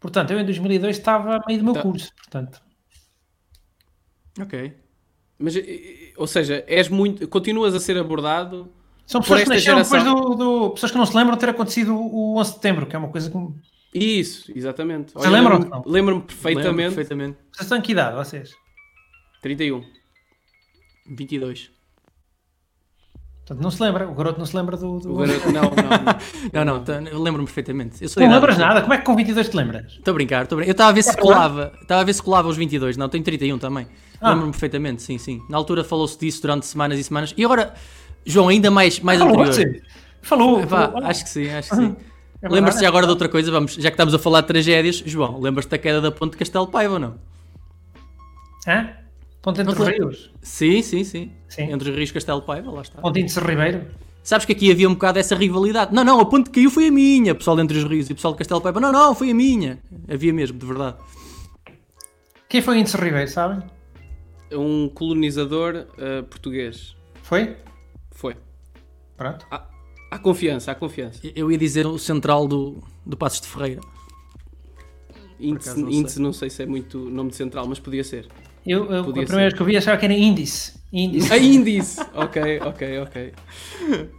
Portanto, 0.00 0.30
eu 0.32 0.40
em 0.40 0.44
2002 0.44 0.96
estava 0.96 1.36
a 1.36 1.40
meio 1.46 1.58
do 1.58 1.64
meu 1.66 1.74
Tá. 1.74 1.82
curso. 1.82 2.10
Portanto, 2.16 2.60
Ok. 4.40 4.72
Mas, 5.40 5.54
ou 6.16 6.26
seja, 6.26 6.62
és 6.68 6.88
muito, 6.88 7.26
continuas 7.26 7.74
a 7.74 7.80
ser 7.80 7.96
abordado 7.96 8.70
São 9.06 9.22
pessoas 9.22 9.44
que 9.44 9.48
nasceram 9.48 9.82
depois 9.82 10.04
do, 10.04 10.34
do, 10.34 10.70
Pessoas 10.70 10.92
que 10.92 10.98
não 10.98 11.06
se 11.06 11.16
lembram 11.16 11.34
de 11.34 11.40
ter 11.40 11.48
acontecido 11.48 11.96
o 11.96 12.38
11 12.38 12.50
de 12.50 12.56
setembro, 12.56 12.86
que 12.86 12.94
é 12.94 12.98
uma 12.98 13.08
coisa 13.08 13.30
que. 13.30 13.38
Isso, 13.98 14.52
exatamente. 14.54 15.14
Você 15.14 15.28
lembram? 15.28 15.58
Lembro-me 15.58 15.82
lembro 15.86 16.20
perfeitamente. 16.20 16.76
Lembro 16.76 16.94
perfeitamente. 16.94 17.38
Vocês 17.50 17.62
estão 17.62 17.78
em 17.78 17.80
que 17.80 17.92
idade, 17.92 18.16
vocês? 18.16 18.50
31. 19.42 19.82
22. 21.16 21.79
Portanto, 23.50 23.64
não 23.64 23.70
se 23.72 23.82
lembra, 23.82 24.08
o 24.08 24.14
garoto 24.14 24.38
não 24.38 24.46
se 24.46 24.56
lembra 24.56 24.76
do. 24.76 25.00
do... 25.00 25.12
O 25.12 25.16
garoto, 25.16 25.50
não, 25.50 25.62
não. 25.62 26.64
não, 26.64 26.84
não, 26.86 27.08
eu 27.08 27.20
lembro-me 27.20 27.46
perfeitamente. 27.46 28.00
Eu 28.00 28.08
sou 28.08 28.22
não 28.22 28.30
lembras 28.30 28.56
nada? 28.56 28.80
Como 28.82 28.94
é 28.94 28.98
que 28.98 29.04
com 29.04 29.16
22 29.16 29.48
te 29.48 29.56
lembras? 29.56 29.92
Estou 29.92 30.12
a 30.12 30.14
brincar, 30.14 30.44
estou 30.44 30.54
a 30.54 30.58
brincar. 30.58 30.70
Eu 30.70 30.72
estava 30.72 30.90
a 30.90 30.92
ver 30.92 31.02
se 31.02 31.16
colava, 31.16 31.72
estava 31.82 32.00
a 32.00 32.04
ver 32.04 32.12
se 32.12 32.22
colava 32.22 32.46
os 32.46 32.56
22, 32.56 32.96
não, 32.96 33.08
tenho 33.08 33.24
31 33.24 33.58
também. 33.58 33.88
Ah. 34.20 34.30
Lembro-me 34.30 34.52
perfeitamente, 34.52 35.02
sim, 35.02 35.18
sim. 35.18 35.42
Na 35.50 35.56
altura 35.56 35.82
falou-se 35.82 36.16
disso 36.16 36.40
durante 36.40 36.64
semanas 36.64 36.96
e 37.00 37.02
semanas. 37.02 37.34
E 37.36 37.44
agora, 37.44 37.74
João, 38.24 38.46
ainda 38.46 38.70
mais, 38.70 39.00
mais 39.00 39.18
falou, 39.18 39.42
anterior. 39.42 39.82
Falou, 40.22 40.62
falou. 40.68 41.04
Acho 41.04 41.24
que 41.24 41.30
sim, 41.30 41.50
acho 41.50 41.70
que 41.70 41.76
sim. 41.76 41.96
É 42.42 42.48
Lembras-te 42.48 42.86
agora 42.86 43.04
de 43.04 43.10
outra 43.10 43.28
coisa? 43.28 43.50
Vamos, 43.50 43.74
já 43.74 43.90
que 43.90 43.94
estamos 43.94 44.14
a 44.14 44.18
falar 44.20 44.42
de 44.42 44.46
tragédias, 44.46 45.02
João, 45.04 45.40
lembras-te 45.40 45.70
da 45.70 45.78
queda 45.78 46.00
da 46.00 46.12
ponte 46.12 46.32
de 46.34 46.36
Castelo 46.36 46.68
Paiva 46.68 46.94
ou 46.94 47.00
não? 47.00 47.14
Hã? 48.68 48.90
Ponte 49.42 49.60
entre 49.60 49.72
os 49.72 49.88
rios? 49.88 50.30
Sim, 50.42 50.82
sim, 50.82 51.02
sim, 51.02 51.32
sim. 51.48 51.62
Entre 51.62 51.90
os 51.90 51.96
rios 51.96 52.10
Castelo 52.10 52.42
Paiva, 52.42 52.70
lá 52.70 52.82
está. 52.82 53.00
Ponte 53.00 53.22
de 53.22 53.40
Ribeiro? 53.40 53.86
Sabes 54.22 54.44
que 54.44 54.52
aqui 54.52 54.70
havia 54.70 54.88
um 54.88 54.92
bocado 54.92 55.18
essa 55.18 55.34
rivalidade. 55.34 55.94
Não, 55.94 56.04
não, 56.04 56.20
a 56.20 56.26
ponte 56.26 56.50
que 56.50 56.60
caiu 56.60 56.70
foi 56.70 56.88
a 56.88 56.90
minha, 56.92 57.34
pessoal 57.34 57.58
entre 57.58 57.78
os 57.78 57.84
rios 57.84 58.10
e 58.10 58.12
o 58.12 58.14
pessoal 58.14 58.34
de 58.34 58.38
Castelo 58.38 58.60
Paiva. 58.60 58.78
Não, 58.78 58.92
não, 58.92 59.14
foi 59.14 59.30
a 59.30 59.34
minha. 59.34 59.78
Havia 60.12 60.32
mesmo, 60.32 60.58
de 60.58 60.66
verdade. 60.66 60.96
Quem 62.48 62.60
foi 62.60 62.78
Índice 62.78 62.96
Ribeiro, 62.96 63.28
sabem? 63.28 63.62
Um 64.52 64.88
colonizador 64.88 65.86
uh, 65.94 66.22
português. 66.24 66.94
Foi? 67.22 67.56
Foi. 68.10 68.36
Pronto. 69.16 69.46
Há, 69.50 69.66
há, 70.10 70.18
confiança, 70.18 70.72
há 70.72 70.74
confiança. 70.74 71.20
Eu 71.34 71.50
ia 71.50 71.56
dizer 71.56 71.86
o 71.86 71.98
central 71.98 72.46
do, 72.46 72.82
do 73.06 73.16
Passos 73.16 73.40
de 73.40 73.46
Ferreira. 73.46 73.80
Índice, 75.38 75.80
não, 75.80 75.88
índice 75.88 76.14
sei. 76.16 76.22
não 76.22 76.32
sei 76.34 76.50
se 76.50 76.62
é 76.62 76.66
muito 76.66 76.98
nome 76.98 77.30
de 77.30 77.36
central, 77.36 77.66
mas 77.66 77.78
podia 77.78 78.04
ser. 78.04 78.28
Eu, 78.66 78.90
eu 78.92 79.00
a 79.00 79.04
primeira 79.04 79.36
vez 79.36 79.54
que 79.54 79.60
eu 79.60 79.66
vi 79.66 79.76
achava 79.76 79.96
que 79.96 80.04
era 80.04 80.14
índice. 80.14 80.78
Índice. 80.92 81.32
A 81.32 81.38
índice! 81.38 82.00
ok, 82.14 82.60
ok, 82.60 82.98
ok. 82.98 83.32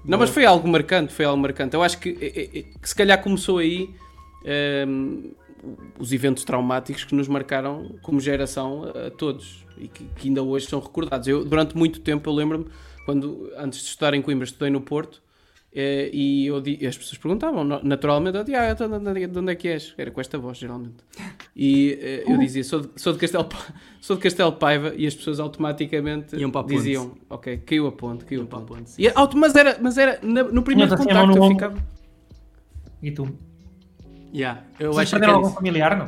Não, 0.06 0.18
mas 0.18 0.30
foi 0.30 0.46
algo 0.46 0.68
marcante, 0.68 1.14
foi 1.14 1.26
algo 1.26 1.42
marcante. 1.42 1.76
Eu 1.76 1.84
acho 1.84 2.00
que, 2.00 2.14
que 2.14 2.90
se 2.90 2.96
calhar 2.96 3.22
começou 3.22 3.58
aí 3.58 3.90
um, 4.44 4.50
ehm, 4.50 5.32
os 6.00 6.12
eventos 6.12 6.44
traumáticos 6.44 7.04
que 7.04 7.14
nos 7.14 7.28
marcaram 7.28 7.96
como 8.02 8.20
geração 8.20 8.86
a 9.06 9.12
todos 9.12 9.66
e 9.78 9.88
que, 9.88 10.06
que 10.16 10.28
ainda 10.28 10.42
hoje 10.42 10.68
são 10.68 10.80
recordados. 10.80 11.28
Eu, 11.28 11.44
durante 11.44 11.76
muito 11.76 12.00
tempo, 12.00 12.30
eu 12.30 12.34
lembro-me, 12.34 12.66
quando 13.06 13.52
antes 13.58 13.80
de 13.80 13.86
estudar 13.86 14.14
em 14.14 14.22
Coimbra, 14.22 14.46
estudei 14.46 14.70
no 14.70 14.82
Porto 14.82 15.22
eh, 15.22 15.31
e, 15.74 16.48
eu, 16.48 16.58
as 16.58 16.98
pessoas 16.98 17.18
perguntavam, 17.18 17.64
naturalmente, 17.64 18.38
eu 18.38 18.44
dizia, 18.44 18.72
ah, 18.72 18.74
de 18.74 19.40
onde 19.40 19.52
é 19.52 19.56
que 19.56 19.70
és? 19.70 19.94
Era 19.98 20.12
com 20.12 20.20
esta 20.20 20.38
voz, 20.38 20.58
geralmente. 20.58 20.98
E 21.56 21.98
eh, 22.02 22.24
eu 22.28 22.38
dizia, 22.38 22.64
sou 22.64 22.82
de, 22.82 22.90
sou 22.98 23.14
de, 23.14 23.20
Castelo, 23.20 23.48
sou 24.02 24.18
de 24.18 24.22
Castelo 24.22 24.52
Paiva, 24.52 24.94
e 24.98 25.08
as 25.08 25.16
pessoas 25.16 25.40
automaticamente 25.40 26.36
diziam, 26.68 27.16
ok, 27.30 27.58
caiu 27.60 27.88
a 27.88 27.92
ponte, 27.92 28.26
caiu 28.26 28.42
a 28.42 28.46
ponte. 28.46 28.66
ponte 28.66 28.92
e, 28.98 29.10
auto, 29.16 29.38
mas 29.38 29.56
era, 29.56 29.78
mas 29.82 29.98
era 29.98 30.20
no 30.22 30.62
primeiro 30.62 30.94
assim, 30.94 31.06
contacto 31.06 31.38
eu 31.38 31.48
ficava... 31.48 31.78
E 33.02 33.12
tu? 33.12 33.28
Yeah, 34.34 34.64
eu 34.80 34.94
Vocês 34.94 35.14
acho 35.14 35.24
que 35.24 35.30
algum 35.30 35.50
familiar, 35.50 35.98
não? 35.98 36.08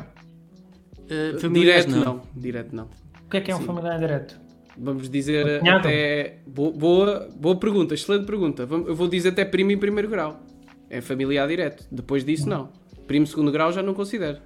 Uh, 1.04 1.52
direto 1.52 1.90
não. 1.90 2.04
não. 2.04 2.22
Direto 2.34 2.76
não. 2.76 2.84
O 3.26 3.30
que 3.30 3.38
é 3.38 3.40
que 3.40 3.50
é 3.50 3.56
um 3.56 3.60
Sim. 3.60 3.66
familiar 3.66 3.98
direto? 3.98 4.43
Vamos 4.76 5.08
dizer 5.08 5.62
até. 5.66 6.38
Boa, 6.46 7.28
boa 7.36 7.56
pergunta, 7.56 7.94
excelente 7.94 8.26
pergunta. 8.26 8.62
Eu 8.62 8.94
vou 8.94 9.08
dizer 9.08 9.30
até 9.30 9.44
primo 9.44 9.70
em 9.70 9.78
primeiro 9.78 10.08
grau. 10.08 10.40
É 10.90 11.00
familiar 11.00 11.46
direto. 11.48 11.86
Depois 11.90 12.24
disso, 12.24 12.48
não. 12.48 12.70
Primo 13.06 13.26
segundo 13.26 13.52
grau 13.52 13.72
já 13.72 13.82
não 13.82 13.94
considero. 13.94 14.38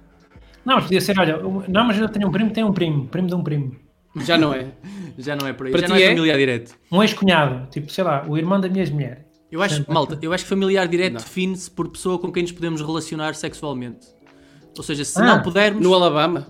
Não, 0.65 0.75
mas 0.75 0.83
podia 0.85 1.01
ser, 1.01 1.17
olha, 1.17 1.39
não, 1.67 1.85
mas 1.85 1.97
eu 1.97 2.09
tenho 2.09 2.27
um 2.27 2.31
primo, 2.31 2.51
tem 2.51 2.63
um 2.63 2.73
primo, 2.73 3.07
primo 3.07 3.27
de 3.27 3.35
um 3.35 3.43
primo. 3.43 3.75
Já 4.17 4.37
não 4.37 4.53
é. 4.53 4.67
já 5.17 5.35
não 5.35 5.47
é 5.47 5.53
por 5.53 5.67
aí. 5.67 5.71
Para 5.71 5.81
já 5.81 5.87
não 5.87 5.95
é, 5.95 6.03
é 6.03 6.09
familiar 6.09 6.37
direto. 6.37 6.75
Um 6.91 7.01
ex-cunhado, 7.01 7.67
tipo, 7.69 7.91
sei 7.91 8.03
lá, 8.03 8.25
o 8.27 8.37
irmão 8.37 8.59
da 8.59 8.67
minha 8.67 8.83
ex-mulher. 8.83 9.25
Eu 9.51 9.61
acho, 9.63 9.83
malta, 9.91 10.17
eu 10.21 10.31
acho 10.31 10.43
que 10.43 10.49
familiar 10.49 10.87
direto 10.87 11.13
define-se 11.13 11.71
por 11.71 11.89
pessoa 11.89 12.19
com 12.19 12.31
quem 12.31 12.43
nos 12.43 12.51
podemos 12.51 12.81
relacionar 12.81 13.33
sexualmente. 13.33 14.07
Ou 14.77 14.83
seja, 14.83 15.03
se 15.03 15.19
ah, 15.19 15.25
não 15.25 15.41
pudermos. 15.41 15.81
No 15.81 15.93
Alabama. 15.93 16.47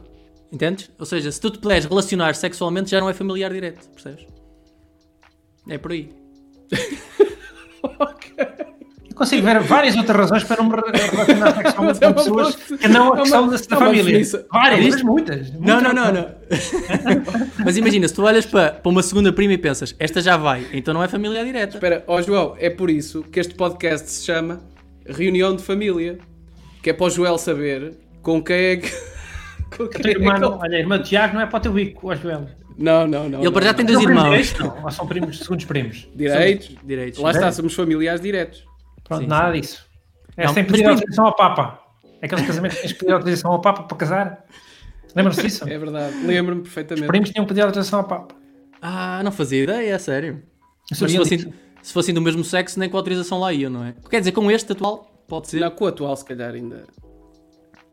Entendes? 0.51 0.89
Ou 0.97 1.05
seja, 1.05 1.31
se 1.31 1.39
tu 1.39 1.51
te 1.51 1.59
puderes 1.59 1.85
relacionar 1.85 2.35
sexualmente, 2.35 2.89
já 2.89 2.99
não 2.99 3.09
é 3.09 3.13
familiar 3.13 3.51
direto, 3.51 3.87
percebes? 3.89 4.25
É 5.67 5.77
por 5.77 5.91
aí. 5.91 6.09
ok. 7.83 8.33
Eu 9.09 9.15
consigo 9.15 9.45
ver 9.45 9.59
várias 9.59 9.95
outras 9.95 10.17
razões 10.17 10.43
para 10.43 10.63
não 10.63 10.69
me 10.69 10.75
relacionar 10.75 11.53
sexualmente 11.61 11.99
com 11.99 12.05
é 12.05 12.13
pessoas 12.13 12.55
que 12.55 12.87
não 12.87 13.13
a 13.13 13.17
é 13.17 13.21
questão 13.21 13.47
da, 13.47 13.57
da 13.57 13.77
família. 13.77 14.45
Várias, 14.51 14.95
mas 14.95 15.03
muitas. 15.03 15.51
Não, 15.53 15.81
não, 15.81 15.93
não, 15.93 16.13
não. 16.13 16.35
mas 17.63 17.77
imagina, 17.77 18.07
se 18.07 18.13
tu 18.13 18.23
olhas 18.23 18.45
para, 18.45 18.71
para 18.71 18.89
uma 18.89 19.03
segunda 19.03 19.31
prima 19.31 19.53
e 19.53 19.57
pensas, 19.57 19.95
esta 19.99 20.21
já 20.21 20.35
vai, 20.35 20.65
então 20.73 20.93
não 20.93 21.03
é 21.03 21.07
familiar 21.07 21.45
direta. 21.45 21.75
Espera, 21.75 22.03
ó 22.07 22.17
oh, 22.17 22.21
João, 22.23 22.55
é 22.57 22.69
por 22.71 22.89
isso 22.89 23.21
que 23.23 23.39
este 23.39 23.53
podcast 23.53 24.09
se 24.09 24.25
chama 24.25 24.61
Reunião 25.05 25.55
de 25.55 25.61
Família. 25.61 26.17
Que 26.81 26.91
é 26.91 26.93
para 26.93 27.07
o 27.07 27.09
Joel 27.09 27.37
saber 27.37 27.97
com 28.21 28.41
quem 28.41 28.55
é 28.55 28.77
que 28.77 28.89
a 29.83 29.99
tua 29.99 30.11
irmã, 30.11 30.39
olha, 30.59 30.77
a 30.77 30.79
irmã 30.79 30.97
do 30.97 31.03
Tiago 31.03 31.33
não 31.35 31.41
é 31.41 31.45
para 31.45 31.57
o 31.57 31.61
teu 31.61 31.73
bico, 31.73 32.07
o 32.07 32.15
Joel. 32.15 32.47
Não, 32.77 33.05
não, 33.05 33.27
não. 33.27 33.41
Ele 33.41 33.51
para 33.51 33.65
já 33.65 33.73
tem 33.73 33.85
dois 33.85 34.01
irmãos. 34.01 34.53
Não, 34.57 34.83
ou 34.83 34.91
são 34.91 35.05
primos, 35.05 35.37
segundos 35.39 35.65
primos. 35.65 36.07
Direitos. 36.15 36.75
direitos. 36.83 37.19
Lá 37.19 37.31
está, 37.31 37.51
somos 37.51 37.73
familiares 37.73 38.21
diretos. 38.21 38.65
Pronto, 39.03 39.23
sim, 39.23 39.27
nada 39.27 39.53
sim. 39.53 39.61
disso. 39.61 39.85
É 40.37 40.45
não, 40.45 40.53
sem 40.53 40.63
pedir 40.63 40.85
autorização 40.85 41.25
ao 41.25 41.35
Papa. 41.35 41.81
É 42.21 42.25
aqueles 42.25 42.47
casamentos 42.47 42.77
que 42.77 42.81
tens 42.83 42.93
que 42.93 42.99
pedir 42.99 43.11
autorização 43.11 43.51
ao 43.51 43.59
Papa 43.59 43.83
para 43.83 43.97
casar. 43.97 44.45
Lembram-se 45.13 45.41
disso? 45.41 45.67
É 45.67 45.77
verdade, 45.77 46.15
lembro-me 46.25 46.61
perfeitamente. 46.61 47.03
Os 47.03 47.07
primos 47.07 47.29
tinham 47.31 47.43
que 47.43 47.49
pedir 47.49 47.61
autorização 47.61 47.99
ao 47.99 48.05
Papa. 48.05 48.35
Ah, 48.81 49.21
não 49.23 49.31
fazia 49.31 49.63
ideia, 49.63 49.95
é 49.95 49.97
sério. 49.97 50.41
Mas 50.89 50.99
se 50.99 51.17
fossem, 51.17 51.53
se 51.81 51.93
fossem 51.93 52.13
do 52.13 52.21
mesmo 52.21 52.43
sexo, 52.43 52.79
nem 52.79 52.89
com 52.89 52.95
autorização 52.95 53.39
lá 53.39 53.51
ia, 53.51 53.69
não 53.69 53.83
é? 53.83 53.93
Quer 54.09 54.19
dizer, 54.19 54.31
com 54.31 54.49
este 54.49 54.71
atual, 54.71 55.11
pode 55.27 55.49
ser. 55.49 55.59
Não, 55.59 55.71
com 55.71 55.83
o 55.83 55.87
atual, 55.87 56.15
se 56.15 56.23
calhar 56.23 56.53
ainda. 56.53 56.85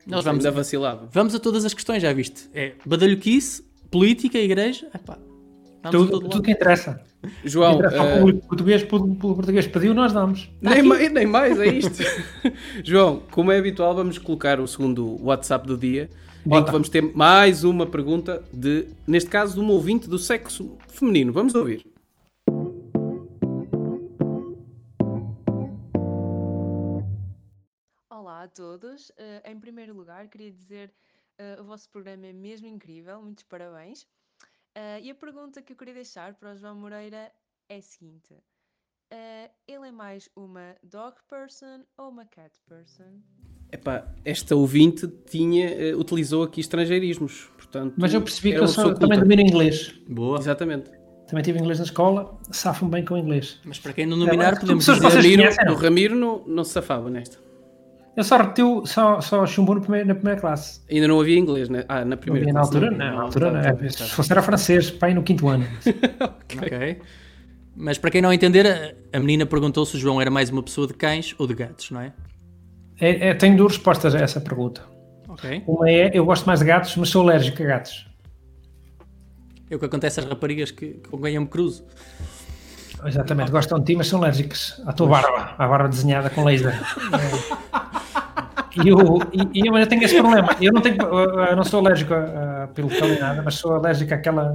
Nós 0.06 0.24
vamos 0.24 0.46
a 0.46 0.50
vacilado. 0.50 1.08
Vamos 1.10 1.34
a 1.34 1.38
todas 1.38 1.64
as 1.64 1.74
questões, 1.74 2.00
já 2.00 2.12
viste? 2.12 2.48
É 2.54 2.74
badalhoquice, 2.84 3.64
política, 3.90 4.38
igreja, 4.38 4.88
epá. 4.94 5.18
Tudo, 5.90 6.20
tudo 6.20 6.42
que 6.42 6.52
interessa. 6.52 7.00
João, 7.44 7.74
interessa. 7.74 8.24
Uh... 8.24 8.28
o 8.28 8.34
português, 8.34 8.82
o 8.82 9.16
português 9.16 9.66
pediu, 9.66 9.94
nós 9.94 10.12
damos. 10.12 10.48
Nem 10.60 10.82
mais, 10.82 11.12
nem 11.12 11.26
mais, 11.26 11.58
é 11.58 11.66
isto. 11.66 12.02
João, 12.84 13.22
como 13.30 13.50
é 13.50 13.58
habitual, 13.58 13.94
vamos 13.94 14.18
colocar 14.18 14.60
o 14.60 14.66
segundo 14.66 15.20
WhatsApp 15.24 15.66
do 15.66 15.76
dia, 15.76 16.08
Bota. 16.44 16.60
em 16.60 16.64
que 16.64 16.72
vamos 16.72 16.88
ter 16.88 17.02
mais 17.02 17.64
uma 17.64 17.86
pergunta 17.86 18.42
de, 18.52 18.86
neste 19.06 19.30
caso, 19.30 19.54
de 19.54 19.60
um 19.60 19.68
ouvinte 19.70 20.08
do 20.08 20.18
sexo 20.18 20.76
feminino. 20.88 21.32
Vamos 21.32 21.54
ouvir. 21.54 21.84
A 28.46 28.48
todos. 28.48 29.10
Uh, 29.10 29.42
em 29.44 29.58
primeiro 29.58 29.94
lugar, 29.94 30.28
queria 30.28 30.50
dizer 30.50 30.92
uh, 31.38 31.60
o 31.60 31.64
vosso 31.64 31.90
programa 31.90 32.26
é 32.26 32.32
mesmo 32.32 32.66
incrível, 32.66 33.20
muitos 33.20 33.44
parabéns. 33.44 34.02
Uh, 34.02 35.00
e 35.02 35.10
a 35.10 35.14
pergunta 35.14 35.60
que 35.60 35.72
eu 35.72 35.76
queria 35.76 35.94
deixar 35.94 36.34
para 36.34 36.52
o 36.52 36.56
João 36.56 36.74
Moreira 36.76 37.30
é 37.68 37.76
a 37.76 37.82
seguinte: 37.82 38.34
ele 39.66 39.88
é 39.88 39.92
mais 39.92 40.28
uma 40.36 40.76
dog 40.82 41.16
person 41.28 41.84
ou 41.96 42.08
uma 42.08 42.24
cat 42.24 42.52
person? 42.68 43.20
Epá, 43.72 44.06
esta 44.24 44.54
ouvinte 44.54 45.08
tinha, 45.28 45.96
utilizou 45.96 46.44
aqui 46.44 46.60
estrangeirismos, 46.60 47.50
portanto. 47.56 47.94
Mas 47.96 48.14
eu 48.14 48.22
percebi 48.22 48.52
que 48.52 48.58
eu 48.58 48.68
sou, 48.68 48.94
também 48.94 49.18
domino 49.18 49.42
inglês. 49.42 49.92
Boa. 50.08 50.38
Exatamente. 50.38 50.90
Também 51.26 51.42
tive 51.42 51.58
inglês 51.58 51.78
na 51.80 51.84
escola, 51.84 52.38
safam 52.52 52.88
bem 52.88 53.04
com 53.04 53.16
inglês. 53.16 53.60
Mas 53.64 53.80
para 53.80 53.92
quem 53.92 54.06
não 54.06 54.16
dominar, 54.16 54.52
é, 54.52 54.60
podemos 54.60 54.84
dizer... 54.84 55.00
Ramiro, 55.02 55.72
o 55.72 55.74
Ramiro 55.74 56.14
não, 56.14 56.46
não 56.46 56.62
se 56.62 56.70
safava 56.70 57.10
nesta. 57.10 57.45
Ele 58.16 58.24
só 58.24 58.38
repetiu, 58.38 58.86
só, 58.86 59.20
só 59.20 59.46
chumbou 59.46 59.74
no 59.74 59.82
primeiro, 59.82 60.08
na 60.08 60.14
primeira 60.14 60.40
classe. 60.40 60.80
Ainda 60.90 61.06
não 61.06 61.20
havia 61.20 61.38
inglês, 61.38 61.68
né? 61.68 61.84
Ah, 61.86 62.02
na 62.02 62.16
primeira 62.16 62.50
classe. 62.50 62.54
Na 62.54 62.78
altura, 62.78 62.90
não, 62.90 63.16
na 63.16 63.22
altura 63.22 63.50
não. 63.50 63.60
É, 63.60 63.88
se 63.90 64.08
fosse 64.08 64.32
era 64.32 64.40
francês, 64.40 64.90
pai 64.90 65.12
no 65.12 65.22
quinto 65.22 65.46
ano. 65.48 65.66
okay. 65.84 66.60
ok. 66.60 67.02
Mas 67.76 67.98
para 67.98 68.10
quem 68.10 68.22
não 68.22 68.32
entender, 68.32 68.96
a 69.12 69.20
menina 69.20 69.44
perguntou 69.44 69.84
se 69.84 69.96
o 69.96 70.00
João 70.00 70.18
era 70.18 70.30
mais 70.30 70.48
uma 70.48 70.62
pessoa 70.62 70.86
de 70.86 70.94
cães 70.94 71.34
ou 71.38 71.46
de 71.46 71.52
gatos, 71.52 71.90
não 71.90 72.00
é? 72.00 72.14
é, 72.98 73.28
é 73.28 73.34
tenho 73.34 73.54
duas 73.54 73.74
respostas 73.74 74.14
a 74.14 74.18
essa 74.18 74.40
pergunta. 74.40 74.82
Ok. 75.28 75.62
Uma 75.66 75.90
é, 75.90 76.10
eu 76.14 76.24
gosto 76.24 76.46
mais 76.46 76.60
de 76.60 76.66
gatos, 76.66 76.96
mas 76.96 77.10
sou 77.10 77.22
alérgico 77.22 77.62
a 77.62 77.66
gatos. 77.66 78.06
É 79.68 79.76
o 79.76 79.78
que 79.78 79.84
acontece 79.84 80.20
às 80.20 80.26
raparigas 80.26 80.70
que, 80.70 80.94
com 81.10 81.20
quem 81.20 81.34
eu 81.34 81.42
me 81.42 81.48
cruzo. 81.48 81.84
Exatamente, 83.04 83.50
gostam 83.50 83.78
de 83.78 83.84
ti, 83.84 83.94
mas 83.94 84.06
são 84.06 84.20
alérgicos 84.20 84.80
à 84.86 84.92
tua 84.94 85.06
barba, 85.06 85.54
à 85.58 85.68
barba 85.68 85.88
desenhada 85.88 86.30
com 86.30 86.44
laser. 86.44 86.74
E 88.84 88.88
eu, 88.88 88.98
e, 89.32 89.60
e 89.60 89.66
eu, 89.66 89.86
tenho 89.86 90.02
esse 90.02 90.16
problema. 90.16 90.56
Eu 90.60 90.72
não, 90.72 90.80
tenho, 90.80 90.96
eu 90.96 91.56
não 91.56 91.64
sou 91.64 91.80
alérgico 91.80 92.12
a, 92.14 92.64
a 92.64 92.68
pelo 92.68 92.88
cão 92.88 93.08
nem 93.08 93.18
nada, 93.18 93.42
mas 93.42 93.54
sou 93.54 93.74
alérgico 93.74 94.12
àquela, 94.12 94.52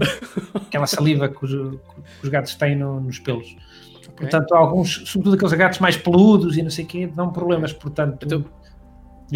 àquela 0.54 0.86
saliva 0.86 1.28
que 1.28 1.44
os, 1.44 1.52
que 1.52 2.24
os 2.24 2.30
gatos 2.30 2.56
têm 2.56 2.76
no, 2.76 3.00
nos 3.00 3.20
pelos. 3.20 3.48
Okay. 3.48 4.14
Portanto, 4.16 4.54
alguns, 4.54 5.04
sobretudo 5.06 5.36
aqueles 5.36 5.54
gatos 5.54 5.80
mais 5.80 5.98
peludos 5.98 6.58
e 6.58 6.62
não 6.62 6.70
sei 6.70 6.86
o 6.86 6.88
quê, 6.88 7.08
dão 7.08 7.32
problemas. 7.32 7.74
Portanto, 7.74 8.26
então, 8.26 8.46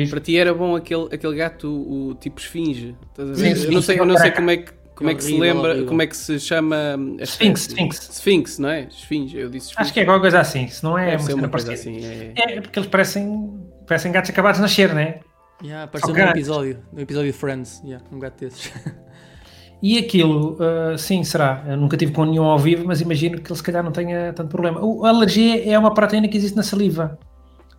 para 0.09 0.19
ti 0.19 0.37
era 0.37 0.53
bom 0.53 0.75
aquele, 0.75 1.07
aquele 1.11 1.35
gato, 1.35 1.67
o, 1.67 2.09
o 2.09 2.15
tipo 2.15 2.39
esfinge. 2.39 2.95
Sim, 3.35 3.65
eu 3.65 3.71
não 3.71 3.81
sei, 3.81 3.99
eu 3.99 4.05
não 4.05 4.17
sei 4.17 4.31
como 4.31 4.51
é 4.51 4.57
que 4.57 4.73
como 4.95 5.09
é 5.09 5.13
que 5.13 5.23
se 5.23 5.37
lembra, 5.37 5.83
como 5.83 6.01
é 6.01 6.07
que 6.07 6.15
se 6.15 6.39
chama 6.39 6.97
Sphinx, 7.19 7.67
Sphinx. 7.67 8.09
Sphinx, 8.13 8.59
não 8.59 8.69
é? 8.69 8.87
Esfinge, 8.89 9.37
eu 9.37 9.49
disse 9.49 9.67
Sphinx. 9.67 9.81
Acho 9.81 9.93
que 9.93 9.99
é 9.99 10.03
alguma 10.03 10.21
coisa 10.21 10.39
assim, 10.39 10.67
se 10.69 10.81
não 10.83 10.97
é, 10.97 11.17
Deve 11.17 11.33
uma, 11.33 11.43
uma 11.43 11.49
coisa 11.49 11.73
assim. 11.73 12.03
É... 12.03 12.33
é... 12.37 12.61
porque 12.61 12.79
eles 12.79 12.89
parecem, 12.89 13.53
parecem 13.87 14.11
gatos 14.11 14.29
acabados 14.29 14.57
de 14.57 14.61
nascer, 14.61 14.93
não 14.93 15.01
é? 15.01 15.19
Yeah, 15.63 15.85
apareceu 15.85 16.13
no 16.13 16.19
episódio, 16.19 16.83
no 16.91 17.01
episódio 17.01 17.31
de 17.31 17.37
Friends, 17.37 17.81
yeah, 17.83 18.03
um 18.11 18.19
gato 18.19 18.39
desses. 18.39 18.71
E 19.81 19.99
aquilo, 19.99 20.53
uh, 20.53 20.97
sim, 20.97 21.23
será. 21.23 21.63
Eu 21.67 21.77
nunca 21.77 21.95
tive 21.95 22.11
com 22.11 22.25
nenhum 22.25 22.45
ao 22.45 22.57
vivo, 22.57 22.85
mas 22.87 23.01
imagino 23.01 23.39
que 23.39 23.51
ele 23.51 23.57
se 23.57 23.61
calhar 23.61 23.83
não 23.83 23.91
tenha 23.91 24.33
tanto 24.33 24.49
problema. 24.49 24.79
a 24.79 25.09
alergia 25.09 25.69
é 25.69 25.77
uma 25.77 25.93
proteína 25.93 26.27
que 26.27 26.35
existe 26.35 26.55
na 26.55 26.63
saliva 26.63 27.19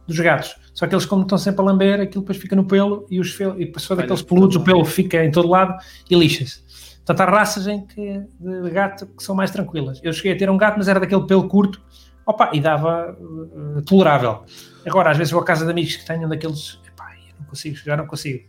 dos 0.07 0.18
gatos. 0.20 0.54
Só 0.72 0.86
que 0.86 0.94
eles, 0.94 1.04
como 1.04 1.22
estão 1.22 1.36
sempre 1.36 1.62
a 1.62 1.64
lamber, 1.64 2.00
aquilo 2.00 2.22
depois 2.22 2.38
fica 2.38 2.54
no 2.54 2.64
pelo 2.64 3.07
e, 3.11 3.18
os 3.18 3.32
fel 3.32 3.61
e 3.61 3.72
for 3.80 3.96
daqueles 3.96 4.22
peludos, 4.22 4.57
o 4.57 4.61
pelo 4.62 4.84
fica 4.84 5.24
em 5.24 5.30
todo 5.30 5.48
lado 5.48 5.74
e 6.09 6.14
lixa-se. 6.14 6.61
Portanto, 6.98 7.20
há 7.20 7.38
raças 7.38 7.66
em 7.66 7.84
que, 7.86 8.20
de 8.38 8.70
gato 8.70 9.07
que 9.07 9.22
são 9.22 9.34
mais 9.34 9.50
tranquilas. 9.50 10.00
Eu 10.02 10.12
cheguei 10.12 10.32
a 10.32 10.36
ter 10.36 10.50
um 10.50 10.57
gato, 10.57 10.76
mas 10.76 10.88
era 10.88 11.00
daquele 11.00 11.26
pelo 11.26 11.48
curto, 11.48 11.82
opa, 12.26 12.50
e 12.52 12.61
dava 12.61 13.16
uh, 13.18 13.82
tolerável. 13.82 14.44
Agora, 14.87 15.11
às 15.11 15.16
vezes 15.16 15.32
vou 15.32 15.41
à 15.41 15.45
casa 15.45 15.64
de 15.64 15.70
amigos 15.70 15.97
que 15.97 16.07
tenham 16.07 16.28
daqueles, 16.28 16.80
epá, 16.87 17.12
eu 17.28 17.34
não 17.41 17.47
consigo, 17.47 17.76
já 17.76 17.97
não 17.97 18.07
consigo. 18.07 18.45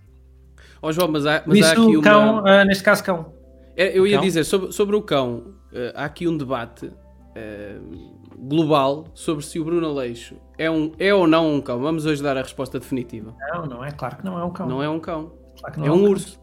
Ó 0.82 0.90
oh, 0.90 0.92
João, 0.92 1.08
mas 1.08 1.26
há, 1.26 1.44
mas 1.46 1.58
Isso, 1.58 1.68
há 1.68 1.72
aqui 1.72 2.02
cão, 2.02 2.40
uma... 2.40 2.62
uh, 2.62 2.66
neste 2.66 2.84
caso 2.84 3.04
cão. 3.04 3.34
É, 3.76 3.98
eu 3.98 4.06
ia 4.06 4.18
cão? 4.18 4.24
dizer, 4.24 4.44
sobre, 4.44 4.72
sobre 4.72 4.96
o 4.96 5.02
cão, 5.02 5.56
uh, 5.72 5.94
há 5.96 6.06
aqui 6.06 6.28
um 6.28 6.38
debate 6.38 6.92
global 8.36 9.06
sobre 9.14 9.46
se 9.46 9.60
o 9.60 9.64
Bruno 9.64 9.88
Aleixo 9.88 10.38
é, 10.58 10.72
um, 10.72 10.92
é 10.98 11.14
ou 11.14 11.28
não 11.28 11.54
um 11.54 11.62
cão. 11.62 11.80
Vamos 11.80 12.06
hoje 12.06 12.22
dar 12.24 12.36
a 12.36 12.42
resposta 12.42 12.80
definitiva. 12.80 13.36
Não, 13.54 13.66
não 13.66 13.86
é, 13.86 13.92
claro 13.92 14.18
que 14.18 14.26
não 14.26 14.40
é 14.40 14.44
um 14.44 14.50
cão. 14.50 14.68
Não 14.68 14.82
é 14.82 14.90
um 14.90 15.00
cão. 15.00 15.34
Claro 15.60 15.84
é, 15.84 15.88
é 15.88 15.92
um, 15.92 15.96
um 15.96 16.10
urso. 16.10 16.40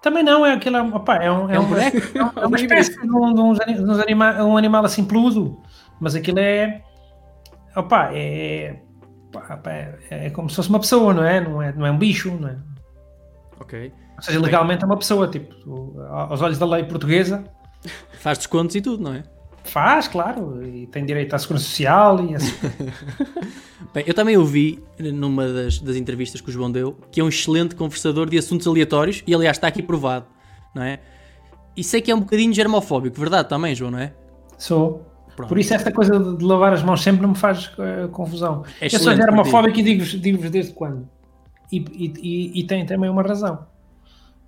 Também 0.00 0.22
não, 0.22 0.46
é 0.46 0.54
aquilo, 0.54 0.78
opa, 0.94 1.16
é 1.16 1.30
um, 1.30 1.50
é, 1.50 1.56
é 1.56 1.60
um 1.60 1.66
boneco, 1.66 1.96
é, 1.96 2.40
é 2.42 2.46
uma 2.46 2.56
espécie 2.56 3.00
de 3.00 3.10
um, 3.10 3.34
de 3.34 3.40
uns, 3.40 3.58
de 3.58 3.82
uns 3.82 3.98
anima, 3.98 4.44
um 4.44 4.56
animal 4.56 4.84
assim 4.84 5.04
peludo, 5.04 5.60
mas 6.00 6.14
aquilo 6.14 6.38
é, 6.38 6.82
opa, 7.76 8.10
é, 8.12 8.80
é, 9.66 10.26
é, 10.26 10.30
como 10.30 10.48
se 10.48 10.56
fosse 10.56 10.68
uma 10.68 10.80
pessoa, 10.80 11.12
não 11.14 11.24
é? 11.24 11.40
Não 11.40 11.62
é, 11.62 11.72
não 11.72 11.86
é 11.86 11.90
um 11.90 11.98
bicho, 11.98 12.30
não 12.38 12.48
é? 12.48 12.56
Ok. 13.60 13.92
Ou 14.16 14.22
seja, 14.22 14.40
legalmente 14.40 14.82
é 14.82 14.86
uma 14.86 14.96
pessoa, 14.96 15.28
tipo, 15.28 15.54
aos 16.08 16.42
olhos 16.42 16.58
da 16.58 16.66
lei 16.66 16.84
portuguesa. 16.84 17.44
Faz 18.20 18.38
descontos 18.38 18.74
e 18.74 18.80
tudo, 18.80 19.02
não 19.02 19.14
é? 19.14 19.22
Faz, 19.64 20.08
claro, 20.08 20.64
e 20.66 20.86
tem 20.86 21.04
direito 21.04 21.34
à 21.34 21.38
segurança 21.38 21.66
social 21.66 22.24
e 22.24 22.34
assim. 22.34 22.54
Bem, 23.92 24.04
eu 24.06 24.14
também 24.14 24.36
ouvi 24.36 24.82
numa 24.98 25.46
das, 25.46 25.78
das 25.78 25.96
entrevistas 25.96 26.40
que 26.40 26.48
o 26.48 26.52
João 26.52 26.70
deu 26.70 26.96
que 27.10 27.20
é 27.20 27.24
um 27.24 27.28
excelente 27.28 27.74
conversador 27.74 28.28
de 28.28 28.38
assuntos 28.38 28.66
aleatórios 28.66 29.22
e 29.26 29.34
aliás 29.34 29.56
está 29.56 29.68
aqui 29.68 29.82
provado, 29.82 30.26
não 30.74 30.82
é? 30.82 31.00
E 31.76 31.84
sei 31.84 32.00
que 32.00 32.10
é 32.10 32.14
um 32.14 32.20
bocadinho 32.20 32.52
germofóbico, 32.52 33.18
verdade 33.18 33.48
também, 33.48 33.74
João, 33.74 33.90
não 33.90 33.98
é? 33.98 34.12
Sou. 34.56 35.07
Pronto. 35.38 35.50
Por 35.50 35.58
isso 35.58 35.72
esta 35.72 35.92
coisa 35.92 36.18
de 36.18 36.44
lavar 36.44 36.72
as 36.72 36.82
mãos 36.82 37.00
sempre 37.00 37.22
não 37.22 37.28
me 37.28 37.36
faz 37.36 37.66
uh, 37.66 38.08
confusão. 38.10 38.64
É 38.80 38.86
eu 38.86 38.98
sou 38.98 39.14
germofóbico 39.14 39.78
e 39.78 39.82
digo-vos 39.84 40.20
digo 40.20 40.50
desde 40.50 40.72
quando. 40.72 41.08
E, 41.70 41.78
e, 41.78 42.60
e, 42.60 42.64
tem 42.64 42.84
também 42.84 43.08
uma 43.08 43.22
razão. 43.22 43.64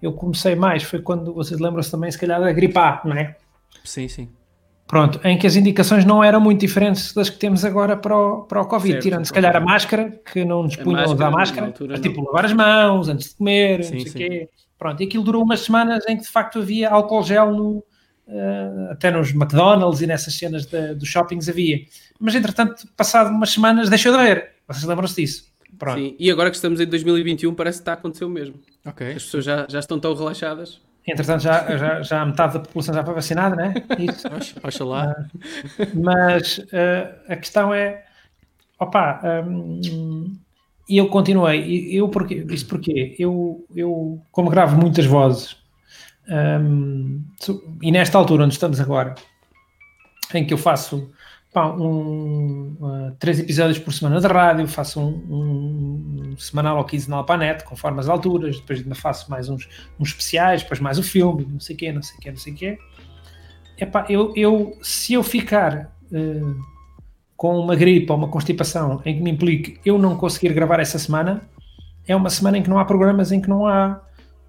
Eu 0.02 0.12
comecei 0.12 0.56
mais, 0.56 0.82
foi 0.82 1.00
quando, 1.00 1.32
vocês 1.32 1.60
lembram-se 1.60 1.92
também, 1.92 2.10
se 2.10 2.18
calhar, 2.18 2.40
da 2.40 2.50
gripe 2.50 2.76
A, 2.76 3.02
não 3.04 3.14
é? 3.14 3.36
Sim, 3.84 4.08
sim. 4.08 4.30
Pronto, 4.84 5.20
em 5.22 5.38
que 5.38 5.46
as 5.46 5.54
indicações 5.54 6.04
não 6.04 6.24
eram 6.24 6.40
muito 6.40 6.58
diferentes 6.58 7.12
das 7.12 7.30
que 7.30 7.38
temos 7.38 7.64
agora 7.64 7.96
para 7.96 8.16
o, 8.16 8.42
para 8.42 8.60
o 8.60 8.66
Covid, 8.66 8.94
certo, 8.94 9.02
tirando 9.04 9.24
se 9.26 9.32
calhar 9.32 9.54
a 9.54 9.60
máscara, 9.60 10.20
que 10.32 10.44
não 10.44 10.64
nos 10.64 10.74
punham 10.74 11.04
a 11.04 11.14
usar 11.14 11.30
máscara, 11.30 11.66
altura, 11.68 11.92
mas, 11.92 12.00
tipo 12.00 12.24
lavar 12.24 12.46
as 12.46 12.52
mãos 12.52 13.08
antes 13.08 13.28
de 13.28 13.36
comer, 13.36 13.84
sim, 13.84 13.94
não 13.94 14.00
sei 14.00 14.10
o 14.10 14.14
quê. 14.14 14.48
Pronto, 14.76 15.00
e 15.00 15.06
aquilo 15.06 15.22
durou 15.22 15.44
umas 15.44 15.60
semanas 15.60 16.04
em 16.08 16.16
que 16.16 16.24
de 16.24 16.28
facto 16.28 16.58
havia 16.58 16.90
álcool 16.90 17.22
gel 17.22 17.52
no, 17.52 17.84
uh, 18.30 18.92
até 18.92 19.10
nos 19.10 19.30
McDonald's 19.30 20.00
e 20.00 20.06
nessas 20.06 20.34
cenas 20.34 20.66
de, 20.66 20.94
dos 20.94 21.08
shoppings 21.08 21.48
havia. 21.48 21.80
Mas 22.18 22.34
entretanto, 22.34 22.86
passado 22.96 23.30
umas 23.30 23.50
semanas, 23.50 23.88
deixou 23.88 24.12
de 24.12 24.18
haver. 24.18 24.52
Vocês 24.66 24.84
lembram-se 24.84 25.16
disso? 25.16 25.50
Pronto. 25.78 25.98
Sim, 25.98 26.16
e 26.18 26.30
agora 26.30 26.50
que 26.50 26.56
estamos 26.56 26.80
em 26.80 26.86
2021, 26.86 27.54
parece 27.54 27.78
que 27.78 27.82
está 27.82 27.92
a 27.92 27.94
acontecer 27.94 28.24
o 28.24 28.28
mesmo. 28.28 28.54
Okay. 28.84 29.12
As 29.12 29.24
pessoas 29.24 29.44
já, 29.44 29.66
já 29.68 29.78
estão 29.78 29.98
tão 29.98 30.14
relaxadas. 30.14 30.80
Entretanto, 31.06 31.42
já, 31.42 31.76
já, 31.76 32.02
já 32.02 32.26
metade 32.26 32.54
da 32.54 32.60
população 32.60 32.94
já 32.94 33.04
foi 33.04 33.14
vacinada, 33.14 33.56
né? 33.56 33.74
Isso. 33.98 34.28
Oxalá. 34.62 35.26
Mas 35.94 36.58
uh, 36.58 37.32
a 37.32 37.36
questão 37.36 37.72
é, 37.72 38.04
opa, 38.78 39.20
um, 39.46 40.36
e 40.88 40.98
eu 40.98 41.08
continuei. 41.08 41.88
Eu 41.90 42.08
porque, 42.08 42.44
isso 42.50 42.66
porque 42.66 43.16
eu, 43.18 43.64
eu, 43.74 44.20
como 44.30 44.50
gravo 44.50 44.76
muitas 44.76 45.06
vozes, 45.06 45.56
um, 46.30 47.24
e 47.82 47.90
nesta 47.90 48.16
altura 48.16 48.44
onde 48.44 48.54
estamos 48.54 48.80
agora, 48.80 49.16
em 50.32 50.46
que 50.46 50.54
eu 50.54 50.58
faço 50.58 51.10
pá, 51.52 51.66
um, 51.66 52.76
uh, 52.80 53.16
três 53.18 53.40
episódios 53.40 53.78
por 53.78 53.92
semana 53.92 54.20
de 54.20 54.26
rádio, 54.28 54.68
faço 54.68 55.00
um, 55.00 55.08
um, 55.28 56.30
um, 56.30 56.36
semanal 56.38 56.78
ou 56.78 56.84
quinzenal 56.84 57.24
para 57.24 57.34
a 57.34 57.38
net, 57.38 57.64
conforme 57.64 57.98
as 57.98 58.08
alturas, 58.08 58.60
depois 58.60 58.80
ainda 58.80 58.94
faço 58.94 59.28
mais 59.28 59.48
uns, 59.48 59.68
uns 59.98 60.10
especiais, 60.10 60.62
depois 60.62 60.78
mais 60.78 60.98
o 60.98 61.02
filme, 61.02 61.44
não 61.50 61.58
sei 61.58 61.74
o 61.74 61.78
quê, 61.78 61.92
não 61.92 62.02
sei 62.02 62.16
o 62.16 62.20
quê, 62.20 62.30
não 62.30 62.38
sei 62.38 62.52
o 62.52 62.56
quê. 62.56 62.78
Epá, 63.78 64.06
eu, 64.08 64.32
eu, 64.36 64.78
se 64.82 65.14
eu 65.14 65.22
ficar 65.24 65.90
uh, 66.12 66.64
com 67.36 67.58
uma 67.58 67.74
gripe 67.74 68.12
ou 68.12 68.18
uma 68.18 68.28
constipação 68.28 69.00
em 69.04 69.16
que 69.16 69.22
me 69.22 69.30
implique 69.30 69.80
eu 69.84 69.98
não 69.98 70.16
conseguir 70.16 70.52
gravar 70.52 70.78
essa 70.78 70.98
semana, 70.98 71.42
é 72.06 72.14
uma 72.14 72.30
semana 72.30 72.58
em 72.58 72.62
que 72.62 72.70
não 72.70 72.78
há 72.78 72.84
programas, 72.84 73.32
em 73.32 73.40
que 73.40 73.48
não 73.48 73.66
há. 73.66 74.00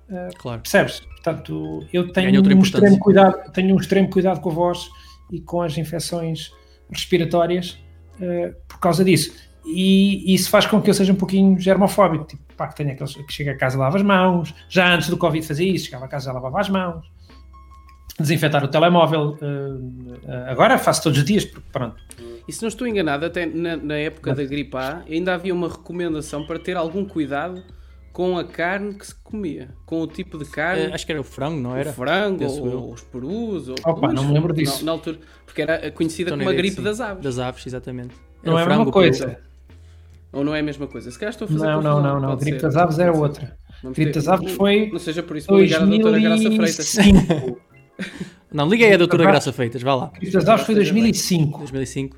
Uh, 0.09 0.37
claro. 0.37 0.61
Percebes? 0.61 1.01
Portanto, 1.23 1.85
eu 1.93 2.11
tenho 2.11 2.41
um, 2.41 2.61
extremo 2.61 2.97
cuidado, 2.97 3.51
tenho 3.51 3.75
um 3.75 3.79
extremo 3.79 4.09
cuidado 4.09 4.41
com 4.41 4.49
a 4.49 4.53
voz 4.53 4.89
e 5.31 5.39
com 5.39 5.61
as 5.61 5.77
infecções 5.77 6.51
respiratórias 6.89 7.77
uh, 8.19 8.55
por 8.67 8.79
causa 8.79 9.05
disso. 9.05 9.31
E 9.63 10.33
isso 10.33 10.49
faz 10.49 10.65
com 10.65 10.81
que 10.81 10.89
eu 10.89 10.93
seja 10.95 11.13
um 11.13 11.15
pouquinho 11.15 11.59
germofóbico, 11.59 12.25
tipo, 12.25 12.41
pá, 12.57 12.67
que 12.67 12.75
tenho 12.75 12.91
aqueles 12.91 13.13
que 13.13 13.31
chega 13.31 13.51
a 13.51 13.57
casa 13.57 13.77
e 13.77 13.79
lava 13.79 13.97
as 13.97 14.03
mãos, 14.03 14.55
já 14.67 14.95
antes 14.95 15.09
do 15.09 15.17
Covid 15.17 15.45
fazia 15.45 15.71
isso, 15.71 15.85
chegava 15.85 16.05
a 16.05 16.07
casa 16.07 16.31
e 16.31 16.33
lavava 16.33 16.59
as 16.59 16.69
mãos, 16.69 17.05
desinfetar 18.19 18.63
o 18.63 18.67
telemóvel, 18.67 19.37
uh, 19.39 20.17
agora 20.47 20.79
faço 20.79 21.03
todos 21.03 21.19
os 21.19 21.25
dias, 21.25 21.45
porque 21.45 21.67
pronto. 21.71 21.97
E 22.47 22.51
se 22.51 22.63
não 22.63 22.69
estou 22.69 22.87
enganado, 22.87 23.27
até 23.27 23.45
na, 23.45 23.77
na 23.77 23.97
época 23.97 24.33
da 24.33 24.43
gripe 24.43 24.75
A, 24.75 25.03
ainda 25.07 25.35
havia 25.35 25.53
uma 25.53 25.69
recomendação 25.69 26.47
para 26.47 26.57
ter 26.57 26.75
algum 26.75 27.05
cuidado 27.05 27.63
com 28.11 28.37
a 28.37 28.43
carne 28.43 28.93
que 28.93 29.07
se 29.07 29.15
comia, 29.15 29.69
com 29.85 30.01
o 30.01 30.07
tipo 30.07 30.37
de 30.37 30.45
carne. 30.45 30.87
Uh, 30.87 30.93
acho 30.93 31.05
que 31.05 31.11
era 31.11 31.21
o 31.21 31.23
frango, 31.23 31.59
não 31.59 31.75
era? 31.75 31.89
O 31.89 31.93
frango, 31.93 32.45
ou, 32.45 32.93
os 32.93 33.01
perus. 33.01 33.69
Ou, 33.69 33.75
Opa, 33.85 34.11
não 34.11 34.25
me 34.25 34.33
lembro 34.33 34.53
disso. 34.53 34.79
Na, 34.79 34.85
na, 34.87 34.91
altura, 34.93 35.19
porque 35.45 35.61
era 35.61 35.91
conhecida 35.91 36.31
como 36.31 36.49
a 36.49 36.53
gripe 36.53 36.77
sim. 36.77 36.83
das 36.83 36.99
aves. 36.99 37.23
Das 37.23 37.39
aves, 37.39 37.65
exatamente. 37.65 38.15
Era 38.43 38.51
não 38.51 38.59
é 38.59 38.63
a 38.63 38.67
mesma 38.67 38.91
coisa. 38.91 39.27
Peru. 39.27 39.51
Ou 40.33 40.43
não 40.43 40.55
é 40.55 40.59
a 40.59 40.63
mesma 40.63 40.87
coisa? 40.87 41.11
Se 41.11 41.19
calhar 41.19 41.31
estou 41.31 41.45
a 41.45 41.49
fazer 41.49 41.65
Não, 41.65 41.81
não, 41.81 42.01
não, 42.01 42.19
não. 42.19 42.31
A 42.31 42.35
gripe 42.35 42.59
ser. 42.59 42.67
das 42.67 42.75
aves 42.77 42.99
era 42.99 43.11
outra. 43.11 43.57
a 43.83 43.89
gripe 43.89 44.11
das 44.11 44.27
aves 44.27 44.53
foi. 44.53 44.89
Não 44.91 44.99
seja 44.99 45.23
por 45.23 45.37
isso, 45.37 45.47
vou 45.47 45.59
ligar 45.59 45.81
a 45.81 45.85
doutora 45.85 46.19
Graça 46.19 46.51
Freitas. 46.51 46.95
não, 48.51 48.67
liga 48.67 48.85
aí 48.85 48.93
a 48.93 48.97
doutora 48.97 49.23
Graça 49.23 49.53
Freitas, 49.53 49.81
vá 49.81 49.95
lá. 49.95 50.05
A 50.13 50.19
gripe 50.19 50.33
das 50.33 50.47
aves 50.47 50.65
foi 50.65 50.75
2005. 50.75 51.59
2005. 51.59 52.17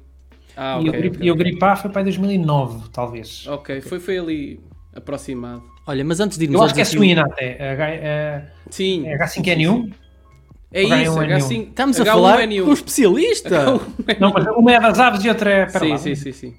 Ah, 0.55 0.77
okay, 0.77 0.85
e, 0.85 0.89
o 0.89 0.91
gripe, 0.91 1.15
okay. 1.15 1.27
e 1.27 1.31
o 1.31 1.35
gripe 1.35 1.65
A 1.65 1.75
foi 1.75 1.89
para 1.89 2.03
2009, 2.03 2.89
talvez. 2.91 3.47
Ok, 3.47 3.81
foi, 3.81 3.99
foi 3.99 4.19
ali 4.19 4.59
aproximado. 4.93 5.72
Olha, 5.85 6.03
mas 6.03 6.19
antes 6.19 6.37
de 6.37 6.45
irmos 6.45 6.59
Eu 6.59 6.65
acho 6.65 6.73
que 6.73 6.81
é 6.81 6.85
suína 6.85 7.23
até. 7.23 8.45
Sim. 8.69 9.07
É 9.07 9.17
H5N1? 9.17 9.93
É 10.71 10.81
isso, 10.81 11.13
H5, 11.13 11.67
Estamos 11.69 11.99
a 11.99 12.05
falar 12.05 12.47
com 12.47 12.53
um 12.53 12.73
especialista. 12.73 13.79
Não, 14.19 14.33
mas 14.33 14.47
uma 14.47 14.71
é 14.71 14.79
das 14.79 14.99
aves 14.99 15.23
e 15.23 15.29
outra 15.29 15.49
é 15.51 15.65
para 15.67 15.79
sim, 15.79 15.89
lá. 15.89 15.97
Sim, 15.99 16.15
sim, 16.15 16.31
sim. 16.31 16.53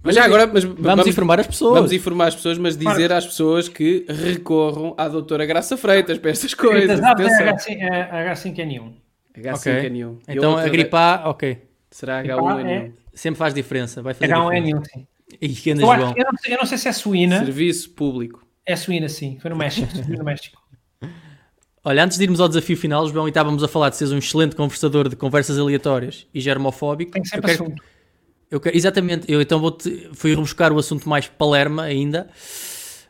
Mas 0.00 0.14
já 0.14 0.24
agora, 0.24 0.46
mas 0.46 0.62
vamos, 0.62 0.80
vamos, 0.80 1.06
informar 1.08 1.40
as 1.40 1.46
pessoas. 1.48 1.74
Vamos 1.74 1.92
informar 1.92 2.28
as 2.28 2.34
pessoas, 2.36 2.56
mas 2.56 2.76
dizer 2.76 3.12
às 3.12 3.26
pessoas 3.26 3.68
que 3.68 4.06
recorram 4.08 4.94
à 4.96 5.08
doutora 5.08 5.44
Graça 5.44 5.76
Freitas 5.76 6.18
para 6.18 6.30
estas 6.30 6.54
coisas. 6.54 7.00
É 7.00 7.02
H5N1. 7.02 8.92
H5N1. 9.36 9.56
Okay. 9.56 10.36
Então 10.36 10.56
a 10.56 10.68
gripe 10.68 10.94
A, 10.94 11.22
ok. 11.26 11.58
Será 11.90 12.22
H1N1. 12.22 12.66
É... 12.66 12.90
Sempre 13.12 13.38
faz 13.38 13.52
diferença. 13.52 14.00
Vai 14.00 14.14
fazer 14.14 14.32
H1N1, 14.32 14.84
sim. 14.86 15.06
E 15.40 15.48
que 15.48 15.70
eu, 15.70 15.76
eu, 15.76 15.84
não 15.84 16.14
sei, 16.38 16.54
eu 16.54 16.58
não 16.58 16.66
sei 16.66 16.78
se 16.78 16.88
é 16.88 16.92
suína. 16.92 17.40
Serviço 17.40 17.90
público. 17.90 18.47
É 18.68 18.76
suína, 18.76 19.08
sim. 19.08 19.38
Foi 19.40 19.48
no 19.48 19.56
México. 19.56 19.88
Foi 20.04 20.14
no 20.14 20.22
México. 20.22 20.62
Olha, 21.82 22.04
antes 22.04 22.18
de 22.18 22.24
irmos 22.24 22.38
ao 22.38 22.48
desafio 22.48 22.76
final, 22.76 23.08
João, 23.08 23.26
e 23.26 23.30
estávamos 23.30 23.62
a 23.62 23.68
falar 23.68 23.88
de 23.88 23.96
seres 23.96 24.12
um 24.12 24.18
excelente 24.18 24.54
conversador 24.54 25.08
de 25.08 25.16
conversas 25.16 25.58
aleatórias 25.58 26.26
e 26.34 26.40
germofóbico. 26.40 27.12
Tem 27.12 27.24
sempre 27.24 27.38
eu 27.38 27.56
quero, 27.56 27.64
assunto. 27.64 27.82
Eu 28.50 28.60
quero, 28.60 28.76
exatamente, 28.76 29.32
eu 29.32 29.40
então 29.40 29.58
vou-te, 29.58 30.10
fui 30.12 30.36
buscar 30.36 30.70
o 30.70 30.78
assunto 30.78 31.08
mais 31.08 31.26
palerma 31.26 31.84
ainda. 31.84 32.28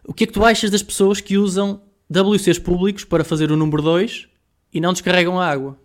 O 0.05 0.15
que 0.15 0.23
é 0.23 0.27
que 0.29 0.33
tu 0.33 0.45
achas 0.45 0.71
das 0.71 0.81
pessoas 0.83 1.21
que 1.21 1.37
usam 1.37 1.83
WCs 2.09 2.61
públicos 2.61 3.03
para 3.03 3.25
fazer 3.25 3.51
o 3.51 3.57
número 3.57 3.83
2 3.83 4.29
e 4.73 4.81
não 4.81 4.93
descarregam 4.93 5.41
a 5.41 5.47
água? 5.51 5.77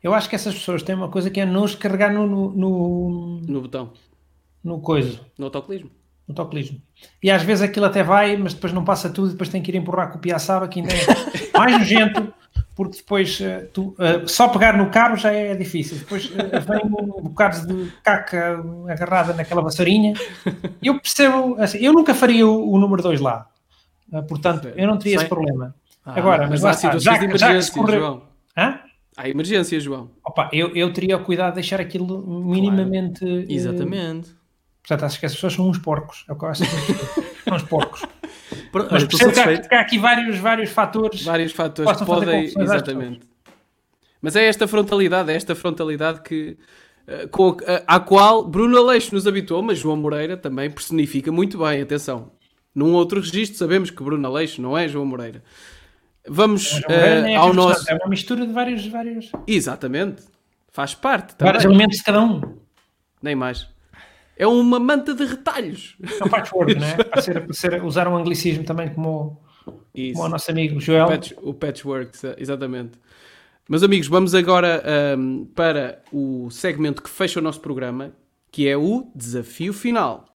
Eu 0.00 0.14
acho 0.14 0.28
que 0.28 0.36
essas 0.36 0.54
pessoas 0.54 0.80
têm 0.84 0.94
uma 0.94 1.08
coisa 1.08 1.28
que 1.28 1.40
é 1.40 1.46
não 1.46 1.66
carregar 1.66 2.12
no, 2.12 2.24
no, 2.24 2.52
no, 2.52 3.40
No 3.48 3.60
botão. 3.62 3.92
no 4.62 4.80
coisa, 4.80 5.18
No 5.36 5.46
autocolismo. 5.46 5.90
No 6.26 6.32
autocolismo. 6.32 6.80
E 7.22 7.30
às 7.30 7.42
vezes 7.42 7.62
aquilo 7.62 7.86
até 7.86 8.02
vai, 8.02 8.36
mas 8.36 8.54
depois 8.54 8.72
não 8.72 8.84
passa 8.84 9.10
tudo, 9.10 9.30
depois 9.32 9.48
tem 9.48 9.62
que 9.62 9.70
ir 9.70 9.76
empurrar 9.76 10.10
com 10.10 10.18
o 10.18 10.20
piaçaba, 10.20 10.66
que 10.68 10.80
ainda 10.80 10.92
é 10.92 11.06
mais 11.58 11.78
nojento, 11.78 12.32
porque 12.74 12.96
depois 12.98 13.40
eh, 13.40 13.68
tu, 13.72 13.94
eh, 13.98 14.22
só 14.26 14.48
pegar 14.48 14.76
no 14.76 14.90
cabo 14.90 15.16
já 15.16 15.30
é 15.32 15.54
difícil. 15.54 15.98
Depois 15.98 16.30
eh, 16.36 16.58
vem 16.60 16.80
um 16.84 17.22
bocado 17.22 17.66
de 17.66 17.92
caca 18.02 18.64
agarrada 18.88 19.32
naquela 19.34 19.62
vassourinha. 19.62 20.14
Eu 20.82 20.98
percebo, 21.00 21.56
assim, 21.60 21.78
eu 21.78 21.92
nunca 21.92 22.14
faria 22.14 22.46
o, 22.46 22.72
o 22.72 22.78
número 22.78 23.02
2 23.02 23.20
lá. 23.20 23.46
Portanto, 24.28 24.68
eu 24.76 24.86
não 24.86 24.96
teria 24.98 25.16
esse 25.16 25.24
Sim. 25.24 25.28
problema. 25.28 25.74
Ah, 26.04 26.18
Agora, 26.18 26.42
mas 26.42 26.50
Mas 26.50 26.62
lá 26.62 26.70
há 26.70 26.74
situações 26.74 27.02
já, 27.02 27.16
de 27.18 27.24
emergência, 27.24 27.72
corre... 27.74 27.98
João. 27.98 28.22
Hã? 28.56 28.78
Há 29.16 29.28
emergência, 29.28 29.80
João. 29.80 30.10
Opa, 30.24 30.50
eu, 30.52 30.74
eu 30.74 30.92
teria 30.92 31.16
o 31.16 31.24
cuidado 31.24 31.50
de 31.50 31.54
deixar 31.56 31.80
aquilo 31.80 32.26
minimamente. 32.44 33.24
eh, 33.24 33.46
Exatamente. 33.48 34.30
Portanto, 34.86 35.04
acho 35.04 35.18
que 35.18 35.26
as 35.26 35.34
pessoas 35.34 35.52
são 35.54 35.68
uns 35.68 35.78
porcos. 35.78 36.24
É 36.28 36.32
o 36.32 36.36
que 36.36 36.44
eu 36.44 36.48
acho 36.48 36.62
que 36.64 36.68
são 37.44 37.54
uns 37.56 37.62
porcos. 37.62 38.02
Mas 38.90 39.04
percebo 39.04 39.32
que 39.32 39.40
há, 39.40 39.58
que 39.58 39.74
há 39.74 39.80
aqui 39.80 39.98
vários, 39.98 40.38
vários 40.38 40.70
fatores. 40.70 41.22
Vários 41.22 41.52
fatores 41.52 41.96
que 41.96 42.04
podem. 42.04 42.44
Exatamente. 42.44 43.20
Mas 44.20 44.36
é 44.36 44.44
esta 44.46 44.66
frontalidade, 44.66 45.30
é 45.30 45.34
esta 45.34 45.54
frontalidade 45.54 46.22
que. 46.22 46.56
eh, 47.06 47.26
com 47.26 47.56
a, 47.66 47.96
à 47.96 48.00
qual 48.00 48.42
Bruno 48.44 48.78
Aleixo 48.78 49.14
nos 49.14 49.26
habituou, 49.26 49.62
mas 49.62 49.78
João 49.78 49.96
Moreira 49.96 50.36
também 50.36 50.70
personifica 50.70 51.30
muito 51.30 51.58
bem, 51.58 51.82
atenção. 51.82 52.32
Num 52.74 52.94
outro 52.94 53.20
registro 53.20 53.58
sabemos 53.58 53.90
que 53.90 54.02
Bruno 54.02 54.26
Aleixo 54.26 54.60
não 54.62 54.76
é 54.76 54.88
João 54.88 55.04
Moreira. 55.06 55.42
Vamos 56.26 56.62
João 56.62 56.82
Moreira 56.88 57.06
eh, 57.18 57.22
nem 57.22 57.34
é 57.34 57.36
ao 57.36 57.52
justo, 57.52 57.68
nosso. 57.68 57.90
É 57.90 57.94
uma 57.94 58.08
mistura 58.08 58.46
de 58.46 58.52
vários, 58.52 58.86
vários, 58.86 59.30
Exatamente. 59.46 60.22
Faz 60.70 60.94
parte 60.94 61.36
também. 61.36 61.52
vários 61.52 61.64
elementos 61.64 61.98
de 61.98 62.04
cada 62.04 62.20
um. 62.22 62.40
Nem 63.22 63.34
mais. 63.36 63.68
É 64.36 64.46
uma 64.46 64.80
manta 64.80 65.14
de 65.14 65.24
retalhos. 65.24 65.96
É 66.20 66.24
um 66.24 66.28
patchwork, 66.28 66.74
não 66.74 66.86
é? 66.86 66.96
Para, 67.04 67.22
ser, 67.22 67.40
para 67.44 67.52
ser- 67.54 67.84
usar 67.84 68.08
um 68.08 68.16
anglicismo 68.16 68.64
também 68.64 68.88
como, 68.92 69.40
Isso. 69.94 70.14
como 70.14 70.26
o 70.26 70.28
nosso 70.30 70.50
amigo 70.50 70.80
Joel. 70.80 71.04
O, 71.06 71.08
patch, 71.08 71.32
o 71.42 71.54
patchwork, 71.54 72.10
exa- 72.16 72.34
exatamente. 72.38 72.98
Meus 73.68 73.82
amigos, 73.82 74.08
vamos 74.08 74.34
agora 74.34 74.82
ahm, 75.14 75.44
para 75.54 76.02
o 76.12 76.50
segmento 76.50 77.00
que 77.02 77.08
fecha 77.08 77.38
o 77.40 77.42
nosso 77.42 77.60
programa, 77.60 78.12
que 78.50 78.68
é 78.68 78.76
o 78.76 79.10
desafio 79.14 79.72
final. 79.72 80.26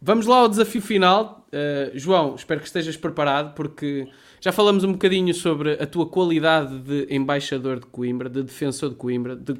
Vamos 0.00 0.26
lá 0.26 0.36
ao 0.38 0.48
desafio 0.48 0.82
final. 0.82 1.46
Uh, 1.48 1.98
João, 1.98 2.34
espero 2.34 2.60
que 2.60 2.66
estejas 2.66 2.96
preparado, 2.96 3.54
porque 3.54 4.06
já 4.44 4.52
falamos 4.52 4.84
um 4.84 4.92
bocadinho 4.92 5.32
sobre 5.32 5.72
a 5.82 5.86
tua 5.86 6.06
qualidade 6.06 6.78
de 6.80 7.06
embaixador 7.08 7.80
de 7.80 7.86
Coimbra, 7.86 8.28
de 8.28 8.42
defensor 8.42 8.90
de 8.90 8.94
Coimbra, 8.94 9.34
de- 9.34 9.56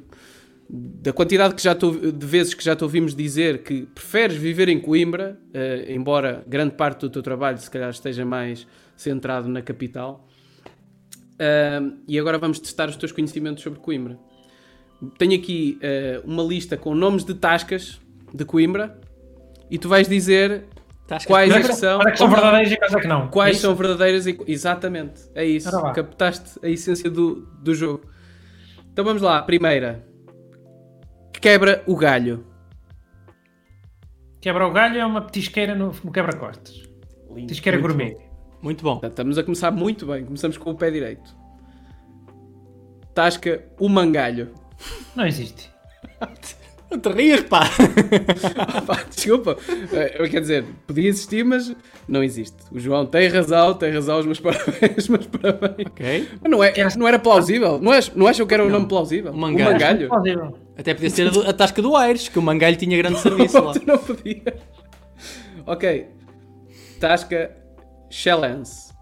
da 0.69 1.11
quantidade 1.11 1.55
que 1.55 1.63
já 1.63 1.73
te- 1.73 2.11
de 2.11 2.25
vezes 2.25 2.53
que 2.53 2.63
já 2.63 2.75
te 2.75 2.83
ouvimos 2.83 3.15
dizer 3.15 3.63
que 3.63 3.87
preferes 3.87 4.37
viver 4.37 4.69
em 4.69 4.79
Coimbra, 4.79 5.39
eh, 5.51 5.87
embora 5.89 6.43
grande 6.47 6.75
parte 6.75 7.01
do 7.01 7.09
teu 7.09 7.23
trabalho 7.23 7.57
se 7.57 7.71
calhar 7.71 7.89
esteja 7.89 8.23
mais 8.23 8.67
centrado 8.95 9.49
na 9.49 9.63
capital. 9.63 10.27
Ahm, 11.39 11.97
e 12.07 12.19
agora 12.19 12.37
vamos 12.37 12.59
testar 12.59 12.87
os 12.87 12.95
teus 12.95 13.11
conhecimentos 13.11 13.63
sobre 13.63 13.79
Coimbra. 13.79 14.19
Tenho 15.17 15.33
aqui 15.33 15.79
eh, 15.81 16.21
uma 16.23 16.43
lista 16.43 16.77
com 16.77 16.93
nomes 16.93 17.23
de 17.25 17.33
tascas 17.33 17.99
de 18.31 18.45
Coimbra 18.45 19.01
e 19.71 19.79
tu 19.79 19.89
vais 19.89 20.07
dizer 20.07 20.65
quais 21.25 21.51
Olha 21.51 21.59
é 21.59 21.61
que, 21.61 21.69
que 21.69 21.75
são, 21.75 21.99
que 21.99 22.17
são 22.17 22.29
verdadeiros 22.29 22.71
e 22.71 22.77
quais 22.77 22.93
é 22.93 22.99
que 22.99 23.07
não. 23.07 23.27
quais 23.27 23.57
É 23.57 23.59
são 23.59 23.75
verdadeiras 23.75 24.25
e 24.25 24.37
exatamente, 24.47 25.21
é 25.35 25.45
isso. 25.45 25.69
Captaste 25.93 26.59
a 26.63 26.67
essência 26.67 27.09
do, 27.09 27.41
do 27.61 27.75
jogo. 27.75 28.09
Então 28.91 29.05
vamos 29.05 29.21
lá, 29.21 29.41
primeira. 29.41 30.05
Quebra 31.33 31.83
o 31.85 31.95
galho. 31.95 32.45
Quebra 34.41 34.67
o 34.67 34.71
galho 34.71 34.99
é 34.99 35.05
uma 35.05 35.21
petisqueira 35.21 35.75
no, 35.75 35.91
no 36.03 36.11
quebra-costas. 36.11 36.83
Petisqueira 37.33 37.77
Muito 37.77 37.95
gourmet. 37.95 38.17
Muito 38.61 38.83
bom. 38.83 38.99
Estamos 39.03 39.37
a 39.37 39.43
começar 39.43 39.69
muito 39.69 40.05
bem. 40.07 40.25
Começamos 40.25 40.57
com 40.57 40.71
o 40.71 40.75
pé 40.75 40.89
direito. 40.89 41.35
Tasca 43.13 43.63
o 43.79 43.87
mangalho. 43.87 44.53
Não 45.15 45.25
existe. 45.25 45.71
Não 46.91 46.99
te 46.99 47.09
rias, 47.09 47.41
pá! 47.41 47.61
Pá, 48.85 49.03
desculpa. 49.09 49.57
Eh, 49.91 50.29
Quer 50.29 50.39
dizer, 50.41 50.65
podia 50.85 51.09
existir, 51.09 51.43
mas 51.43 51.75
não 52.07 52.23
existe. 52.23 52.55
O 52.71 52.79
João 52.79 53.05
tem 53.05 53.27
razão, 53.27 53.73
tem 53.73 53.91
razão, 53.91 54.19
os 54.19 54.25
meus 54.25 54.39
parabéns, 54.41 55.07
meus 55.07 55.25
parabéns. 55.25 55.87
ok. 55.87 56.29
Mas 56.41 56.51
não, 56.51 56.63
é, 56.63 56.73
não 56.95 57.07
era 57.07 57.17
plausível. 57.19 57.79
Não, 57.81 57.91
ach, 57.91 58.11
não 58.15 58.27
acham 58.27 58.45
que 58.45 58.53
era 58.53 58.63
um 58.63 58.69
nome 58.69 58.87
plausível? 58.87 59.31
O 59.31 59.37
mangalho. 59.37 59.69
O 59.69 59.73
mangalho. 59.73 60.07
Plausível. 60.09 60.57
Até 60.77 60.93
podia 60.93 61.09
ser 61.09 61.27
a, 61.47 61.53
tasca 61.53 61.81
do 61.81 61.95
Aires, 61.95 62.27
que 62.29 62.37
o 62.37 62.41
Mangalho 62.41 62.75
tinha 62.75 62.97
grande 62.97 63.17
serviço 63.21 63.61
lá. 63.63 63.73
Tu 63.73 63.85
não 63.85 63.97
podia. 63.97 64.43
Ok. 65.65 66.07
Tasca 66.99 67.51
Excelência. 68.11 68.93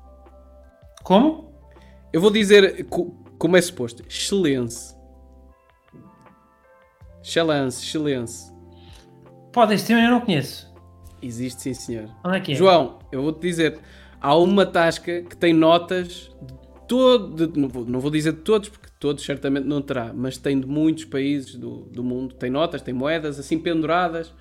Como? 1.04 1.52
Eu 2.14 2.22
vou 2.22 2.32
dizer 2.32 2.86
co- 2.86 3.12
como 3.38 3.58
é 3.58 3.62
suposto. 3.62 4.04
Excelência. 4.08 4.93
Excelência, 7.24 7.84
excelência. 7.86 8.54
Pode 9.52 9.74
existir, 9.74 9.94
eu 9.94 10.10
não 10.10 10.22
conheço. 10.22 10.72
Existe 11.22 11.62
sim, 11.62 11.74
senhor. 11.74 12.10
Onde 12.26 12.38
é 12.38 12.40
que 12.42 12.52
é? 12.52 12.56
João, 12.56 13.00
eu 13.12 13.22
vou-te 13.22 13.40
dizer. 13.42 13.80
Há 14.20 14.36
uma 14.38 14.66
tasca 14.66 15.22
que 15.22 15.36
tem 15.36 15.54
notas 15.54 16.32
de 16.42 16.54
todo. 16.88 17.48
de- 17.48 17.60
não, 17.60 17.68
vou, 17.70 17.86
não 17.86 18.00
vou 18.00 18.10
dizer 18.12 18.34
de 18.34 18.40
todos, 18.40 18.70
porque 18.70 18.88
todos 19.00 19.24
certamente 19.24 19.66
não 19.66 19.82
terá, 19.82 20.12
mas 20.14 20.38
tem 20.38 20.60
de 20.60 20.66
muitos 20.68 21.06
países 21.06 21.56
do, 21.56 21.82
do 21.92 22.04
mundo. 22.04 22.34
Tem 22.36 22.50
notas, 22.50 22.82
tem 22.82 22.94
moedas 22.94 23.38
assim 23.40 23.60
penduradas 23.60 24.34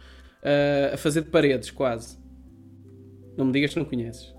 ah, 0.43 0.95
a 0.95 0.97
fazer 0.97 1.23
de 1.23 1.31
paredes, 1.31 1.71
quase. 1.71 2.19
Não 3.37 3.45
me 3.47 3.53
digas 3.53 3.73
que 3.73 3.79
não 3.79 3.87
conheces. 3.87 4.33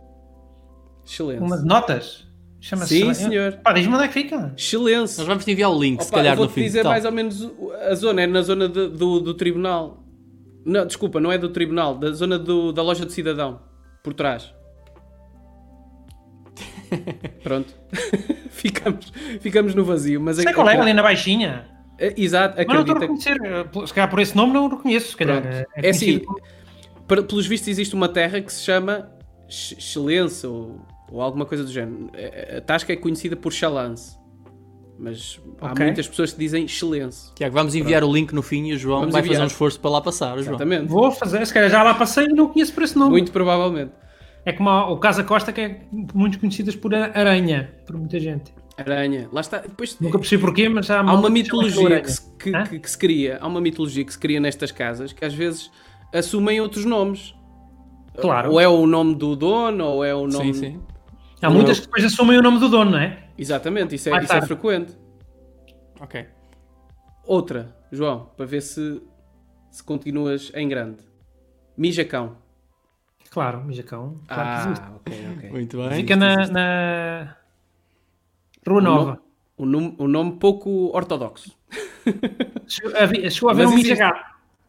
Excelência. 1.06 1.44
Uma 1.46 1.58
de 1.58 1.66
notas? 1.66 2.28
Chama-se. 2.66 2.98
Sim, 2.98 3.14
senhor. 3.14 3.60
Pá, 3.62 3.74
diz-me 3.74 3.94
onde 3.94 4.06
é 4.06 4.08
que 4.08 4.14
fica. 4.14 4.54
Excelência. 4.58 5.18
Nós 5.20 5.28
vamos 5.28 5.44
te 5.44 5.52
enviar 5.52 5.70
o 5.70 5.78
link, 5.78 6.02
se 6.02 6.08
Opa, 6.08 6.16
calhar, 6.18 6.32
eu 6.34 6.38
vou 6.38 6.46
no 6.46 6.52
-te 6.52 6.56
fim. 6.56 6.62
dizer 6.64 6.80
Então, 6.80 6.92
mais 6.92 7.04
ou 7.04 7.12
menos 7.12 7.52
a 7.90 7.94
zona, 7.96 8.22
é 8.22 8.28
na 8.28 8.42
zona 8.42 8.70
de- 8.70 8.88
do, 8.88 9.20
do 9.20 9.34
tribunal. 9.34 10.02
Não, 10.66 10.86
desculpa, 10.88 11.20
não 11.20 11.30
é 11.30 11.38
do 11.38 11.50
tribunal, 11.50 11.98
da 11.98 12.12
zona 12.14 12.40
do- 12.40 12.72
da 12.72 12.82
loja 12.82 13.06
de 13.06 13.12
cidadão, 13.12 13.60
por 14.02 14.14
trás. 14.14 14.54
Pronto. 17.44 17.74
ficamos, 18.50 19.12
ficamos 19.42 19.76
no 19.76 19.84
vazio, 19.84 20.22
mas 20.22 20.38
Sei 20.38 20.54
qual 20.54 20.70
é, 20.70 20.78
ali 20.80 20.94
na 20.94 21.04
baixinha. 21.04 21.66
É, 22.00 22.14
Exato, 22.18 22.56
Mas 22.58 22.66
não 22.68 22.80
estou 22.82 22.96
a 22.96 22.98
acredita. 22.98 23.30
reconhecer. 23.34 23.60
eh, 23.60 23.64
por- 23.66 23.88
Se 23.88 23.94
calhar 23.94 24.10
por 24.10 24.20
esse 24.20 24.36
nome 24.36 24.54
não 24.54 24.66
o 24.66 24.70
reconheço. 24.70 25.10
Se 25.12 25.18
calhar. 25.18 25.42
Pronto. 25.42 25.54
eh, 25.56 25.66
É 25.76 25.90
assim, 25.90 26.20
conhecido. 26.20 26.36
para- 27.08 27.24
pelos 27.24 27.46
vistos 27.46 27.68
existe 27.68 27.94
uma 27.94 28.08
terra 28.10 28.40
que 28.42 28.52
se 28.54 28.64
chama 28.64 29.12
Ch- 29.50 29.74
Excelência 29.78 30.50
ou, 30.50 30.82
ou 31.14 31.22
alguma 31.22 31.46
coisa 31.46 31.64
do 31.64 31.72
género. 31.72 32.10
É- 32.14 32.58
A 32.58 32.62
Tasca 32.62 32.92
é 32.92 32.96
conhecida 32.98 33.36
por 33.36 33.54
Chalance. 33.54 34.18
Mas 35.00 35.40
há 35.60 35.72
Ok. 35.72 35.86
muitas 35.86 36.08
pessoas 36.08 36.34
que 36.34 36.40
dizem 36.40 36.66
Excelência. 36.66 37.34
Tiago, 37.36 37.54
vamos 37.56 37.74
enviar 37.76 38.04
o 38.04 38.12
link 38.14 38.32
no 38.32 38.42
fim 38.42 38.68
e 38.68 38.74
o 38.74 38.78
João 38.78 39.00
Vamos 39.00 39.14
vai 39.14 39.22
fazer 39.22 39.34
enviar. 39.34 39.44
um 39.46 39.48
esforço 39.48 39.80
para 39.80 39.90
lá 39.92 40.02
passar. 40.02 40.38
o 40.38 40.42
João. 40.44 40.56
Exatamente. 40.56 40.88
Vou 40.88 41.12
fazer. 41.12 41.46
Se 41.48 41.54
calhar 41.54 41.70
já 41.70 41.82
lá 41.84 41.94
passei 41.96 42.26
e 42.26 42.30
não 42.30 42.48
conheço 42.48 42.74
por 42.74 42.84
esse 42.84 42.98
nome. 42.98 43.12
Muito 43.12 43.32
provavelmente. 43.32 43.92
É 44.46 44.52
como 44.52 44.70
o 44.70 44.98
Casa 44.98 45.24
Costa, 45.24 45.52
que 45.54 45.62
é 45.62 45.82
muito 46.14 46.38
conhecidas 46.40 46.76
por 46.76 46.94
aranha, 46.94 47.74
por 47.86 47.98
muita 47.98 48.20
gente. 48.20 48.54
Aranha. 48.78 49.28
Lá 49.32 49.42
está. 49.42 49.60
Depois, 49.60 49.98
Nunca 50.00 50.20
percebi 50.20 50.42
porquê, 50.42 50.68
mas 50.70 50.90
há, 50.90 51.00
Há 51.00 51.14
uma 51.14 51.30
mitologia 51.30 52.02
que 52.02 52.12
se, 52.12 52.22
que- 52.38 52.52
que- 52.70 52.80
que 52.80 52.90
se 52.92 52.98
cria, 52.98 53.38
há 53.42 53.48
uma 53.48 53.62
mitologia 53.62 54.04
que 54.04 54.12
se 54.12 54.20
cria 54.20 54.40
nestas 54.40 54.72
casas 54.72 55.12
que 55.14 55.24
às 55.24 55.34
vezes 55.34 55.72
assumem 56.14 56.60
outros 56.62 56.84
nomes. 56.86 57.34
Claro. 58.20 58.52
Ou 58.52 58.60
é 58.62 58.68
o 58.68 58.86
nome 58.86 59.16
do 59.16 59.36
dono, 59.36 59.86
ou 59.86 60.04
é 60.06 60.14
o 60.14 60.28
nome. 60.28 60.54
Sim, 60.54 60.60
sim. 60.60 60.80
Há 61.44 61.50
muitas 61.50 61.80
que 61.80 61.86
depois 61.88 62.06
assumem 62.06 62.38
o 62.38 62.42
nome 62.42 62.60
do 62.60 62.70
dono, 62.70 62.92
não 62.92 63.00
é? 63.00 63.24
Exatamente, 63.38 63.96
isso 63.96 64.10
é, 64.10 64.24
isso 64.24 64.34
é 64.34 64.42
frequente. 64.42 64.98
Ok. 66.00 66.26
Outra, 67.26 67.76
João, 67.92 68.30
para 68.36 68.46
ver 68.46 68.62
se, 68.62 69.02
se 69.72 69.84
continuas 69.84 70.52
em 70.56 70.68
grande. 70.68 71.00
Mijacão. 71.78 72.38
Claro, 73.30 73.64
Mijacão. 73.64 74.20
Claro 74.28 74.50
que 74.62 74.68
existe. 74.68 74.86
ah, 74.86 74.96
ok, 74.96 75.28
ok. 75.38 75.50
Muito 75.50 75.78
bem. 75.78 75.90
Fica 75.92 76.16
na, 76.16 76.48
na 76.48 77.36
Rua 78.68 78.82
Nova. 78.82 79.20
Um 79.58 79.66
nome, 79.66 79.96
um 80.00 80.08
nome 80.08 80.32
pouco 80.34 80.96
ortodoxo. 80.96 81.56
Chegou 82.68 83.50
a 83.50 83.54
Mas 83.54 83.70
um. 83.72 83.76
Mijagato. 83.76 84.20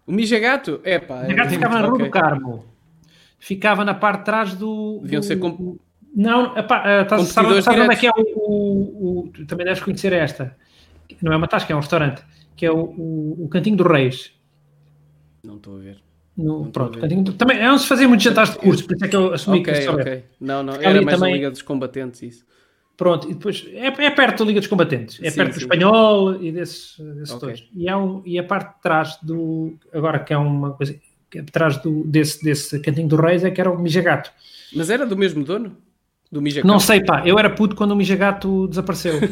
O 0.07 0.13
Mijagato? 0.13 0.81
É 0.85 0.99
pá. 0.99 1.17
O 1.17 1.23
Mijagato 1.23 1.51
ficava 1.51 1.75
na 1.81 1.87
Rua 1.87 1.99
do 1.99 2.11
Carmo. 2.11 2.65
Ficava 3.39 3.85
na 3.85 3.95
parte 3.95 4.21
de 4.21 4.25
trás 4.25 4.55
do. 4.55 5.01
Deviam 5.03 5.21
do- 5.21 5.27
ser 5.27 5.37
com- 5.37 5.79
Não, 6.15 6.57
epá, 6.57 7.03
estás- 7.03 7.29
sabe, 7.29 7.61
sabe 7.63 7.81
onde 7.81 7.93
é 7.95 7.97
que 7.97 8.07
é 8.07 8.11
o, 8.11 8.15
o- 8.37 9.19
o- 9.27 9.29
Tu 9.33 9.47
também 9.47 9.67
deves 9.67 9.83
conhecer 9.83 10.13
esta. 10.13 10.57
Não 11.21 11.33
é 11.33 11.37
uma 11.37 11.49
tasca, 11.49 11.73
é 11.73 11.77
um 11.77 11.81
restaurante. 11.81 12.23
Que 12.57 12.67
é 12.67 12.71
o, 12.71 12.77
o, 12.85 13.45
o 13.45 13.49
Cantinho 13.49 13.77
dos 13.77 13.87
Reis. 13.87 14.33
Não 15.45 15.57
estou 15.57 15.77
a 15.77 15.79
ver. 15.81 15.99
No, 16.37 16.67
pronto, 16.71 16.99
cantinho, 16.99 17.23
também 17.35 17.59
é 17.61 17.71
onde 17.71 17.83
se 17.83 17.87
fazia 17.87 18.09
muitos 18.09 18.25
jantares 18.25 18.51
de 18.53 18.59
curso, 18.59 18.85
por 18.85 18.97
isso 18.97 19.05
é 19.05 19.09
que 19.09 19.15
eu 19.15 19.33
assumi 19.35 19.61
Ok, 19.61 19.73
que 19.73 19.79
isso 19.79 19.93
ok. 19.93 20.25
Não, 20.41 20.65
não, 20.65 20.75
era 20.75 21.01
mais 21.01 21.17
também- 21.19 21.33
a 21.33 21.37
Liga 21.37 21.51
dos 21.51 21.63
Combatentes 21.63 22.23
isso. 22.23 22.45
Pronto, 22.97 23.31
e 23.31 23.35
depois 23.35 23.65
é, 23.73 23.87
é 23.87 24.11
perto 24.11 24.39
da 24.41 24.45
Liga 24.49 24.59
dos 24.61 24.69
Combatentes, 24.69 25.21
é 25.23 25.31
Sim, 25.31 25.37
perto 25.37 25.51
do 25.51 25.55
sim. 25.55 25.61
espanhol 25.63 26.43
e 26.43 26.51
desses, 26.51 26.97
desses 26.99 27.35
Ok. 27.35 27.49
todos. 27.49 27.69
E, 27.73 27.89
é 27.89 27.97
um, 27.97 28.21
e 28.25 28.37
a 28.39 28.43
parte 28.43 28.75
de 28.75 28.83
trás 28.83 29.17
do. 29.23 29.77
Agora 29.93 30.19
que 30.21 30.33
é 30.33 30.37
uma 30.39 30.73
coisa. 30.73 30.97
Que 31.31 31.39
é 31.39 31.43
de 31.43 31.53
trás 31.53 31.77
do, 31.79 32.03
desse, 32.05 32.43
desse 32.45 32.81
cantinho 32.81 33.07
do 33.09 33.17
Reis 33.17 33.45
é 33.45 33.51
que 33.53 33.61
era 33.61 33.71
o 33.71 33.79
Mijagato. 33.81 34.33
Mas 34.75 34.91
era 34.91 35.07
do 35.07 35.17
mesmo 35.17 35.45
dono? 35.45 35.77
Do 36.35 36.43
Mijacão? 36.43 36.67
Não 36.69 36.81
sei, 36.81 37.01
pá, 37.05 37.23
eu 37.25 37.39
era 37.39 37.49
puto 37.49 37.77
quando 37.77 37.93
o 37.93 37.97
Mijagato 37.97 38.67
desapareceu. 38.67 39.15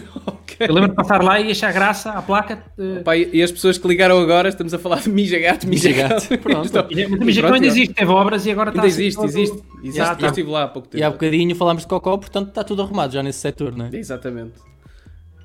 Ok. 0.52 0.66
Eu 0.68 0.74
lembro 0.74 0.90
de 0.90 0.94
passar 0.96 1.22
lá 1.24 1.40
e 1.40 1.50
achar 1.50 1.72
graça 1.72 2.10
à 2.12 2.20
placa. 2.22 2.62
eh, 2.78 3.00
Pá, 3.00 3.16
e 3.16 3.30
e 3.32 3.42
as 3.42 3.50
pessoas 3.50 3.78
que 3.78 3.88
ligaram 3.88 4.18
agora, 4.20 4.48
estamos 4.50 4.72
a 4.74 4.78
falar 4.78 5.00
de 5.00 5.08
Mijagato, 5.08 5.66
Mijagato. 5.66 6.14
Mijagato, 6.14 6.38
pronto. 6.38 6.68
Então, 6.68 6.86
e- 6.90 7.06
mas 7.08 7.20
o 7.20 7.24
Mijacão 7.24 7.48
pronto, 7.50 7.62
ainda 7.62 7.66
existe, 7.74 7.94
teve 7.94 8.10
obras 8.12 8.46
e 8.46 8.50
agora 8.52 8.68
está 8.70 8.82
Ainda 8.82 8.92
assim 8.92 9.02
existe, 9.02 9.16
todo- 9.16 9.28
existe. 9.28 9.62
existe. 9.82 9.96
Já, 9.96 10.12
Eu 10.12 10.16
tá. 10.18 10.26
estive 10.26 10.50
lá 10.50 10.62
há 10.64 10.68
pouco 10.68 10.86
tempo. 10.88 11.00
E 11.00 11.04
há 11.04 11.10
bocadinho 11.10 11.56
falámos 11.56 11.82
de 11.82 11.88
Cocó, 11.88 12.16
portanto 12.18 12.48
está 12.50 12.62
tudo 12.62 12.82
arrumado 12.82 13.12
já 13.14 13.22
nesse 13.22 13.38
setor, 13.40 13.74
não 13.76 13.86
é? 13.86 13.96
Exatamente. 13.96 14.52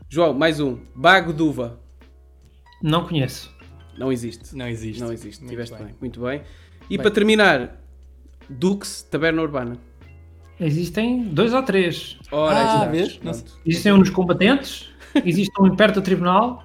João, 0.10 0.34
mais 0.34 0.60
um. 0.60 0.78
Bago 0.94 1.32
d'uva. 1.34 1.80
Não 2.84 3.06
conheço. 3.06 3.52
Não 3.98 4.12
existe. 4.12 4.56
Não 4.56 4.68
existe. 4.68 5.00
Não 5.02 5.12
existe. 5.12 5.40
Muito 5.42 5.52
Tiveste 5.52 5.76
bem. 5.76 5.86
bem. 5.86 5.96
Muito 6.02 6.20
bem. 6.22 6.42
E 6.90 6.98
Bem. 6.98 6.98
para 7.02 7.12
terminar, 7.12 7.78
Dux, 8.50 9.02
Taberna 9.10 9.42
Urbana. 9.42 9.78
Existem 10.60 11.24
dois 11.24 11.54
ou 11.54 11.62
três. 11.64 12.18
Ora, 12.32 12.56
Ah, 12.82 12.86
vês? 12.86 13.20
Existem 13.66 13.92
um 13.94 13.98
nos 13.98 14.10
combatentes, 14.10 14.90
existe 15.24 15.52
um 15.62 15.76
perto 15.76 15.96
do 15.96 16.02
tribunal, 16.02 16.64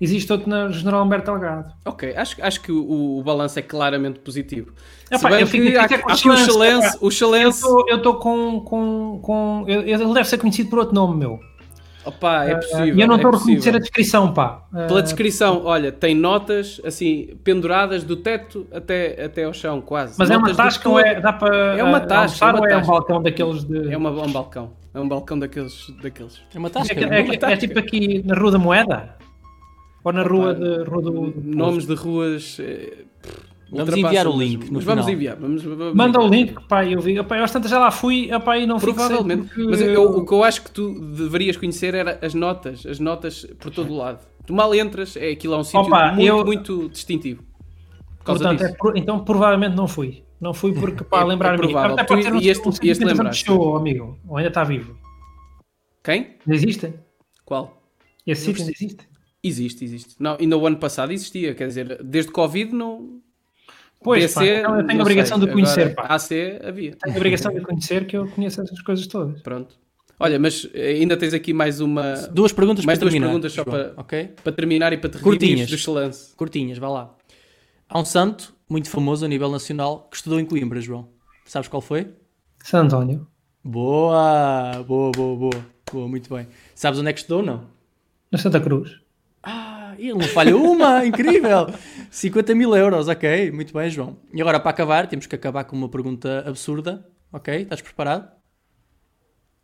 existe 0.00 0.32
outro 0.32 0.48
na 0.48 0.70
General 0.70 1.04
Humberto 1.04 1.30
Delgado. 1.30 1.72
Ok, 1.84 2.14
acho, 2.16 2.36
acho 2.42 2.60
que 2.62 2.72
o, 2.72 3.18
o 3.18 3.22
balanço 3.22 3.58
é 3.58 3.62
claramente 3.62 4.18
positivo. 4.20 4.72
Epá, 5.10 5.18
Se 5.18 5.28
bem 5.28 5.40
eu 5.40 5.46
fico- 5.46 5.66
que 5.66 5.76
há, 5.76 5.88
fico 5.88 6.10
é 6.10 6.12
aqui 6.12 6.28
o 6.28 6.32
epá. 6.86 6.98
o 7.02 7.10
Eu 7.88 7.96
estou 7.98 8.14
com. 8.16 8.60
com, 8.60 9.18
com 9.22 9.64
eu- 9.68 9.82
ele 9.82 10.14
deve 10.14 10.24
ser 10.28 10.38
conhecido 10.38 10.70
por 10.70 10.78
outro 10.80 10.94
nome, 10.94 11.16
meu. 11.18 11.38
Opá, 12.06 12.44
é 12.44 12.52
Ah, 12.52 12.56
possível. 12.56 12.96
E 12.96 13.00
eu 13.00 13.06
não 13.06 13.14
é 13.14 13.18
estou 13.18 13.30
a 13.30 13.34
reconhecer 13.38 13.56
possível. 13.56 13.76
a 13.76 13.80
descrição, 13.80 14.32
pá. 14.32 14.62
Ah, 14.72 14.86
Pela 14.86 15.02
descrição, 15.02 15.62
olha, 15.64 15.90
tem 15.92 16.14
notas 16.14 16.80
assim 16.84 17.36
penduradas 17.44 18.04
do 18.04 18.16
teto 18.16 18.66
até, 18.72 19.24
até 19.24 19.44
ao 19.44 19.52
chão, 19.52 19.80
quase. 19.80 20.14
mas 20.18 20.30
é 20.30 20.36
uma 20.36 20.48
Notas 20.48 20.56
do 20.56 20.62
tasca 20.62 20.88
ou 20.88 20.98
é. 21.00 21.20
Dá 21.20 21.32
para. 21.32 21.76
É 21.78 21.82
uma 21.82 21.98
ah, 21.98 22.00
tasca, 22.00 22.46
almoçar 22.46 22.48
é 22.48 22.52
uma 22.52 22.60
ou 22.60 22.66
é 22.66 22.76
um 22.76 22.86
balcão 22.86 23.22
daqueles 23.22 23.64
de. 23.64 23.92
É 23.92 23.96
uma, 23.96 24.10
um 24.10 24.32
balcão. 24.32 24.72
É 24.94 25.00
um 25.00 25.08
balcão 25.08 25.38
daqueles. 25.38 25.90
daqueles. 26.02 26.40
É 26.54 26.58
uma 26.58 26.68
É, 26.68 26.70
tasca. 26.70 26.94
é? 27.00 27.20
é 27.20 27.22
que- 27.24 27.44
é 27.44 27.56
tipo 27.56 27.78
aqui 27.78 28.22
na 28.24 28.34
Rua 28.34 28.52
da 28.52 28.58
Moeda? 28.58 29.16
Ou 30.04 30.12
na 30.12 30.22
Rua, 30.22 30.52
Opa, 30.52 30.60
de, 30.60 30.82
rua 30.88 31.02
do. 31.02 31.34
Nomes 31.44 31.86
de 31.86 31.94
ruas. 31.94 32.58
eh, 32.60 32.92
Vamos 33.70 33.96
enviar 33.96 34.26
o 34.28 34.38
link 34.38 34.66
no 34.66 34.74
mas 34.74 34.84
vamos 34.84 35.04
final. 35.04 35.10
enviar. 35.16 35.36
Vamos, 35.36 35.62
vamos 35.62 35.94
Manda 35.94 36.20
o 36.20 36.28
link, 36.28 36.54
pá, 36.68 36.84
eu 36.86 37.00
vi. 37.00 37.18
Epá, 37.18 37.36
eu 37.38 37.44
às 37.44 37.50
tantas 37.50 37.70
já 37.70 37.78
lá 37.78 37.90
fui 37.90 38.30
epá, 38.30 38.56
e 38.58 38.66
não 38.66 38.78
fui 38.78 38.92
Provavelmente. 38.92 39.50
Mas 39.58 39.80
eu- 39.80 40.18
o 40.18 40.24
que 40.24 40.32
eu 40.32 40.44
acho 40.44 40.62
que 40.62 40.70
tu 40.70 40.94
deverias 41.00 41.56
conhecer 41.56 41.94
era 41.94 42.18
as 42.22 42.32
notas. 42.32 42.86
As 42.86 43.00
notas 43.00 43.44
por 43.58 43.70
todo 43.72 43.92
o 43.92 43.96
lado. 43.96 44.24
Tu 44.46 44.54
mal 44.54 44.72
entras, 44.74 45.16
é 45.16 45.30
aquilo 45.32 45.54
é 45.54 45.58
um 45.58 45.64
sítio 45.64 45.80
Opa, 45.80 46.12
muito, 46.12 46.26
eu- 46.26 46.44
muito 46.44 46.88
distintivo. 46.88 47.42
Por 48.18 48.24
Portanto, 48.38 48.62
é 48.62 48.72
pro- 48.72 48.96
então 48.96 49.24
provavelmente 49.24 49.74
não 49.74 49.88
fui. 49.88 50.22
Não 50.40 50.52
fui 50.54 50.72
porque, 50.72 51.02
pá, 51.02 51.22
É- 51.22 51.24
lembrar-me. 51.24 51.56
é 51.56 51.68
provável. 51.68 51.96
Tu 51.96 52.14
um, 52.14 52.16
um 52.18 52.22
sítio 52.22 52.36
ias-te 52.42 52.62
que 52.80 52.90
entretanto 52.90 53.08
lembrar, 53.08 53.30
fechou, 53.32 53.76
amigo. 53.76 54.18
Ou 54.28 54.36
ainda 54.36 54.48
está 54.48 54.62
vivo. 54.64 54.96
Quem? 56.04 56.36
Não 56.46 56.54
existe? 56.54 56.92
Qual? 57.44 57.82
Esse 58.26 58.44
sítio 58.46 58.62
ainda 58.62 58.72
existe? 58.72 59.08
Existe, 59.42 59.84
existe. 59.84 60.14
Não, 60.18 60.36
ainda 60.40 60.56
o 60.56 60.66
ano 60.66 60.76
passado 60.76 61.12
existia. 61.12 61.54
Quer 61.54 61.68
dizer, 61.68 62.02
desde 62.02 62.30
Covid 62.30 62.72
não. 62.72 63.20
Pois, 64.06 64.32
pá, 64.34 64.40
DC, 64.40 64.58
então 64.60 64.80
eu 64.80 64.86
tenho 64.86 64.98
a 65.00 65.02
obrigação 65.02 65.36
sei. 65.38 65.46
de 65.46 65.52
conhecer, 65.52 65.80
Agora, 65.88 66.08
pá. 66.08 66.14
AC 66.14 66.30
havia. 66.64 66.92
Tenho 66.96 67.14
a 67.14 67.18
obrigação 67.18 67.52
de 67.52 67.60
conhecer 67.60 68.06
que 68.06 68.16
eu 68.16 68.26
conheço 68.28 68.60
essas 68.62 68.80
coisas 68.82 69.06
todas. 69.06 69.42
Pronto. 69.42 69.74
Olha, 70.18 70.38
mas 70.38 70.66
eh, 70.72 70.92
ainda 70.92 71.16
tens 71.16 71.34
aqui 71.34 71.52
mais 71.52 71.80
uma. 71.80 72.14
Duas 72.32 72.52
perguntas 72.52 72.84
Mais 72.86 72.98
para 72.98 73.04
duas 73.04 73.12
terminar. 73.12 73.26
perguntas 73.32 73.52
só 73.52 73.62
João, 73.64 73.76
para- 73.76 73.92
Ok? 74.00 74.30
Para 74.42 74.52
terminar 74.52 74.92
e 74.92 74.96
para 74.96 75.10
te 75.10 75.18
Curtinhas. 75.18 75.68
do. 75.68 76.34
Curtinhas, 76.36 76.78
vá 76.78 76.88
lá. 76.88 77.14
Há 77.88 77.98
um 77.98 78.04
santo 78.04 78.54
muito 78.68 78.88
famoso 78.88 79.24
a 79.24 79.28
nível 79.28 79.50
nacional 79.50 80.08
que 80.10 80.16
estudou 80.16 80.40
em 80.40 80.44
Coimbra, 80.46 80.80
João. 80.80 81.08
Sabes 81.44 81.68
qual 81.68 81.80
foi? 81.82 82.06
San 82.62 82.84
António. 82.84 83.26
Boa! 83.62 84.82
Boa, 84.86 85.12
boa, 85.12 85.36
boa. 85.36 85.66
Boa, 85.92 86.08
muito 86.08 86.34
bem. 86.34 86.46
Sabes 86.74 86.98
onde 86.98 87.10
é 87.10 87.12
que 87.12 87.20
estudou, 87.20 87.42
não? 87.42 87.64
Na 88.32 88.38
Santa 88.38 88.58
Cruz. 88.60 88.98
Ah, 89.42 89.85
ele 89.98 90.14
não 90.14 90.28
falha 90.28 90.56
uma! 90.56 91.04
incrível! 91.06 91.66
50 92.10 92.54
mil 92.54 92.74
euros, 92.76 93.08
ok. 93.08 93.50
Muito 93.50 93.72
bem, 93.72 93.90
João. 93.90 94.16
E 94.32 94.40
agora, 94.40 94.60
para 94.60 94.70
acabar, 94.70 95.06
temos 95.06 95.26
que 95.26 95.34
acabar 95.34 95.64
com 95.64 95.76
uma 95.76 95.88
pergunta 95.88 96.44
absurda. 96.46 97.06
Ok? 97.32 97.62
Estás 97.62 97.82
preparado? 97.82 98.30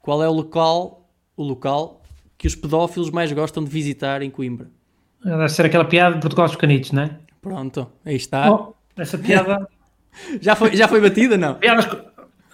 Qual 0.00 0.22
é 0.22 0.28
o 0.28 0.32
local, 0.32 1.08
o 1.36 1.42
local 1.42 2.02
que 2.36 2.46
os 2.46 2.54
pedófilos 2.54 3.10
mais 3.10 3.32
gostam 3.32 3.62
de 3.62 3.70
visitar 3.70 4.20
em 4.20 4.30
Coimbra? 4.30 4.68
Deve 5.24 5.48
ser 5.48 5.66
aquela 5.66 5.84
piada 5.84 6.16
de 6.16 6.20
Portugal 6.20 6.46
dos 6.46 6.56
Canitos, 6.56 6.90
não 6.90 7.04
é? 7.04 7.18
Pronto, 7.40 7.88
aí 8.04 8.16
está. 8.16 8.52
Oh, 8.52 8.74
essa 8.96 9.16
piada. 9.16 9.66
Já, 10.42 10.54
foi, 10.54 10.76
já 10.76 10.86
foi 10.86 11.00
batida, 11.00 11.38
não? 11.38 11.54
piadas 11.54 11.86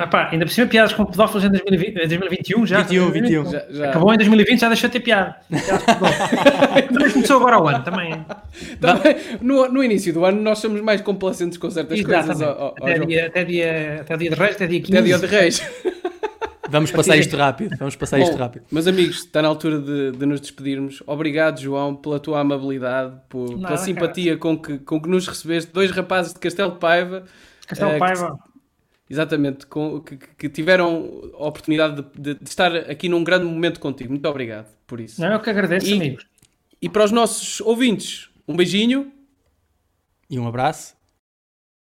Epá, 0.01 0.29
ainda 0.31 0.45
por 0.45 0.53
cima 0.53 0.69
piadas 0.69 0.93
com 0.93 1.05
pedófilos 1.05 1.45
em 1.45 1.51
2020, 1.51 1.89
em 1.89 2.09
2021 2.09 2.67
já. 2.67 2.83
21, 2.83 3.11
21. 3.11 3.51
Já, 3.51 3.65
já. 3.69 3.91
Acabou 3.91 4.15
em 4.15 4.17
2020, 4.17 4.61
já 4.61 4.69
deixou 4.69 4.89
de 4.89 4.93
ter 4.93 5.01
piada. 5.01 5.37
Pedófilos. 5.51 6.89
também 6.93 7.11
começou 7.11 7.37
agora 7.39 7.61
o 7.61 7.69
ano, 7.69 7.83
também. 7.83 8.25
Também, 8.81 9.17
no, 9.41 9.69
no 9.69 9.83
início 9.83 10.13
do 10.13 10.25
ano 10.25 10.41
nós 10.41 10.59
somos 10.59 10.81
mais 10.81 11.01
complacentes 11.01 11.59
com 11.59 11.69
certas 11.69 12.01
coisas. 12.01 12.41
Ó- 12.41 12.57
ó, 12.59 12.75
até, 12.81 12.99
dia, 13.01 13.27
até, 13.27 13.45
dia, 13.45 14.01
até 14.03 14.17
dia 14.17 14.31
de 14.31 14.37
reis, 14.37 14.55
até 14.55 14.67
dia 14.69 14.81
15. 14.81 14.97
Até 14.99 15.07
dia 15.07 15.19
de 15.19 15.27
reis. 15.27 15.63
Vamos 16.71 16.93
passar 16.93 17.17
isto 17.17 17.37
rápido. 17.37 17.77
Vamos 17.79 17.97
passar 17.97 18.21
isto 18.21 18.33
Bom, 18.33 18.39
rápido. 18.39 18.67
Meus 18.71 18.87
amigos, 18.87 19.17
está 19.21 19.41
na 19.41 19.49
altura 19.49 19.81
de, 19.81 20.13
de 20.13 20.27
nos 20.27 20.41
despedirmos. 20.41 21.03
Obrigado, 21.07 21.61
João, 21.61 21.97
pela 21.97 22.21
tua 22.21 22.41
amabilidade, 22.41 23.15
por, 23.29 23.51
Nada, 23.53 23.69
pela 23.69 23.77
simpatia 23.79 24.37
com 24.37 24.57
que, 24.57 24.79
com 24.79 25.01
que 25.01 25.09
nos 25.09 25.27
recebeste. 25.27 25.73
Dois 25.73 25.91
rapazes 25.91 26.35
de 26.35 26.39
Castelo 26.39 26.73
de 26.73 26.79
Paiva. 26.79 27.25
Castelo 27.67 27.93
eh, 27.93 27.99
Paiva. 27.99 28.39
Exatamente, 29.11 29.67
com- 29.67 30.01
que, 30.01 30.17
que- 30.17 30.49
tiveram 30.51 31.31
a 31.35 31.47
oportunidade 31.47 32.03
de, 32.03 32.35
de- 32.35 32.41
de 32.41 32.49
estar 32.49 32.75
aqui 32.77 33.09
num 33.09 33.25
grande 33.25 33.47
momento 33.47 33.81
contigo. 33.81 34.11
Muito 34.11 34.29
obrigado 34.29 34.67
por 34.87 35.01
isso. 35.01 35.21
Não, 35.21 35.33
eu 35.33 35.41
que 35.41 35.49
agradeço, 35.49 35.87
E- 35.87 35.95
amigos. 35.95 36.27
E 36.81 36.89
para 36.89 37.05
os 37.05 37.11
nossos 37.11 37.61
ouvintes, 37.63 38.29
um 38.47 38.55
beijinho 38.57 39.11
E 40.31 40.39
um 40.39 40.47
abraço. 40.47 40.95